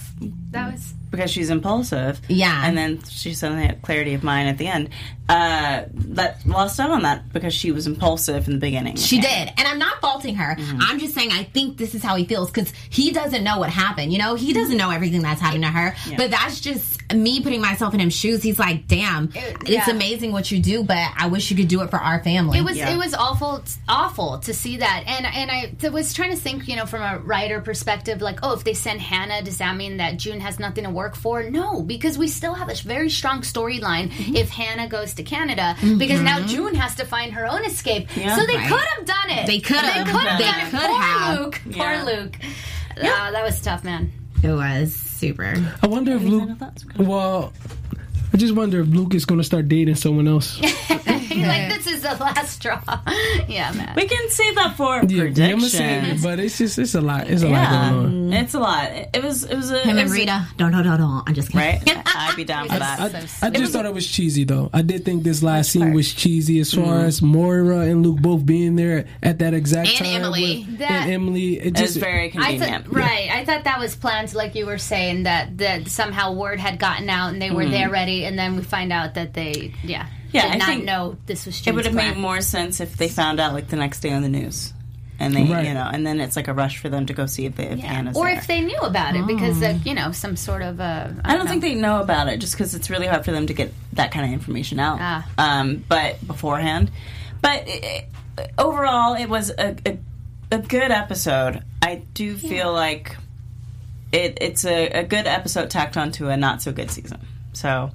that 0.51 0.71
was 0.73 0.93
because 1.11 1.31
she's 1.31 1.49
impulsive. 1.49 2.19
Yeah. 2.27 2.61
And 2.65 2.77
then 2.77 3.01
she 3.03 3.33
suddenly 3.33 3.65
had 3.65 3.81
clarity 3.81 4.13
of 4.13 4.23
mind 4.23 4.49
at 4.49 4.57
the 4.57 4.67
end. 4.67 4.89
Uh, 5.29 5.83
that 5.93 6.45
lost 6.45 6.79
out 6.79 6.89
on 6.89 7.01
that 7.03 7.31
because 7.33 7.53
she 7.53 7.71
was 7.71 7.85
impulsive 7.87 8.47
in 8.47 8.53
the 8.53 8.59
beginning. 8.59 8.95
She 8.95 9.19
did. 9.19 9.51
And 9.57 9.67
I'm 9.67 9.77
not 9.79 9.99
faulting 9.99 10.35
her. 10.35 10.55
Mm-hmm. 10.55 10.79
I'm 10.81 10.99
just 10.99 11.13
saying 11.13 11.31
I 11.31 11.43
think 11.43 11.77
this 11.77 11.93
is 11.95 12.01
how 12.03 12.15
he 12.15 12.25
feels 12.25 12.49
because 12.49 12.71
he 12.89 13.11
doesn't 13.11 13.43
know 13.43 13.59
what 13.59 13.69
happened. 13.69 14.13
You 14.13 14.19
know, 14.19 14.35
he 14.35 14.53
doesn't 14.53 14.77
know 14.77 14.89
everything 14.89 15.21
that's 15.21 15.41
happened 15.41 15.63
to 15.63 15.69
her. 15.69 15.95
But 16.15 16.31
that's 16.31 16.61
just 16.61 17.13
me 17.13 17.41
putting 17.41 17.61
myself 17.61 17.93
in 17.93 17.99
his 17.99 18.13
shoes. 18.13 18.41
He's 18.41 18.57
like, 18.59 18.87
damn, 18.87 19.31
it's 19.33 19.69
yeah. 19.69 19.89
amazing 19.89 20.31
what 20.31 20.49
you 20.51 20.59
do, 20.59 20.83
but 20.83 20.97
I 21.17 21.27
wish 21.27 21.51
you 21.51 21.57
could 21.57 21.67
do 21.67 21.81
it 21.81 21.89
for 21.89 21.97
our 21.97 22.23
family. 22.23 22.59
It 22.59 22.63
was 22.63 22.77
Yeah. 22.77 22.93
it 22.93 22.97
was 22.97 23.13
awful 23.13 23.63
awful 23.89 24.39
to 24.39 24.53
see 24.53 24.77
that 24.77 25.03
and 25.07 25.25
and 25.25 25.49
I 25.51 25.71
th- 25.79 25.91
was 25.91 26.13
trying 26.13 26.31
to 26.31 26.37
think 26.37 26.67
you 26.67 26.75
know 26.75 26.85
from 26.85 27.01
a 27.01 27.19
writer 27.19 27.59
perspective 27.61 28.21
like 28.21 28.39
oh 28.43 28.53
if 28.53 28.63
they 28.63 28.73
send 28.73 29.01
Hannah 29.01 29.41
does 29.41 29.57
that 29.57 29.75
mean 29.75 29.97
that 29.97 30.17
June 30.17 30.39
has 30.41 30.59
nothing 30.59 30.83
to 30.83 30.89
work 30.89 31.15
for 31.15 31.43
no 31.49 31.81
because 31.81 32.17
we 32.17 32.27
still 32.27 32.53
have 32.53 32.69
a 32.69 32.75
very 32.75 33.09
strong 33.09 33.41
storyline 33.41 34.07
Mm-hmm. 34.07 34.35
if 34.35 34.49
Hannah 34.49 34.87
goes 34.87 35.13
to 35.17 35.23
Canada 35.23 35.75
because 35.97 36.21
now 36.21 36.39
June 36.45 36.73
has 36.75 36.95
to 36.95 37.05
find 37.05 37.33
her 37.33 37.45
own 37.45 37.63
escape 37.65 38.07
Yeah. 38.15 38.35
so 38.37 38.45
they 38.45 38.55
Right. 38.55 38.69
could 38.69 38.85
have 38.95 39.05
done 39.05 39.29
it 39.37 39.45
They 39.47 39.59
could 39.59 39.75
have. 39.77 40.05
they 40.05 40.11
could 40.11 40.21
have 40.27 40.39
They 40.39 40.45
done 40.45 40.59
it 40.61 40.71
could 40.71 40.79
poor 40.89 41.01
have. 41.01 41.39
Luke 41.39 41.61
Yeah. 41.69 42.03
poor 42.03 42.15
Luke 42.15 42.37
uh, 42.97 43.31
that 43.31 43.43
was 43.43 43.61
tough 43.61 43.83
man 43.83 44.11
it 44.43 44.49
was 44.51 44.95
super. 44.95 45.51
I 45.81 45.87
wonder 45.87 46.15
if 46.15 46.21
Luke. 46.21 46.47
Well, 46.97 47.51
I 48.33 48.37
just 48.37 48.55
wonder 48.55 48.81
if 48.81 48.87
Luke 48.87 49.13
is 49.13 49.25
going 49.25 49.39
to 49.39 49.43
start 49.43 49.67
dating 49.67 49.95
someone 49.95 50.27
else. 50.27 50.61
like 51.37 51.69
this 51.69 51.87
is 51.87 52.01
the 52.01 52.15
last 52.19 52.53
straw 52.53 52.81
yeah 53.47 53.71
man 53.73 53.93
We 53.95 54.07
can 54.07 54.29
save 54.29 54.55
that 54.55 54.75
for 54.75 55.03
Yeah, 55.03 55.53
I'm 55.53 55.59
say 55.61 56.11
it, 56.11 56.23
but 56.23 56.39
it's 56.39 56.57
just 56.57 56.79
it's 56.79 56.95
a 56.95 57.01
lot. 57.01 57.27
It's 57.27 57.43
a 57.43 57.47
lot 57.47 57.53
Yeah, 57.53 57.89
going 57.91 58.05
on. 58.05 58.33
it's 58.33 58.53
a 58.53 58.59
lot. 58.59 58.91
It 58.91 59.17
it 59.17 59.23
was. 59.23 59.43
It 59.43 59.55
was 59.55 59.71
a. 59.71 59.79
Him 59.79 59.97
it 59.97 60.01
and 60.01 60.03
was 60.03 60.11
a- 60.11 60.15
Rita. 60.15 60.47
Don't, 60.57 60.71
don't, 60.71 60.83
don't, 60.83 60.97
don't. 60.99 61.23
I'm 61.27 61.33
just 61.33 61.51
kidding. 61.51 61.81
right? 61.95 62.01
I'd 62.05 62.35
be 62.35 62.43
down 62.43 62.67
for 62.67 62.79
that. 62.79 62.99
I, 63.41 63.47
I 63.47 63.49
just 63.49 63.73
thought 63.73 63.85
it 63.85 63.93
was 63.93 64.07
cheesy 64.07 64.43
though. 64.43 64.69
I 64.73 64.81
did 64.81 65.05
think 65.05 65.23
this 65.23 65.43
last 65.43 65.71
scene 65.71 65.93
was 65.93 66.13
cheesy 66.13 66.59
as 66.59 66.73
far 66.73 66.83
mm-hmm. 66.83 67.05
as 67.05 67.21
Moira 67.21 67.79
and 67.79 68.03
Luke 68.03 68.19
both 68.21 68.45
being 68.45 68.75
there 68.75 69.07
at 69.23 69.39
that 69.39 69.53
exact 69.53 69.89
And 69.89 69.97
time. 69.97 70.07
Emily. 70.07 70.65
with- 70.67 70.79
That- 70.79 70.91
and 70.91 71.11
Emily. 71.11 71.59
It 71.59 71.67
It 71.67 71.71
was 71.73 71.81
just 71.81 71.97
very 71.97 72.25
I 72.25 72.29
convenient. 72.29 72.85
thought, 72.85 72.95
right. 72.95 73.29
I 73.31 73.45
thought 73.45 73.63
that 73.63 73.79
was 73.79 73.95
planned, 73.95 74.33
like 74.33 74.55
you 74.55 74.65
were 74.65 74.77
saying, 74.77 75.23
that 75.23 75.57
that 75.57 75.87
somehow 75.87 76.33
word 76.33 76.59
had 76.59 76.79
gotten 76.79 77.09
out 77.09 77.33
and 77.33 77.41
they 77.41 77.51
were 77.51 77.63
mm-hmm. 77.63 77.71
there 77.71 77.89
ready, 77.89 78.16
and 78.25 78.37
then 78.37 78.55
we 78.55 78.61
find 78.63 78.91
out 78.93 79.15
that 79.15 79.33
they, 79.33 79.73
yeah. 79.83 80.07
Yeah, 80.31 80.41
did 80.43 80.51
I 80.51 80.57
not 80.57 80.67
think 80.67 80.83
know 80.85 81.17
this 81.25 81.45
was. 81.45 81.61
True. 81.61 81.71
It 81.71 81.75
would 81.75 81.85
have 81.85 81.93
plan. 81.93 82.13
made 82.15 82.19
more 82.21 82.41
sense 82.41 82.81
if 82.81 82.97
they 82.97 83.07
found 83.07 83.39
out 83.39 83.53
like 83.53 83.69
the 83.69 83.77
next 83.77 84.01
day 84.01 84.11
on 84.11 84.21
the 84.23 84.29
news, 84.29 84.73
and 85.19 85.33
they, 85.33 85.43
Right. 85.45 85.65
you 85.65 85.73
know, 85.73 85.89
and 85.91 86.05
then 86.05 86.19
it's 86.19 86.35
like 86.35 86.49
a 86.49 86.53
rush 86.53 86.77
for 86.79 86.89
them 86.89 87.05
to 87.05 87.13
go 87.13 87.25
see 87.27 87.45
if, 87.45 87.55
they, 87.55 87.63
if 87.67 87.79
Hannah's 87.79 88.17
or 88.17 88.25
there. 88.25 88.35
if 88.37 88.45
they 88.45 88.59
knew 88.61 88.77
about 88.79 89.15
it 89.15 89.25
because 89.25 89.61
of 89.61 89.87
you 89.87 89.93
know 89.93 90.11
some 90.11 90.35
sort 90.35 90.61
of. 90.63 90.81
Uh, 90.81 91.09
I 91.23 91.37
don't 91.37 91.47
think 91.47 91.61
they 91.61 91.75
know 91.75 92.01
about 92.01 92.27
it 92.27 92.39
just 92.39 92.53
because 92.53 92.75
it's 92.75 92.89
really 92.89 93.07
hard 93.07 93.23
for 93.23 93.31
them 93.31 93.47
to 93.47 93.53
get 93.53 93.71
that 93.93 94.11
kind 94.11 94.25
of 94.25 94.31
information 94.33 94.79
out. 94.79 94.97
Ah. 94.99 95.29
Um, 95.37 95.83
but 95.87 96.25
beforehand, 96.27 96.91
but 97.41 97.65
it, 97.67 97.83
it- 98.37 98.51
overall, 98.57 99.15
it 99.15 99.27
was 99.29 99.49
a, 99.49 99.75
a 99.85 99.97
a 100.51 100.57
good 100.59 100.91
episode. 100.91 101.63
I 101.81 102.03
do 102.13 102.35
feel 102.37 102.71
like 102.73 103.15
it 104.11 104.37
it's 104.41 104.65
a, 104.65 104.87
a 104.89 105.03
good 105.03 105.25
episode 105.25 105.69
tacked 105.69 105.95
onto 105.97 106.27
a 106.29 106.35
not 106.37 106.61
so 106.61 106.71
good 106.73 106.91
season. 106.91 107.19
So 107.53 107.91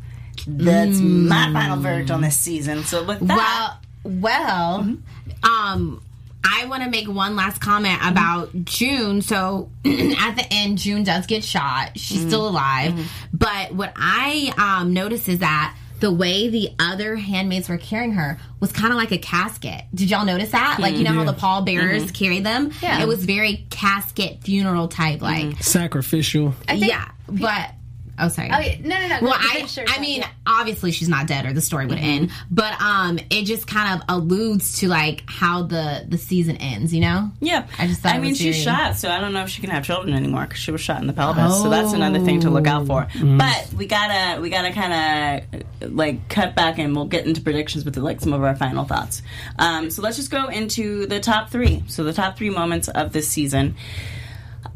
that's 0.46 0.98
my 0.98 1.52
final 1.52 1.76
hmm. 1.76 1.82
verdict 1.82 2.10
on 2.10 2.20
this 2.20 2.36
season. 2.36 2.84
So 2.84 3.04
with 3.04 3.20
that, 3.20 3.36
Well, 3.36 4.20
well, 4.20 4.80
mm-hmm. 4.80 5.44
um, 5.44 6.02
I 6.44 6.66
want 6.66 6.82
to 6.82 6.90
make 6.90 7.08
one 7.08 7.36
last 7.36 7.60
comment 7.60 8.00
mm-hmm. 8.00 8.12
about 8.12 8.64
June. 8.64 9.22
So 9.22 9.70
at 9.84 10.34
the 10.34 10.46
end, 10.50 10.78
June 10.78 11.04
does 11.04 11.26
get 11.26 11.44
shot. 11.44 11.98
She's 11.98 12.18
mm-hmm. 12.18 12.28
still 12.28 12.48
alive. 12.48 13.10
But 13.32 13.72
what 13.72 13.92
I 13.96 14.52
um, 14.58 14.92
noticed 14.92 15.28
is 15.28 15.38
that 15.38 15.76
the 16.00 16.10
way 16.12 16.48
the 16.48 16.70
other 16.80 17.14
handmaids 17.14 17.68
were 17.68 17.78
carrying 17.78 18.12
her 18.12 18.36
was 18.58 18.72
kind 18.72 18.92
of 18.92 18.96
like 18.96 19.12
a 19.12 19.18
casket. 19.18 19.84
Did 19.94 20.10
y'all 20.10 20.24
notice 20.24 20.50
that? 20.50 20.78
Like 20.80 20.96
you 20.96 21.04
know 21.04 21.12
how 21.12 21.22
the 21.22 21.32
pallbearers 21.32 22.10
carry 22.10 22.40
them? 22.40 22.72
Yeah. 22.82 23.02
It 23.02 23.06
was 23.06 23.24
very 23.24 23.66
casket 23.70 24.42
funeral 24.42 24.88
type, 24.88 25.22
like 25.22 25.62
sacrificial. 25.62 26.54
yeah. 26.68 27.08
But 27.28 27.70
oh, 28.18 28.28
sorry. 28.28 28.50
Oh, 28.52 28.58
yeah. 28.58 28.76
no, 28.82 28.98
no, 28.98 29.08
no. 29.08 29.18
Well, 29.22 29.34
I, 29.36 29.54
finish 29.54 29.76
your 29.76 29.86
I 29.88 29.98
mean, 30.00 30.20
yeah. 30.20 30.28
obviously 30.46 30.92
she's 30.92 31.08
not 31.08 31.26
dead, 31.26 31.46
or 31.46 31.52
the 31.52 31.60
story 31.60 31.86
would 31.86 31.98
end. 31.98 32.30
But 32.50 32.80
um, 32.80 33.18
it 33.30 33.44
just 33.44 33.66
kind 33.66 34.00
of 34.00 34.06
alludes 34.08 34.80
to 34.80 34.88
like 34.88 35.24
how 35.26 35.62
the 35.62 36.04
the 36.08 36.18
season 36.18 36.56
ends. 36.58 36.92
You 36.92 37.00
know? 37.00 37.30
Yeah, 37.40 37.66
I 37.78 37.86
just 37.86 38.00
thought 38.00 38.14
I 38.14 38.18
mean, 38.18 38.34
she's 38.34 38.62
very- 38.62 38.76
shot, 38.76 38.96
so 38.96 39.10
I 39.10 39.20
don't 39.20 39.32
know 39.32 39.42
if 39.42 39.48
she 39.48 39.60
can 39.60 39.70
have 39.70 39.84
children 39.84 40.14
anymore 40.14 40.44
because 40.44 40.60
she 40.60 40.70
was 40.70 40.80
shot 40.80 41.00
in 41.00 41.06
the 41.06 41.12
pelvis. 41.12 41.60
So 41.62 41.68
that's 41.70 41.92
another 41.92 42.20
thing 42.20 42.40
to 42.40 42.50
look 42.50 42.66
out 42.66 42.86
for. 42.86 43.06
But 43.22 43.68
we 43.76 43.86
gotta 43.86 44.40
we 44.40 44.50
gotta 44.50 44.72
kind 44.72 45.42
of 45.52 45.92
like 45.92 46.28
cut 46.28 46.54
back, 46.54 46.78
and 46.78 46.94
we'll 46.94 47.06
get 47.06 47.26
into 47.26 47.40
predictions 47.40 47.84
with 47.84 47.96
like 47.96 48.20
some 48.20 48.32
of 48.32 48.42
our 48.42 48.56
final 48.56 48.84
thoughts. 48.84 49.22
Um, 49.58 49.90
so 49.90 50.02
let's 50.02 50.16
just 50.16 50.30
go 50.30 50.48
into 50.48 51.06
the 51.06 51.20
top 51.20 51.50
three. 51.50 51.82
So 51.88 52.04
the 52.04 52.12
top 52.12 52.36
three 52.36 52.50
moments 52.50 52.88
of 52.88 53.12
this 53.12 53.28
season. 53.28 53.76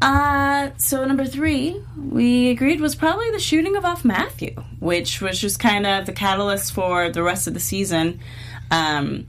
Uh, 0.01 0.69
so 0.77 1.03
number 1.05 1.25
three, 1.25 1.81
we 1.97 2.49
agreed 2.49 2.79
was 2.79 2.95
probably 2.95 3.31
the 3.31 3.39
shooting 3.39 3.75
of 3.75 3.83
Ofmatthew, 3.83 4.63
which 4.79 5.21
was 5.21 5.39
just 5.39 5.59
kind 5.59 5.87
of 5.87 6.05
the 6.05 6.13
catalyst 6.13 6.73
for 6.73 7.09
the 7.09 7.23
rest 7.23 7.47
of 7.47 7.53
the 7.53 7.59
season. 7.59 8.19
Um, 8.69 9.25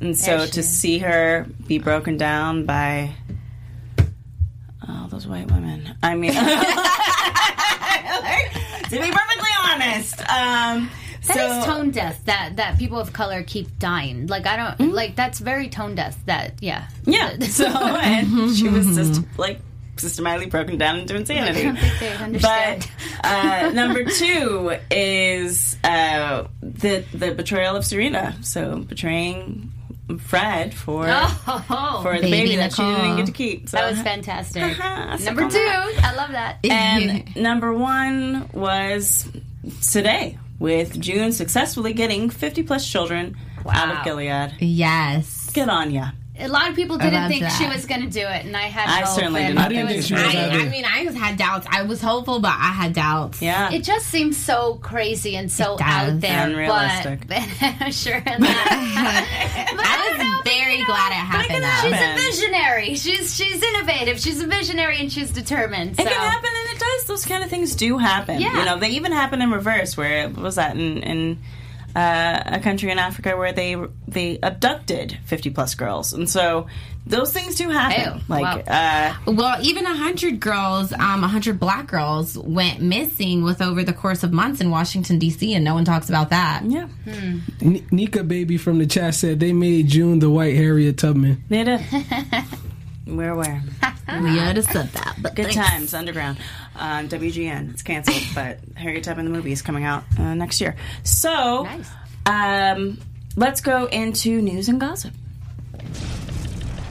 and 0.00 0.16
so 0.16 0.46
to 0.46 0.60
is. 0.60 0.68
see 0.68 0.98
her 0.98 1.46
be 1.66 1.78
broken 1.78 2.16
down 2.16 2.64
by 2.66 3.14
all 4.88 5.08
those 5.08 5.26
white 5.26 5.50
women. 5.50 5.96
I 6.02 6.14
mean, 6.14 6.32
to 6.34 6.40
be 8.90 9.10
perfectly 9.10 9.50
honest, 9.66 10.20
um, 10.20 10.90
That 11.26 11.36
is 11.36 11.64
so 11.64 11.64
tone 11.64 11.90
deaf. 11.90 12.24
That 12.24 12.56
that 12.56 12.78
people 12.78 12.98
of 12.98 13.12
color 13.12 13.42
keep 13.42 13.78
dying. 13.78 14.26
Like 14.26 14.46
I 14.46 14.56
don't 14.56 14.92
like. 14.92 15.14
That's 15.16 15.38
very 15.38 15.68
tone 15.68 15.94
deaf. 15.94 16.16
That 16.26 16.54
yeah. 16.60 16.88
yeah. 17.04 17.36
So 17.42 17.66
and 17.66 18.56
she 18.56 18.68
was 18.68 18.86
just 18.96 19.22
like 19.36 19.60
systematically 20.00 20.48
broken 20.50 20.78
down 20.78 20.98
into 20.98 21.14
insanity. 21.16 21.60
I 21.60 21.64
don't 21.64 21.76
think 21.76 21.98
they 21.98 22.12
understand. 22.14 22.90
But 23.22 23.28
uh, 23.28 23.70
number 23.72 24.04
two 24.04 24.76
is 24.90 25.76
uh, 25.84 26.46
the 26.62 27.04
the 27.12 27.32
betrayal 27.34 27.76
of 27.76 27.84
Serena. 27.84 28.36
So 28.42 28.78
betraying 28.78 29.72
Fred 30.18 30.72
for 30.74 31.06
oh, 31.08 32.00
for 32.02 32.16
the 32.16 32.22
Baby 32.22 32.30
baby, 32.30 32.56
that 32.56 32.72
she 32.72 32.82
didn't 32.82 33.16
get 33.16 33.26
to 33.26 33.32
keep. 33.32 33.68
So. 33.68 33.76
that 33.76 33.90
was 33.90 34.00
fantastic. 34.00 34.62
Uh-huh, 34.62 35.16
Number 35.24 35.48
two. 35.50 35.58
I 35.58 36.14
love 36.16 36.32
that. 36.32 36.58
And 36.64 37.36
number 37.36 37.72
one 37.72 38.48
was 38.52 39.28
today 39.90 40.38
with 40.58 40.98
June 40.98 41.32
successfully 41.32 41.92
getting 41.92 42.30
50 42.30 42.62
plus 42.62 42.88
children 42.90 43.36
out 43.70 43.98
of 43.98 44.04
Gilead. 44.04 44.54
yes. 44.60 45.50
Get 45.52 45.68
on 45.68 45.90
ya. 45.90 46.10
A 46.40 46.46
lot 46.48 46.68
of 46.70 46.76
people 46.76 46.98
didn't 46.98 47.28
think 47.28 47.42
that. 47.42 47.56
she 47.58 47.66
was 47.66 47.84
going 47.86 48.02
to 48.02 48.06
do 48.08 48.20
it, 48.20 48.44
and 48.46 48.56
I 48.56 48.62
had 48.62 48.88
I 48.88 49.04
hope. 49.04 49.16
certainly 49.16 49.44
did 49.44 49.54
not 49.56 49.66
I 49.66 49.68
didn't 49.68 49.86
it 49.86 49.88
think 49.88 50.04
she 50.04 50.14
was 50.14 50.22
great. 50.22 50.34
that 50.34 50.52
I, 50.52 50.66
I 50.66 50.68
mean, 50.68 50.84
I 50.84 51.04
just 51.04 51.16
had 51.18 51.36
doubts. 51.36 51.66
I 51.70 51.82
was 51.82 52.00
hopeful, 52.00 52.38
but 52.40 52.52
I 52.52 52.70
had 52.72 52.92
doubts. 52.92 53.42
Yeah. 53.42 53.72
It 53.72 53.82
just 53.84 54.06
seems 54.06 54.36
so 54.36 54.74
crazy 54.82 55.36
and 55.36 55.50
so 55.50 55.74
It 55.74 55.78
does. 55.78 55.86
out 55.88 56.20
there, 56.20 56.46
Unrealistic. 56.46 57.26
But 57.26 57.90
sure, 57.92 58.14
and 58.24 58.42
that. 58.44 59.72
But 59.76 59.84
I 59.86 60.08
was 60.10 60.18
know, 60.18 60.42
very 60.50 60.74
you 60.74 60.78
know, 60.80 60.86
glad 60.86 61.10
it 61.10 61.14
happened. 61.14 61.48
can 61.48 61.60
though. 61.62 61.66
happen. 61.68 62.14
She's 62.16 62.40
a 62.40 62.40
visionary. 62.46 62.94
She's 62.94 63.36
she's 63.36 63.62
innovative. 63.62 64.20
She's 64.20 64.40
a 64.40 64.46
visionary, 64.46 64.98
and 65.00 65.10
she's 65.12 65.30
determined. 65.30 65.96
So. 65.96 66.02
It 66.02 66.08
can 66.08 66.20
happen, 66.30 66.50
and 66.54 66.76
it 66.76 66.80
does. 66.80 67.04
Those 67.04 67.24
kind 67.24 67.42
of 67.44 67.50
things 67.50 67.74
do 67.74 67.98
happen. 67.98 68.40
Yeah. 68.40 68.58
You 68.58 68.64
know, 68.64 68.78
they 68.78 68.90
even 68.90 69.12
happen 69.12 69.42
in 69.42 69.50
reverse. 69.50 69.96
Where 69.96 70.28
what 70.28 70.42
was 70.42 70.54
that 70.56 70.76
in 70.76 71.02
in 71.02 71.38
uh, 71.96 72.42
a 72.46 72.60
country 72.60 72.90
in 72.90 72.98
Africa 72.98 73.36
where 73.36 73.52
they 73.52 73.76
they 74.06 74.38
abducted 74.42 75.18
fifty 75.26 75.50
plus 75.50 75.74
girls, 75.74 76.12
and 76.12 76.28
so 76.28 76.66
those 77.06 77.32
things 77.32 77.54
do 77.54 77.70
happen. 77.70 78.18
Ew, 78.18 78.20
like, 78.28 78.66
wow. 78.66 79.14
uh, 79.26 79.32
Well, 79.32 79.58
even 79.62 79.86
a 79.86 79.94
hundred 79.94 80.40
girls, 80.40 80.92
um, 80.92 81.24
a 81.24 81.28
hundred 81.28 81.58
black 81.58 81.86
girls 81.86 82.36
went 82.36 82.82
missing 82.82 83.42
with 83.42 83.62
over 83.62 83.82
the 83.82 83.94
course 83.94 84.22
of 84.24 84.32
months 84.32 84.60
in 84.60 84.70
Washington 84.70 85.18
D.C., 85.18 85.54
and 85.54 85.64
no 85.64 85.72
one 85.74 85.86
talks 85.86 86.10
about 86.10 86.28
that. 86.30 86.64
yeah, 86.66 86.86
N- 87.06 87.86
Nika 87.90 88.22
baby 88.24 88.58
from 88.58 88.78
the 88.78 88.86
chat 88.86 89.14
said 89.14 89.40
they 89.40 89.52
made 89.54 89.88
June 89.88 90.18
the 90.18 90.28
white 90.28 90.54
Harriet 90.56 90.98
Tubman. 90.98 91.42
they 91.48 91.64
did. 91.64 91.80
We're 93.06 93.30
aware. 93.30 93.62
We 94.10 94.40
already 94.40 94.62
said 94.62 94.88
that, 94.94 95.16
but 95.20 95.34
Good 95.34 95.52
thanks. 95.52 95.68
times 95.70 95.92
underground. 95.94 96.38
Um, 96.78 97.08
WGN. 97.08 97.70
It's 97.72 97.82
canceled, 97.82 98.22
but 98.34 98.58
Harriet 98.76 99.04
Tubman 99.04 99.24
the 99.24 99.30
movie 99.30 99.52
is 99.52 99.62
coming 99.62 99.84
out 99.84 100.04
uh, 100.18 100.34
next 100.34 100.60
year. 100.60 100.76
So, 101.02 101.64
Nice. 101.64 101.90
um, 102.26 102.98
let's 103.36 103.60
go 103.60 103.86
into 103.86 104.40
news 104.40 104.68
and 104.68 104.80
gossip. 104.80 105.12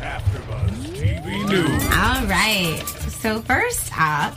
AfterBuzz 0.02 0.70
TV 0.96 1.50
News. 1.50 1.84
All 1.86 2.26
right. 2.28 2.84
So 3.10 3.42
first 3.42 3.92
up, 3.98 4.36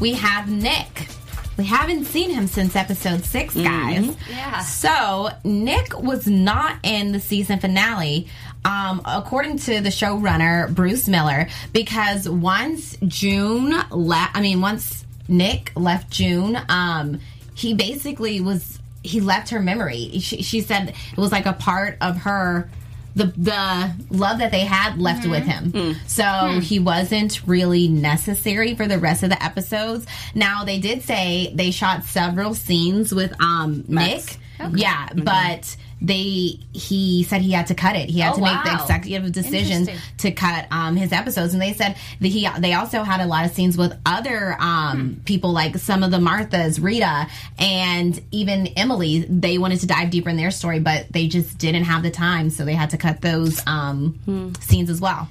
we 0.00 0.12
have 0.14 0.48
Nick. 0.50 1.08
We 1.56 1.64
haven't 1.64 2.06
seen 2.06 2.30
him 2.30 2.46
since 2.48 2.74
episode 2.74 3.24
6 3.24 3.54
guys. 3.54 4.16
Yeah. 4.28 4.60
So 4.60 5.30
Nick 5.44 5.96
was 6.00 6.26
not 6.26 6.78
in 6.82 7.12
the 7.12 7.20
season 7.20 7.60
finale, 7.60 8.26
um, 8.64 9.02
according 9.04 9.58
to 9.58 9.80
the 9.80 9.90
showrunner 9.90 10.74
Bruce 10.74 11.08
Miller, 11.08 11.48
because 11.72 12.28
once 12.28 12.96
June 13.06 13.74
left, 13.90 14.36
I 14.36 14.40
mean, 14.40 14.60
once 14.60 15.04
Nick 15.28 15.72
left 15.76 16.10
June, 16.10 16.58
um, 16.68 17.20
he 17.54 17.74
basically 17.74 18.40
was 18.40 18.78
he 19.02 19.20
left 19.20 19.50
her 19.50 19.60
memory. 19.60 20.18
She, 20.20 20.42
she 20.42 20.60
said 20.62 20.94
it 21.12 21.18
was 21.18 21.30
like 21.32 21.46
a 21.46 21.52
part 21.52 21.98
of 22.00 22.18
her. 22.18 22.70
The, 23.16 23.26
the 23.26 23.94
love 24.10 24.38
that 24.38 24.50
they 24.50 24.64
had 24.64 24.98
left 24.98 25.24
with 25.30 25.44
him. 25.44 25.70
So 26.08 26.58
he 26.60 26.80
wasn't 26.80 27.46
really 27.46 27.86
necessary 27.86 28.74
for 28.74 28.88
the 28.88 28.98
rest 28.98 29.22
of 29.22 29.30
the 29.30 29.40
episodes. 29.40 30.04
Now 30.34 30.64
they 30.64 30.80
did 30.80 31.02
say 31.02 31.52
they 31.54 31.70
shot 31.70 32.02
several 32.02 32.54
scenes 32.54 33.14
with 33.14 33.32
um. 33.40 33.84
Nick. 33.86 34.38
Yeah, 34.80 35.08
but 35.14 35.76
they 36.06 36.58
he 36.72 37.22
said 37.24 37.40
he 37.40 37.52
had 37.52 37.66
to 37.68 37.74
cut 37.74 37.96
it. 37.96 38.08
He 38.10 38.20
had 38.20 38.32
Oh, 38.32 38.36
to 38.36 38.42
make 38.42 38.64
the 38.64 38.72
executive 38.82 39.32
decision 39.32 39.86
to 40.18 40.30
cut 40.32 40.66
um, 40.70 40.96
his 40.96 41.12
episodes, 41.12 41.52
and 41.54 41.62
they 41.62 41.72
said 41.72 41.96
that 42.20 42.28
he 42.28 42.48
they 42.58 42.74
also 42.74 43.02
had 43.02 43.20
a 43.20 43.26
lot 43.26 43.44
of 43.44 43.52
scenes 43.52 43.76
with 43.76 43.96
other 44.04 44.56
um, 44.60 45.20
people, 45.24 45.52
like 45.52 45.76
some 45.78 46.02
of 46.02 46.10
the 46.10 46.18
Marthas, 46.18 46.82
Rita, 46.82 47.26
and 47.58 48.20
even 48.30 48.66
Emily. 48.68 49.24
They 49.28 49.58
wanted 49.58 49.80
to 49.80 49.86
dive 49.86 50.10
deeper 50.10 50.28
in 50.30 50.36
their 50.36 50.50
story, 50.50 50.80
but 50.80 51.06
they 51.12 51.26
just 51.28 51.58
didn't 51.58 51.84
have 51.84 52.02
the 52.02 52.10
time, 52.10 52.50
so 52.50 52.64
they 52.64 52.74
had 52.74 52.90
to 52.90 52.96
cut 52.98 53.20
those 53.20 53.60
um, 53.66 54.54
scenes 54.60 54.90
as 54.90 55.00
well. 55.00 55.28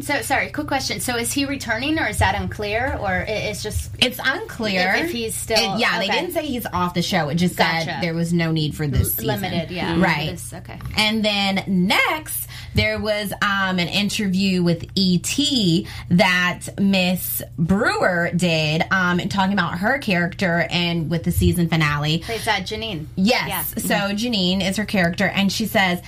So 0.00 0.22
sorry, 0.22 0.50
quick 0.50 0.66
question. 0.66 0.98
So 0.98 1.16
is 1.16 1.32
he 1.32 1.44
returning, 1.44 1.98
or 2.00 2.08
is 2.08 2.18
that 2.18 2.34
unclear, 2.34 2.98
or 3.00 3.24
it's 3.28 3.62
just 3.62 3.92
It's 4.00 4.18
unclear 4.22 4.92
If- 4.96 5.04
if 5.04 5.12
he's 5.12 5.34
still- 5.36 5.76
It- 5.76 5.80
yeah, 5.80 6.00
they 6.00 6.08
didn't 6.08 6.32
say 6.32 6.44
he's 6.46 6.66
off 6.72 6.94
the 6.94 7.02
show. 7.02 7.28
It 7.28 7.36
just 7.36 7.54
said 7.54 7.98
there 8.02 8.12
was 8.12 8.32
no 8.32 8.50
need 8.50 8.74
for 8.74 8.88
this 8.88 9.10
season. 9.12 9.26
limited? 9.26 9.70
Yeah, 9.70 9.94
right. 10.00 10.30
this- 10.32 10.52
okay. 10.52 10.78
And 10.96 11.24
then 11.24 11.62
next, 11.68 12.48
there 12.74 12.98
was 12.98 13.32
um, 13.40 13.78
an 13.78 13.86
interview 13.88 14.64
with 14.64 14.84
ET 14.96 15.86
that 16.10 16.60
Miss 16.80 17.40
Brewer 17.56 18.30
did, 18.34 18.82
um, 18.90 19.18
talking 19.28 19.52
about 19.52 19.78
her 19.78 19.98
character 19.98 20.66
and 20.70 21.08
with 21.08 21.22
the 21.22 21.30
season 21.30 21.68
finale. 21.68 22.18
Plays 22.18 22.44
that 22.46 22.66
Janine. 22.66 23.06
Yes. 23.14 23.48
Yeah. 23.48 23.62
So 23.82 23.94
Janine 24.14 24.60
is 24.68 24.76
her 24.76 24.84
character, 24.84 25.26
and 25.28 25.52
she 25.52 25.66
says, 25.66 26.00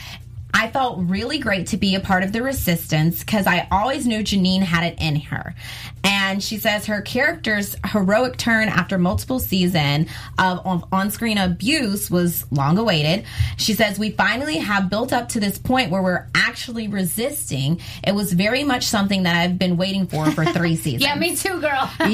I 0.58 0.70
felt 0.70 1.00
really 1.00 1.38
great 1.38 1.66
to 1.68 1.76
be 1.76 1.96
a 1.96 2.00
part 2.00 2.22
of 2.22 2.32
the 2.32 2.42
resistance 2.42 3.20
because 3.20 3.46
I 3.46 3.68
always 3.70 4.06
knew 4.06 4.20
Janine 4.20 4.62
had 4.62 4.84
it 4.84 4.98
in 4.98 5.16
her. 5.16 5.54
And 6.02 6.42
she 6.42 6.56
says 6.56 6.86
her 6.86 7.02
character's 7.02 7.76
heroic 7.84 8.38
turn 8.38 8.68
after 8.68 8.96
multiple 8.96 9.38
season 9.38 10.08
of 10.38 10.86
on 10.90 11.10
screen 11.10 11.36
abuse 11.36 12.10
was 12.10 12.50
long 12.50 12.78
awaited. 12.78 13.26
She 13.58 13.74
says, 13.74 13.98
We 13.98 14.12
finally 14.12 14.56
have 14.56 14.88
built 14.88 15.12
up 15.12 15.28
to 15.30 15.40
this 15.40 15.58
point 15.58 15.90
where 15.90 16.00
we're 16.00 16.26
actually 16.34 16.88
resisting. 16.88 17.82
It 18.02 18.14
was 18.14 18.32
very 18.32 18.64
much 18.64 18.84
something 18.84 19.24
that 19.24 19.36
I've 19.36 19.58
been 19.58 19.76
waiting 19.76 20.06
for 20.06 20.30
for 20.30 20.44
three 20.52 20.76
seasons. 20.76 21.02
Yeah, 21.02 21.16
me 21.16 21.36
too, 21.36 21.60
girl. 21.60 21.90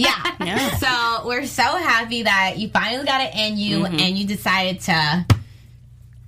Yeah. 0.42 0.76
So 0.78 1.28
we're 1.28 1.46
so 1.46 1.62
happy 1.62 2.24
that 2.24 2.58
you 2.58 2.68
finally 2.70 3.04
got 3.04 3.20
it 3.20 3.34
in 3.36 3.56
you 3.56 3.80
mm-hmm. 3.80 4.00
and 4.00 4.18
you 4.18 4.26
decided 4.26 4.80
to 4.80 5.26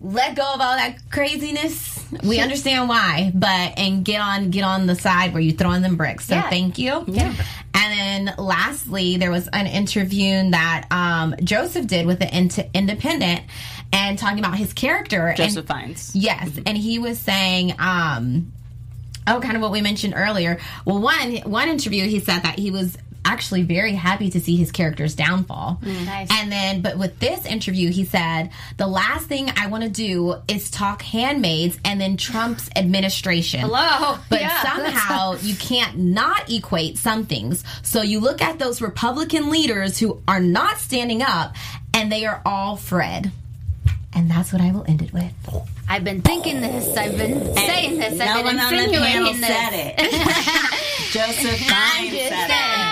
let 0.04 0.36
go 0.36 0.42
of 0.42 0.60
all 0.60 0.76
that 0.76 0.98
craziness. 1.10 1.92
We 2.22 2.38
understand 2.38 2.88
why, 2.88 3.32
but 3.34 3.78
and 3.78 4.04
get 4.04 4.20
on 4.20 4.50
get 4.50 4.62
on 4.62 4.86
the 4.86 4.94
side 4.94 5.32
where 5.32 5.42
you 5.42 5.52
throwing 5.52 5.82
them 5.82 5.96
bricks. 5.96 6.26
So 6.26 6.34
Yeah. 6.36 6.48
thank 6.50 6.78
you. 6.78 7.04
Yeah. 7.08 7.34
And 7.74 8.26
then 8.28 8.34
lastly, 8.38 9.16
there 9.16 9.30
was 9.30 9.48
an 9.48 9.66
interview 9.66 10.50
that 10.50 10.86
um, 10.90 11.34
Joseph 11.42 11.86
did 11.86 12.06
with 12.06 12.20
the 12.20 12.36
Int- 12.36 12.68
Independent 12.74 13.40
and 13.92 14.18
talking 14.18 14.38
about 14.38 14.56
his 14.56 14.72
character. 14.72 15.26
and- 15.28 15.36
Joseph 15.36 15.66
Fiennes. 15.66 16.12
Yes, 16.14 16.50
and 16.66 16.76
he 16.78 16.98
was 16.98 17.18
saying, 17.18 17.74
um, 17.80 18.52
oh, 19.26 19.40
kind 19.40 19.56
of 19.56 19.62
what 19.62 19.72
we 19.72 19.80
mentioned 19.80 20.14
earlier. 20.16 20.60
Well, 20.84 21.00
one 21.00 21.36
one 21.38 21.68
interview, 21.68 22.06
he 22.06 22.20
said 22.20 22.42
that 22.42 22.58
he 22.58 22.70
was 22.70 22.96
actually 23.24 23.62
very 23.62 23.92
happy 23.92 24.30
to 24.30 24.40
see 24.40 24.56
his 24.56 24.70
character's 24.72 25.14
downfall. 25.14 25.78
Mm, 25.82 26.06
nice. 26.06 26.28
And 26.30 26.50
then, 26.52 26.80
but 26.82 26.98
with 26.98 27.18
this 27.18 27.46
interview, 27.46 27.90
he 27.90 28.04
said 28.04 28.50
the 28.76 28.86
last 28.86 29.26
thing 29.26 29.50
I 29.56 29.66
want 29.68 29.84
to 29.84 29.90
do 29.90 30.36
is 30.48 30.70
talk 30.70 31.02
handmaids 31.02 31.78
and 31.84 32.00
then 32.00 32.16
Trump's 32.16 32.68
administration. 32.76 33.60
Hello. 33.60 34.18
But 34.28 34.40
Yeah, 34.40 34.62
somehow 34.62 35.34
you 35.40 35.54
can't 35.54 35.98
not 35.98 36.50
equate 36.50 36.98
some 36.98 37.26
things. 37.26 37.64
So 37.82 38.02
you 38.02 38.20
look 38.20 38.42
at 38.42 38.58
those 38.58 38.80
Republican 38.80 39.50
leaders 39.50 39.98
who 39.98 40.22
are 40.28 40.40
not 40.40 40.78
standing 40.78 41.22
up, 41.22 41.54
and 41.92 42.10
they 42.10 42.26
are 42.26 42.42
all 42.44 42.76
Fred. 42.76 43.30
And 44.16 44.30
that's 44.30 44.52
what 44.52 44.62
I 44.62 44.70
will 44.70 44.84
end 44.86 45.02
it 45.02 45.12
with. 45.12 45.32
I've 45.88 46.04
been 46.04 46.22
thinking 46.22 46.60
this. 46.60 46.96
I've 46.96 47.16
been 47.18 47.54
saying 47.56 47.98
this. 47.98 48.14
No 48.18 48.24
I've 48.24 48.44
been 48.44 48.56
one 48.56 48.58
on 48.60 48.72
the 48.72 48.96
panel 48.98 49.28
insinuating 49.28 49.42
said 49.42 49.70
it. 49.72 49.98
Joseph 51.12 51.68
I'm 51.70 52.08
Fiennes 52.08 52.28
just 52.28 52.30
said 52.30 52.78
it. 52.78 52.83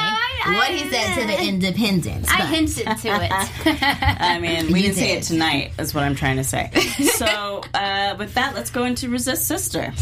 Saying 0.44 0.56
what 0.56 0.70
he 0.70 0.88
said 0.90 1.14
to 1.20 1.26
the 1.26 1.42
independents. 1.48 2.28
I 2.30 2.46
hinted 2.46 2.84
to 2.86 3.08
it. 3.08 3.32
I 4.20 4.38
mean, 4.38 4.72
we 4.72 4.80
You 4.80 4.86
didn't 4.86 4.96
say 4.96 5.08
did. 5.08 5.18
it 5.18 5.22
tonight, 5.24 5.72
is 5.78 5.94
what 5.94 6.04
I'm 6.04 6.14
trying 6.14 6.36
to 6.36 6.44
say. 6.44 6.70
So, 7.14 7.62
uh, 7.74 8.14
with 8.18 8.34
that, 8.34 8.54
let's 8.54 8.70
go 8.70 8.84
into 8.84 9.08
Resist 9.08 9.46
Sister. 9.46 9.92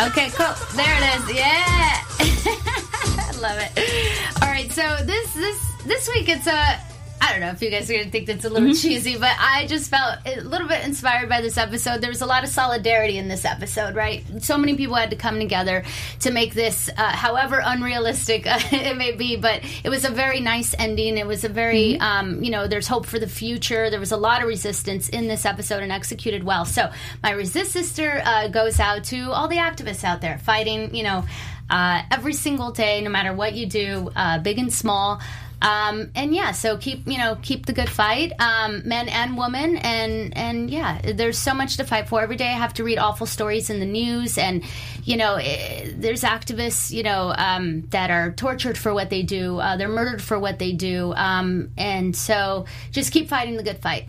Okay, 0.00 0.28
cool. 0.30 0.54
There 0.74 0.94
it 0.98 1.30
is. 1.30 1.36
Yeah. 1.36 2.02
I 2.20 3.32
love 3.40 3.58
it. 3.60 4.42
All 4.42 4.48
right, 4.48 4.70
so 4.72 4.96
this 5.04 5.32
this 5.34 5.72
this 5.84 6.08
week 6.08 6.28
it's 6.28 6.46
a 6.46 6.78
I 7.24 7.32
don't 7.32 7.40
know 7.40 7.52
if 7.52 7.62
you 7.62 7.70
guys 7.70 7.88
are 7.90 7.94
gonna 7.94 8.10
think 8.10 8.26
that's 8.26 8.44
a 8.44 8.50
little 8.50 8.74
cheesy, 8.74 9.16
but 9.16 9.34
I 9.38 9.66
just 9.66 9.88
felt 9.88 10.18
a 10.26 10.42
little 10.42 10.68
bit 10.68 10.84
inspired 10.84 11.26
by 11.30 11.40
this 11.40 11.56
episode. 11.56 12.02
There 12.02 12.10
was 12.10 12.20
a 12.20 12.26
lot 12.26 12.44
of 12.44 12.50
solidarity 12.50 13.16
in 13.16 13.28
this 13.28 13.46
episode, 13.46 13.94
right? 13.94 14.22
So 14.40 14.58
many 14.58 14.74
people 14.76 14.94
had 14.94 15.08
to 15.08 15.16
come 15.16 15.38
together 15.38 15.84
to 16.20 16.30
make 16.30 16.52
this, 16.52 16.90
uh, 16.94 17.12
however 17.12 17.62
unrealistic 17.64 18.46
uh, 18.46 18.58
it 18.72 18.98
may 18.98 19.12
be, 19.12 19.36
but 19.36 19.62
it 19.82 19.88
was 19.88 20.04
a 20.04 20.10
very 20.10 20.40
nice 20.40 20.74
ending. 20.78 21.16
It 21.16 21.26
was 21.26 21.44
a 21.44 21.48
very, 21.48 21.98
um, 21.98 22.42
you 22.42 22.50
know, 22.50 22.66
there's 22.66 22.86
hope 22.86 23.06
for 23.06 23.18
the 23.18 23.26
future. 23.26 23.88
There 23.88 24.00
was 24.00 24.12
a 24.12 24.18
lot 24.18 24.42
of 24.42 24.48
resistance 24.48 25.08
in 25.08 25.26
this 25.26 25.46
episode 25.46 25.82
and 25.82 25.92
executed 25.92 26.44
well. 26.44 26.66
So 26.66 26.90
my 27.22 27.30
resist 27.30 27.72
sister 27.72 28.20
uh, 28.22 28.48
goes 28.48 28.78
out 28.78 29.04
to 29.04 29.32
all 29.32 29.48
the 29.48 29.56
activists 29.56 30.04
out 30.04 30.20
there 30.20 30.36
fighting, 30.36 30.94
you 30.94 31.04
know, 31.04 31.24
uh, 31.70 32.02
every 32.10 32.34
single 32.34 32.70
day, 32.70 33.00
no 33.00 33.08
matter 33.08 33.32
what 33.32 33.54
you 33.54 33.64
do, 33.64 34.10
uh, 34.14 34.38
big 34.40 34.58
and 34.58 34.70
small. 34.72 35.20
Um, 35.62 36.10
and 36.14 36.34
yeah, 36.34 36.52
so 36.52 36.76
keep 36.76 37.06
you 37.06 37.18
know 37.18 37.38
keep 37.40 37.66
the 37.66 37.72
good 37.72 37.88
fight, 37.88 38.32
um, 38.38 38.86
men 38.86 39.08
and 39.08 39.36
women, 39.36 39.76
and 39.76 40.36
and 40.36 40.70
yeah, 40.70 41.00
there's 41.02 41.38
so 41.38 41.54
much 41.54 41.76
to 41.78 41.84
fight 41.84 42.08
for. 42.08 42.20
Every 42.20 42.36
day 42.36 42.48
I 42.48 42.58
have 42.58 42.74
to 42.74 42.84
read 42.84 42.98
awful 42.98 43.26
stories 43.26 43.70
in 43.70 43.80
the 43.80 43.86
news, 43.86 44.36
and 44.38 44.62
you 45.04 45.16
know 45.16 45.36
eh, 45.36 45.90
there's 45.94 46.22
activists 46.22 46.90
you 46.90 47.02
know 47.02 47.34
um, 47.36 47.82
that 47.90 48.10
are 48.10 48.32
tortured 48.32 48.76
for 48.76 48.92
what 48.92 49.10
they 49.10 49.22
do, 49.22 49.58
uh, 49.58 49.76
they're 49.76 49.88
murdered 49.88 50.22
for 50.22 50.38
what 50.38 50.58
they 50.58 50.72
do, 50.72 51.14
um, 51.14 51.70
and 51.76 52.14
so 52.14 52.66
just 52.90 53.12
keep 53.12 53.28
fighting 53.28 53.56
the 53.56 53.62
good 53.62 53.78
fight. 53.78 54.08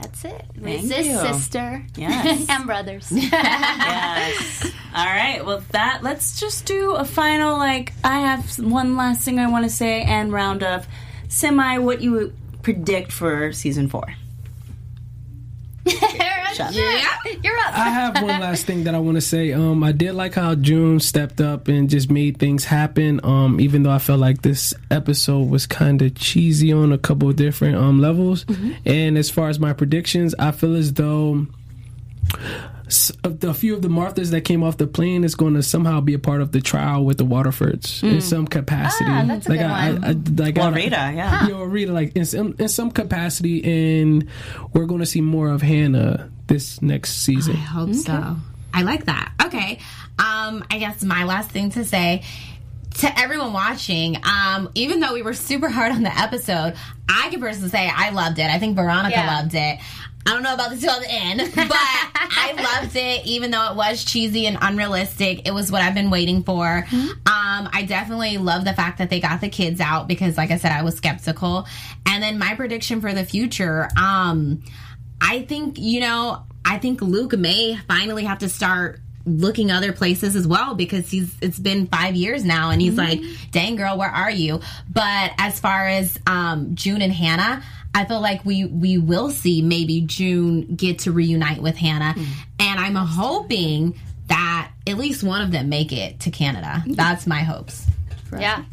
That's 0.00 0.24
it. 0.24 0.44
Resist, 0.58 1.08
you. 1.08 1.18
sister. 1.18 1.84
Yes. 1.96 2.46
and 2.50 2.66
brothers. 2.66 3.10
Yes. 3.12 4.72
All 4.94 5.04
right. 5.04 5.44
Well, 5.44 5.62
that 5.72 6.02
let's 6.02 6.40
just 6.40 6.64
do 6.64 6.92
a 6.92 7.04
final. 7.04 7.58
Like, 7.58 7.92
I 8.02 8.20
have 8.20 8.58
one 8.58 8.96
last 8.96 9.24
thing 9.24 9.38
I 9.38 9.50
want 9.50 9.64
to 9.64 9.70
say 9.70 10.02
and 10.02 10.32
round 10.32 10.62
up 10.62 10.84
semi 11.28 11.78
what 11.78 12.00
you 12.00 12.32
predict 12.62 13.12
for 13.12 13.52
season 13.52 13.88
four. 13.88 14.06
Shut. 16.56 16.72
yeah, 16.72 17.14
you're 17.42 17.56
up. 17.58 17.78
I 17.78 17.88
have 17.90 18.14
one 18.22 18.40
last 18.40 18.66
thing 18.66 18.84
that 18.84 18.94
I 18.94 18.98
want 18.98 19.16
to 19.16 19.20
say. 19.20 19.52
Um, 19.52 19.82
I 19.84 19.92
did 19.92 20.12
like 20.14 20.34
how 20.34 20.54
June 20.54 21.00
stepped 21.00 21.40
up 21.40 21.68
and 21.68 21.88
just 21.90 22.10
made 22.10 22.38
things 22.38 22.64
happen. 22.64 23.20
Um, 23.24 23.60
even 23.60 23.82
though 23.82 23.90
I 23.90 23.98
felt 23.98 24.20
like 24.20 24.42
this 24.42 24.72
episode 24.90 25.48
was 25.50 25.66
kind 25.66 26.00
of 26.02 26.14
cheesy 26.14 26.72
on 26.72 26.92
a 26.92 26.98
couple 26.98 27.28
of 27.28 27.36
different 27.36 27.76
um 27.76 28.00
levels. 28.00 28.44
And 28.84 29.16
as 29.18 29.30
far 29.30 29.48
as 29.48 29.58
my 29.58 29.72
predictions, 29.72 30.34
I 30.38 30.50
feel 30.52 30.74
as 30.74 30.92
though 30.94 31.46
the- 33.22 33.48
a 33.50 33.54
few 33.54 33.74
of 33.74 33.82
the 33.82 33.88
Marthas 33.88 34.30
that 34.30 34.42
came 34.42 34.62
off 34.62 34.76
the 34.76 34.86
plane 34.86 35.24
is 35.24 35.34
going 35.34 35.54
to 35.54 35.62
somehow 35.62 36.00
be 36.00 36.14
a 36.14 36.18
part 36.18 36.40
of 36.40 36.52
the 36.52 36.60
trial 36.60 37.04
with 37.04 37.18
the 37.18 37.24
Waterfords 37.24 38.02
in 38.02 38.20
some 38.20 38.46
capacity. 38.46 39.10
Ah, 39.10 39.24
that's 39.26 39.46
a 39.46 39.50
Mm. 39.50 39.52
like 39.52 39.58
good 39.60 39.66
I, 39.70 39.92
one. 39.92 40.04
I, 40.04 40.08
I, 40.08 40.44
like 40.46 40.56
Well, 40.56 40.66
I- 40.66 40.76
Rita, 40.76 41.12
yeah. 41.14 41.46
you 41.46 41.52
know, 41.54 41.62
Rita, 41.64 41.92
like 41.92 42.16
in 42.16 42.24
some, 42.24 42.54
in 42.58 42.68
some 42.68 42.90
capacity, 42.90 43.64
and 44.02 44.26
we're 44.72 44.86
going 44.86 45.00
to 45.00 45.06
see 45.06 45.20
more 45.20 45.48
of 45.50 45.62
Hannah 45.62 46.30
this 46.46 46.80
next 46.82 47.12
season. 47.22 47.54
I 47.56 47.58
hope 47.60 47.94
so. 47.94 48.36
I 48.74 48.82
like 48.82 49.06
that. 49.06 49.32
Okay. 49.46 49.78
Um, 50.18 50.64
I 50.70 50.78
guess 50.78 51.02
my 51.02 51.24
last 51.24 51.50
thing 51.50 51.70
to 51.70 51.84
say 51.84 52.22
to 52.98 53.18
everyone 53.18 53.52
watching, 53.52 54.16
um, 54.24 54.70
even 54.74 55.00
though 55.00 55.12
we 55.14 55.22
were 55.22 55.34
super 55.34 55.68
hard 55.68 55.92
on 55.92 56.02
the 56.02 56.16
episode, 56.18 56.74
I 57.08 57.28
can 57.30 57.40
personally 57.40 57.70
say 57.70 57.90
I 57.94 58.10
loved 58.10 58.38
it. 58.38 58.46
I 58.50 58.58
think 58.58 58.76
Veronica 58.76 59.16
Yeah. 59.16 59.36
loved 59.38 59.54
it. 59.54 59.78
I 60.28 60.30
don't 60.30 60.42
know 60.42 60.54
about 60.54 60.70
the 60.70 60.76
two 60.78 60.88
on 60.88 61.00
the 61.02 61.10
end, 61.10 61.38
but 61.54 61.68
I 61.70 62.80
loved 62.80 62.96
it, 62.96 63.26
even 63.26 63.50
though 63.52 63.70
it 63.70 63.76
was 63.76 64.04
cheesy 64.04 64.46
and 64.46 64.58
unrealistic. 64.60 65.46
It 65.46 65.52
was 65.52 65.70
what 65.70 65.82
I've 65.82 65.94
been 65.94 66.10
waiting 66.10 66.42
for. 66.42 66.84
Um, 66.92 67.16
I 67.72 67.84
definitely 67.86 68.36
love 68.38 68.64
the 68.64 68.72
fact 68.74 68.98
that 68.98 69.08
they 69.08 69.20
got 69.20 69.40
the 69.40 69.48
kids 69.48 69.80
out 69.80 70.08
because, 70.08 70.36
like 70.36 70.50
I 70.50 70.56
said, 70.56 70.72
I 70.72 70.82
was 70.82 70.96
skeptical. 70.96 71.66
And 72.06 72.22
then 72.22 72.38
my 72.38 72.54
prediction 72.56 73.00
for 73.00 73.12
the 73.14 73.24
future, 73.24 73.88
um, 73.96 74.64
I 75.20 75.42
think, 75.42 75.78
you 75.78 76.00
know, 76.00 76.44
I 76.64 76.78
think 76.78 77.00
Luke 77.00 77.36
may 77.36 77.76
finally 77.88 78.24
have 78.24 78.38
to 78.38 78.48
start 78.48 79.00
looking 79.24 79.72
other 79.72 79.92
places 79.92 80.36
as 80.36 80.46
well 80.46 80.76
because 80.76 81.10
he's 81.10 81.34
it's 81.42 81.58
been 81.58 81.88
five 81.88 82.14
years 82.14 82.44
now 82.44 82.70
and 82.70 82.80
he's 82.80 82.94
mm-hmm. 82.94 83.24
like 83.24 83.50
dang 83.50 83.74
girl 83.74 83.98
where 83.98 84.08
are 84.08 84.30
you 84.30 84.60
but 84.88 85.32
as 85.36 85.58
far 85.58 85.88
as 85.88 86.16
um 86.28 86.76
june 86.76 87.02
and 87.02 87.12
hannah 87.12 87.60
I 87.96 88.04
feel 88.04 88.20
like 88.20 88.44
we 88.44 88.66
we 88.66 88.98
will 88.98 89.30
see 89.30 89.62
maybe 89.62 90.02
June 90.02 90.74
get 90.76 90.98
to 91.00 91.12
reunite 91.12 91.62
with 91.62 91.76
Hannah, 91.76 92.12
hmm. 92.12 92.24
and 92.58 92.78
I'm 92.78 92.94
hoping 92.94 93.98
that 94.26 94.70
at 94.86 94.98
least 94.98 95.22
one 95.22 95.40
of 95.40 95.50
them 95.50 95.70
make 95.70 95.92
it 95.92 96.20
to 96.20 96.30
Canada. 96.30 96.66
Mm-hmm. 96.66 96.92
That's 96.92 97.26
my 97.26 97.38
hopes. 97.38 97.86
Yeah. 98.38 98.64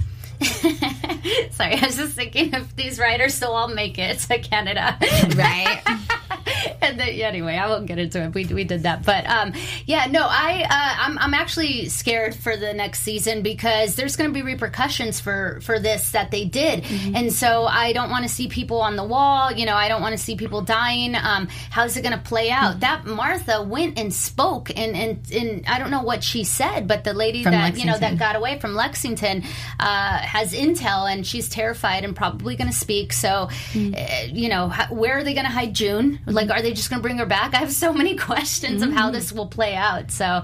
Sorry, 0.42 1.76
I 1.76 1.86
was 1.86 1.96
just 1.96 2.16
thinking 2.16 2.54
if 2.54 2.76
these 2.76 3.00
writers 3.00 3.34
still 3.34 3.54
all 3.54 3.70
make 3.70 3.98
it 3.98 4.20
to 4.20 4.40
Canada. 4.40 4.98
Right? 5.38 5.82
and 6.82 7.00
then, 7.00 7.16
yeah, 7.16 7.28
anyway, 7.28 7.56
I 7.56 7.68
won't 7.68 7.86
get 7.86 8.00
into 8.00 8.22
it. 8.22 8.34
We, 8.34 8.46
we 8.46 8.64
did 8.64 8.84
that, 8.84 9.04
but 9.04 9.26
um, 9.28 9.54
yeah, 9.86 10.06
no, 10.08 10.26
I 10.30 10.64
uh, 10.64 11.06
I'm 11.06 11.18
I'm 11.18 11.34
actually 11.34 11.90
scared 11.90 12.36
for 12.36 12.58
the 12.58 12.74
next 12.74 13.02
season 13.02 13.42
because 13.42 13.96
there's 13.96 14.16
going 14.16 14.30
to 14.30 14.34
be 14.34 14.42
repercussions 14.42 15.20
for 15.20 15.60
for 15.62 15.80
this 15.80 16.12
that 16.12 16.32
they 16.32 16.46
did, 16.46 16.86
and 17.16 17.32
so 17.32 17.66
I 17.66 17.94
don't 17.94 18.10
want 18.10 18.24
to 18.24 18.30
see 18.30 18.48
people 18.48 18.82
on 18.82 18.96
the 18.96 19.04
wall. 19.04 19.52
You 19.52 19.66
know, 19.66 19.76
I 19.76 19.88
don't 19.88 20.02
want 20.02 20.14
to 20.14 20.24
see 20.24 20.36
people 20.36 20.62
dying. 20.62 21.16
Um, 21.16 21.48
how's 21.70 21.98
it 21.98 22.02
going 22.02 22.18
to 22.18 22.24
play 22.24 22.50
out? 22.50 22.80
That 22.82 23.06
Martha 23.06 23.62
went 23.64 23.98
and 23.98 24.14
spoke, 24.14 24.70
and 24.76 24.96
and 24.96 25.32
and 25.32 25.66
I 25.68 25.80
don't 25.80 25.92
know 25.92 26.04
what 26.04 26.24
she 26.24 26.44
said, 26.44 26.88
but 26.88 27.04
the 27.04 27.14
lady 27.14 27.44
From 27.44 27.54
that 27.54 27.78
you 27.78 27.86
know 27.86 27.98
that 27.98 28.18
got 28.18 28.36
away 28.36 28.60
from 28.60 28.76
Lexington 28.76 29.44
uh, 29.80 30.18
has 30.18 30.54
intel, 30.54 31.12
and 31.12 31.26
she's 31.26 31.50
terrified 31.50 32.04
and 32.04 32.16
probably 32.16 32.56
going 32.56 32.70
to 32.70 32.76
speak. 32.76 33.14
So, 33.14 33.50
uh, 33.76 33.90
you 34.28 34.50
know, 34.50 34.68
how, 34.70 34.94
where 34.94 35.18
are 35.18 35.24
they 35.24 35.34
going 35.34 35.46
to 35.46 35.52
hide 35.52 35.74
June? 35.74 36.13
Like, 36.26 36.50
are 36.50 36.62
they 36.62 36.74
just 36.74 36.90
going 36.90 37.00
to 37.02 37.04
bring 37.04 37.18
her 37.18 37.26
back? 37.26 37.54
I 37.54 37.58
have 37.58 37.72
so 37.72 37.94
many 37.94 38.16
questions 38.30 38.82
of 38.82 38.92
how 38.92 39.12
this 39.12 39.32
will 39.32 39.48
play 39.48 39.76
out. 39.76 40.12
So, 40.12 40.26
uh, 40.26 40.44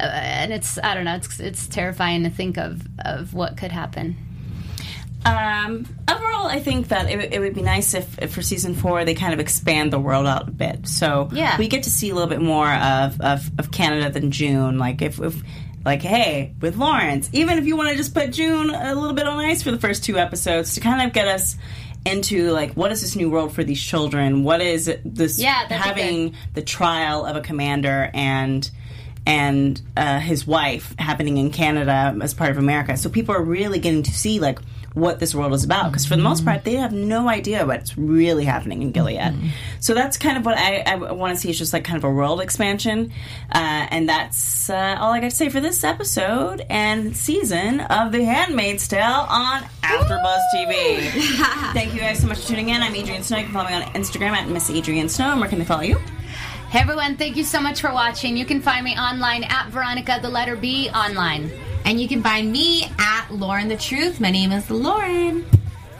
and 0.00 0.52
it's 0.52 0.78
I 0.82 0.94
don't 0.94 1.04
know, 1.04 1.16
it's 1.16 1.38
it's 1.40 1.66
terrifying 1.68 2.24
to 2.24 2.30
think 2.30 2.56
of 2.58 2.82
of 3.04 3.32
what 3.34 3.56
could 3.56 3.72
happen. 3.72 4.16
Um, 5.26 5.86
overall, 6.06 6.48
I 6.48 6.60
think 6.60 6.88
that 6.88 7.08
it, 7.10 7.32
it 7.32 7.38
would 7.40 7.54
be 7.54 7.62
nice 7.62 7.94
if, 7.94 8.18
if 8.20 8.34
for 8.34 8.42
season 8.42 8.74
four 8.74 9.06
they 9.06 9.14
kind 9.14 9.32
of 9.32 9.40
expand 9.40 9.90
the 9.90 9.98
world 9.98 10.26
out 10.26 10.48
a 10.48 10.50
bit. 10.50 10.86
So 10.86 11.30
Yeah. 11.32 11.56
we 11.56 11.66
get 11.66 11.84
to 11.84 11.90
see 11.90 12.10
a 12.10 12.14
little 12.14 12.28
bit 12.28 12.42
more 12.42 12.70
of, 12.70 13.18
of, 13.22 13.50
of 13.58 13.70
Canada 13.70 14.10
than 14.10 14.30
June. 14.30 14.76
Like 14.78 15.00
if, 15.00 15.18
if 15.20 15.42
like 15.82 16.02
hey 16.02 16.54
with 16.60 16.76
Lawrence, 16.76 17.30
even 17.32 17.56
if 17.56 17.64
you 17.64 17.74
want 17.74 17.88
to 17.90 17.96
just 17.96 18.12
put 18.14 18.32
June 18.32 18.68
a 18.68 18.94
little 18.94 19.14
bit 19.14 19.26
on 19.26 19.38
ice 19.38 19.62
for 19.62 19.70
the 19.70 19.78
first 19.78 20.04
two 20.04 20.18
episodes 20.18 20.74
to 20.74 20.80
kind 20.82 21.06
of 21.06 21.14
get 21.14 21.26
us 21.26 21.56
into 22.04 22.50
like 22.50 22.74
what 22.74 22.92
is 22.92 23.00
this 23.00 23.16
new 23.16 23.30
world 23.30 23.52
for 23.52 23.64
these 23.64 23.82
children? 23.82 24.44
What 24.44 24.60
is 24.60 24.92
this 25.04 25.38
Yeah, 25.38 25.66
having 25.72 26.34
the 26.54 26.62
trial 26.62 27.24
of 27.24 27.36
a 27.36 27.40
commander 27.40 28.10
and 28.12 28.68
and 29.26 29.80
uh, 29.96 30.20
his 30.20 30.46
wife 30.46 30.94
happening 30.98 31.38
in 31.38 31.50
Canada 31.50 32.16
as 32.20 32.34
part 32.34 32.50
of 32.50 32.58
America. 32.58 32.96
So 32.96 33.08
people 33.08 33.34
are 33.34 33.42
really 33.42 33.78
getting 33.78 34.02
to 34.02 34.12
see 34.12 34.38
like 34.38 34.58
what 34.94 35.18
this 35.18 35.34
world 35.34 35.52
is 35.52 35.64
about 35.64 35.90
because 35.90 36.06
for 36.06 36.14
the 36.14 36.22
most 36.22 36.44
part 36.44 36.62
they 36.62 36.76
have 36.76 36.92
no 36.92 37.28
idea 37.28 37.66
what's 37.66 37.98
really 37.98 38.44
happening 38.44 38.80
in 38.80 38.92
Gilead. 38.92 39.34
So 39.80 39.92
that's 39.92 40.16
kind 40.16 40.38
of 40.38 40.46
what 40.46 40.56
I, 40.56 40.78
I 40.86 40.94
want 41.12 41.34
to 41.34 41.40
see 41.40 41.50
is 41.50 41.58
just 41.58 41.72
like 41.72 41.84
kind 41.84 41.96
of 41.96 42.04
a 42.04 42.10
world 42.10 42.40
expansion, 42.40 43.12
uh, 43.52 43.86
and 43.90 44.08
that's 44.08 44.70
uh, 44.70 44.96
all 45.00 45.12
I 45.12 45.20
got 45.20 45.30
to 45.30 45.36
say 45.36 45.48
for 45.48 45.60
this 45.60 45.84
episode 45.84 46.64
and 46.70 47.16
season 47.16 47.80
of 47.80 48.12
The 48.12 48.24
Handmaid's 48.24 48.86
Tale 48.86 49.26
on 49.28 49.62
AfterBuzz 49.82 50.40
TV. 50.54 50.98
Thank 51.72 51.92
you 51.92 52.00
guys 52.00 52.20
so 52.20 52.28
much 52.28 52.38
for 52.38 52.48
tuning 52.48 52.68
in. 52.68 52.82
I'm 52.82 52.94
Adrian 52.94 53.22
Snow. 53.22 53.38
You 53.38 53.44
can 53.44 53.52
follow 53.52 53.68
me 53.68 53.74
on 53.74 53.82
Instagram 53.94 54.30
at 54.30 54.48
Miss 54.48 54.70
Adrian 54.70 55.08
Snow. 55.08 55.32
And 55.32 55.40
where 55.40 55.48
can 55.48 55.58
they 55.58 55.64
follow 55.64 55.82
you? 55.82 55.98
Hey 56.70 56.80
everyone, 56.80 57.16
thank 57.16 57.36
you 57.36 57.44
so 57.44 57.60
much 57.60 57.80
for 57.80 57.92
watching. 57.92 58.36
You 58.36 58.44
can 58.44 58.60
find 58.60 58.84
me 58.84 58.96
online 58.96 59.44
at 59.44 59.68
Veronica 59.68 60.18
the 60.20 60.28
letter 60.28 60.56
B 60.56 60.88
online. 60.90 61.50
And 61.84 62.00
you 62.00 62.08
can 62.08 62.22
find 62.22 62.50
me 62.50 62.84
at 62.98 63.26
Lauren 63.30 63.68
the 63.68 63.76
Truth. 63.76 64.20
My 64.20 64.30
name 64.30 64.52
is 64.52 64.70
Lauren. 64.70 65.44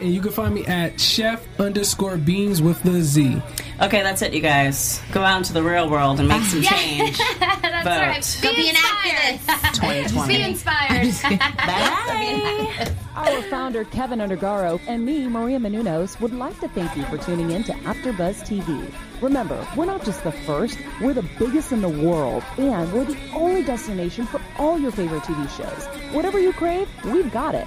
And 0.01 0.13
you 0.13 0.21
can 0.21 0.33
find 0.33 0.55
me 0.55 0.67
at 0.67 1.01
chef 1.01 1.45
underscore 1.61 2.17
beans 2.17 2.61
with 2.61 2.83
the 2.83 3.01
Z. 3.01 3.41
Okay, 3.81 4.03
that's 4.03 4.23
it, 4.23 4.33
you 4.33 4.41
guys. 4.41 5.01
Go 5.13 5.23
out 5.23 5.39
into 5.39 5.53
the 5.53 5.63
real 5.63 5.89
world 5.91 6.21
and 6.21 6.29
make 6.29 6.43
some 6.43 6.63
change. 6.63 7.19
That's 7.41 7.85
Vote. 7.85 7.91
right. 7.91 8.39
Go 8.43 8.55
be 8.55 8.69
an 8.71 8.77
activist. 8.77 9.75
2020. 9.75 10.29
Be 10.37 10.43
inspired. 10.43 11.13
Bye. 11.57 12.95
Our 13.17 13.43
founder, 13.43 13.85
Kevin 13.85 14.21
Undergaro, 14.21 14.81
and 14.87 15.05
me, 15.05 15.27
Maria 15.29 15.59
Menounos, 15.59 16.21
would 16.21 16.33
like 16.33 16.59
to 16.61 16.69
thank 16.69 16.97
you 16.97 17.05
for 17.07 17.19
tuning 17.19 17.51
in 17.51 17.65
to 17.65 17.73
AfterBuzz 17.73 18.43
TV. 18.47 18.93
Remember, 19.21 19.67
we're 19.77 19.85
not 19.87 20.05
just 20.05 20.23
the 20.25 20.33
first, 20.33 20.79
we're 21.01 21.15
the 21.15 21.29
biggest 21.39 21.73
in 21.73 21.81
the 21.81 21.89
world, 21.89 22.45
and 22.59 22.93
we're 22.93 23.05
the 23.05 23.19
only 23.33 23.63
destination 23.65 24.25
for 24.27 24.41
all 24.59 24.79
your 24.79 24.93
favorite 24.93 25.23
TV 25.23 25.49
shows. 25.57 25.87
Whatever 26.15 26.39
you 26.39 26.53
crave, 26.53 26.89
we've 27.07 27.33
got 27.33 27.55
it. 27.55 27.67